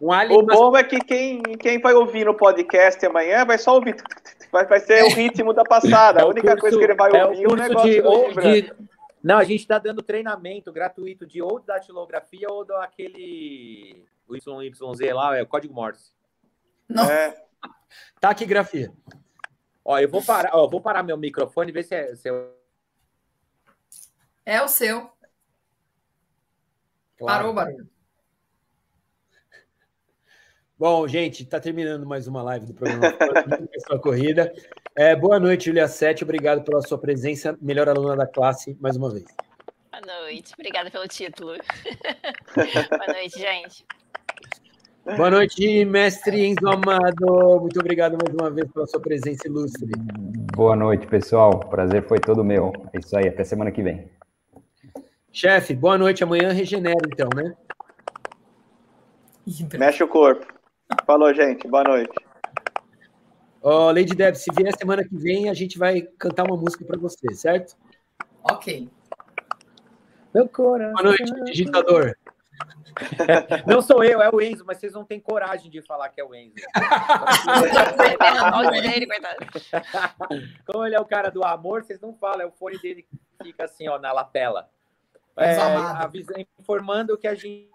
um 0.00 0.12
alien 0.12 0.38
O 0.38 0.42
bom 0.46 0.76
é 0.76 0.84
que 0.84 0.98
quem, 1.00 1.42
quem 1.42 1.80
vai 1.80 1.94
ouvir 1.94 2.24
no 2.26 2.34
podcast 2.34 3.04
amanhã 3.06 3.44
vai 3.44 3.58
só 3.58 3.74
ouvir. 3.74 3.96
Vai, 4.50 4.64
vai 4.66 4.80
ser 4.80 5.04
o 5.04 5.10
ritmo 5.10 5.52
da 5.52 5.62
passada. 5.62 6.20
É 6.20 6.22
A 6.22 6.26
o 6.26 6.30
única 6.30 6.48
curso- 6.56 6.60
coisa 6.62 6.78
que 6.78 6.84
ele 6.84 6.94
vai 6.94 7.10
é 7.14 7.22
o 7.22 7.28
ouvir 7.28 7.42
é 7.42 7.46
o 7.46 7.48
curso 7.50 7.68
negócio 7.68 7.90
de, 7.90 8.00
do 8.00 8.40
de- 8.40 8.88
Não, 9.22 9.36
a 9.36 9.44
gente 9.44 9.60
está 9.60 9.78
dando 9.78 10.00
treinamento 10.02 10.72
gratuito 10.72 11.26
de 11.26 11.42
ou 11.42 11.60
datilografia 11.60 12.48
ou 12.50 12.64
daquele 12.64 14.06
o 14.26 14.34
YYZ 14.34 15.12
lá, 15.12 15.36
é 15.36 15.42
o 15.42 15.46
código 15.46 15.74
Morse. 15.74 16.12
Não. 16.88 17.04
É. 17.04 17.36
taquigrafia. 18.18 18.90
Ó, 19.84 19.98
eu 19.98 20.08
vou 20.08 20.22
parar, 20.24 20.50
ó, 20.54 20.64
eu 20.64 20.70
vou 20.70 20.80
parar 20.80 21.02
meu 21.02 21.18
microfone 21.18 21.68
e 21.70 21.72
ver 21.74 21.82
se 21.82 21.94
é, 21.94 22.14
se 22.16 22.30
é- 22.30 22.48
É 24.46 24.62
o 24.62 24.68
seu. 24.68 25.10
Parou 27.26 27.50
o 27.50 27.54
barulho. 27.54 27.88
Bom, 30.78 31.08
gente, 31.08 31.42
está 31.42 31.58
terminando 31.58 32.06
mais 32.06 32.28
uma 32.28 32.40
live 32.42 32.66
do 32.66 32.74
programa 32.74 33.12
Sua 33.84 33.98
Corrida. 33.98 34.52
É, 34.94 35.16
boa 35.16 35.40
noite, 35.40 35.64
Julia 35.64 35.88
Sete. 35.88 36.22
Obrigado 36.22 36.62
pela 36.62 36.80
sua 36.82 36.96
presença. 36.96 37.58
Melhor 37.60 37.88
aluna 37.88 38.16
da 38.16 38.26
classe, 38.26 38.76
mais 38.80 38.96
uma 38.96 39.10
vez. 39.10 39.24
Boa 39.90 40.20
noite. 40.20 40.52
Obrigada 40.54 40.88
pelo 40.88 41.08
título. 41.08 41.54
Boa 42.54 43.06
noite, 43.12 43.38
gente. 43.38 43.84
Boa 45.16 45.30
noite, 45.30 45.84
mestre 45.84 46.46
Enzo 46.46 46.68
Amado. 46.68 47.60
Muito 47.60 47.80
obrigado 47.80 48.16
mais 48.22 48.32
uma 48.32 48.50
vez 48.50 48.70
pela 48.70 48.86
sua 48.86 49.00
presença 49.00 49.48
ilustre. 49.48 49.90
Boa 50.54 50.76
noite, 50.76 51.08
pessoal. 51.08 51.50
O 51.50 51.68
prazer 51.68 52.06
foi 52.06 52.20
todo 52.20 52.44
meu. 52.44 52.72
É 52.92 52.98
isso 52.98 53.16
aí, 53.16 53.26
até 53.26 53.42
semana 53.42 53.72
que 53.72 53.82
vem. 53.82 54.08
Chefe, 55.32 55.74
boa 55.74 55.98
noite. 55.98 56.24
Amanhã 56.24 56.52
regenera, 56.52 57.06
então, 57.06 57.28
né? 57.34 57.54
Mexe 59.78 60.02
o 60.02 60.08
corpo. 60.08 60.46
Falou, 61.06 61.32
gente. 61.32 61.68
Boa 61.68 61.84
noite. 61.84 62.12
Ó, 63.62 63.90
Lady 63.90 64.14
Deb, 64.14 64.34
se 64.34 64.50
vier 64.54 64.76
semana 64.76 65.02
que 65.04 65.16
vem, 65.16 65.48
a 65.48 65.54
gente 65.54 65.78
vai 65.78 66.02
cantar 66.18 66.44
uma 66.44 66.56
música 66.56 66.84
para 66.84 66.98
você, 66.98 67.32
certo? 67.34 67.76
Ok. 68.42 68.88
Meu 70.34 70.48
coração. 70.48 70.92
Boa 70.92 71.04
noite, 71.04 71.44
digitador. 71.44 72.14
Não 73.66 73.80
sou 73.80 74.02
eu, 74.02 74.20
é 74.20 74.28
o 74.30 74.40
Enzo, 74.40 74.64
mas 74.66 74.78
vocês 74.78 74.92
não 74.92 75.04
têm 75.04 75.20
coragem 75.20 75.70
de 75.70 75.80
falar 75.82 76.08
que 76.08 76.20
é 76.20 76.24
o 76.24 76.34
Enzo. 76.34 76.56
Como 80.66 80.84
ele 80.84 80.96
é 80.96 81.00
o 81.00 81.04
cara 81.04 81.30
do 81.30 81.44
amor, 81.44 81.84
vocês 81.84 82.00
não 82.00 82.12
falam, 82.12 82.40
é 82.40 82.46
o 82.46 82.50
fone 82.50 82.76
dele 82.78 83.02
que 83.02 83.16
fica 83.44 83.66
assim, 83.66 83.86
ó, 83.88 84.00
na 84.00 84.12
lapela. 84.12 84.68
É, 85.38 85.56
avisa- 86.04 86.34
informando 86.58 87.16
que 87.16 87.26
a 87.28 87.34
gente 87.34 87.68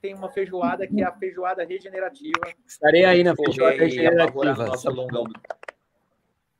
tem 0.00 0.14
uma 0.14 0.28
feijoada 0.30 0.86
que 0.86 1.00
é 1.02 1.04
a 1.04 1.12
feijoada 1.12 1.64
regenerativa. 1.64 2.40
Estarei 2.66 3.04
aí 3.04 3.24
na 3.24 3.34
feijoada 3.34 3.76
regenerativa. 3.76 4.66
nosso 4.66 4.90
longão. 4.90 5.24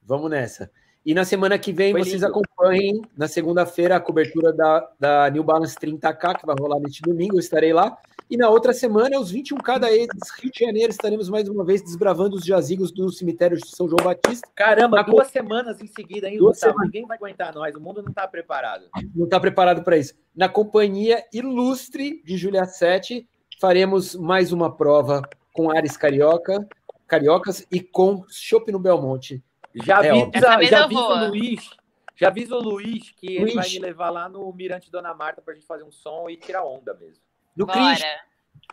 Vamos 0.03 0.31
nessa. 0.31 0.71
E 1.05 1.15
na 1.15 1.25
semana 1.25 1.59
que 1.59 1.73
vem, 1.73 1.93
Foi 1.93 2.03
vocês 2.05 2.23
lindo. 2.23 2.27
acompanhem, 2.29 3.03
na 3.17 3.27
segunda-feira, 3.27 3.97
a 3.97 4.01
cobertura 4.01 4.53
da, 4.53 4.89
da 5.01 5.31
New 5.31 5.43
Balance 5.43 5.75
30K, 5.77 6.39
que 6.39 6.47
vai 6.47 6.55
rolar 6.59 6.79
neste 6.79 7.03
domingo, 7.03 7.35
eu 7.37 7.41
estarei 7.41 7.73
lá. 7.73 7.97
E 8.31 8.37
na 8.37 8.49
outra 8.49 8.73
semana, 8.73 9.19
os 9.19 9.33
21K 9.33 9.79
da 9.81 9.93
EDS 9.93 10.31
Rio 10.41 10.51
de 10.53 10.61
Janeiro, 10.65 10.91
estaremos 10.91 11.29
mais 11.29 11.49
uma 11.49 11.65
vez 11.65 11.83
desbravando 11.83 12.37
os 12.37 12.45
jazigos 12.45 12.93
do 12.93 13.11
cemitério 13.11 13.59
de 13.59 13.69
São 13.69 13.89
João 13.89 14.03
Batista. 14.05 14.49
Caramba, 14.55 14.99
Na 14.99 15.03
duas 15.03 15.27
semanas 15.29 15.81
em 15.83 15.87
seguida, 15.89 16.29
hein, 16.29 16.39
Duas 16.39 16.53
Gustavo? 16.53 16.73
semanas. 16.73 16.93
Ninguém 16.93 17.07
vai 17.07 17.17
aguentar 17.17 17.53
nós, 17.55 17.75
o 17.75 17.81
mundo 17.81 18.01
não 18.01 18.09
está 18.11 18.27
preparado. 18.29 18.85
Não 19.15 19.25
está 19.25 19.39
preparado 19.41 19.83
para 19.83 19.99
isso. 19.99 20.15
Na 20.35 20.49
companhia 20.49 21.23
ilustre 21.33 22.23
de 22.25 22.37
Julia 22.39 22.65
Sete, 22.65 23.29
faremos 23.61 24.15
mais 24.15 24.53
uma 24.53 24.75
prova 24.75 25.21
com 25.53 25.71
Ares 25.71 25.97
Carioca, 25.97 26.67
Cariocas 27.09 27.67
e 27.71 27.81
com 27.81 28.25
Chopp 28.31 28.71
no 28.73 28.79
Belmonte. 28.79 29.43
Já 29.75 29.95
É, 30.05 30.11
avisa, 30.11 30.15
óbvio. 30.25 30.31
Essa 30.39 30.57
vez 30.57 30.71
já 30.71 30.85
avisa 30.85 31.01
o 31.01 31.29
Luiz. 31.29 31.71
Já 32.17 32.29
avisa 32.29 32.55
o 32.57 32.61
Luiz 32.61 33.11
que 33.13 33.27
ele 33.27 33.41
Luiz. 33.41 33.55
vai 33.55 33.69
me 33.71 33.79
levar 33.79 34.11
lá 34.11 34.29
no 34.29 34.53
Mirante 34.53 34.91
Dona 34.91 35.15
Marta 35.15 35.41
pra 35.43 35.55
gente 35.55 35.67
fazer 35.67 35.83
um 35.85 35.91
som 35.91 36.29
e 36.29 36.37
tirar 36.37 36.65
onda 36.65 36.95
mesmo. 36.95 37.23
Do 37.57 37.67
Bora. 37.67 37.79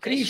Cris. 0.01 0.29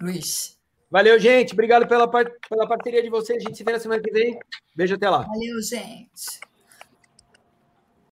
Luiz. 0.00 0.58
Valeu, 0.90 1.18
gente. 1.18 1.52
Obrigado 1.52 1.86
pela, 1.88 2.06
par- 2.08 2.30
pela 2.48 2.66
parceria 2.68 3.02
de 3.02 3.08
vocês. 3.08 3.42
A 3.42 3.48
gente 3.48 3.56
se 3.56 3.64
vê 3.64 3.72
na 3.72 3.78
semana 3.80 4.00
que 4.02 4.10
vem. 4.12 4.38
Beijo 4.76 4.94
até 4.94 5.08
lá. 5.10 5.22
Valeu, 5.22 5.60
gente. 5.62 6.40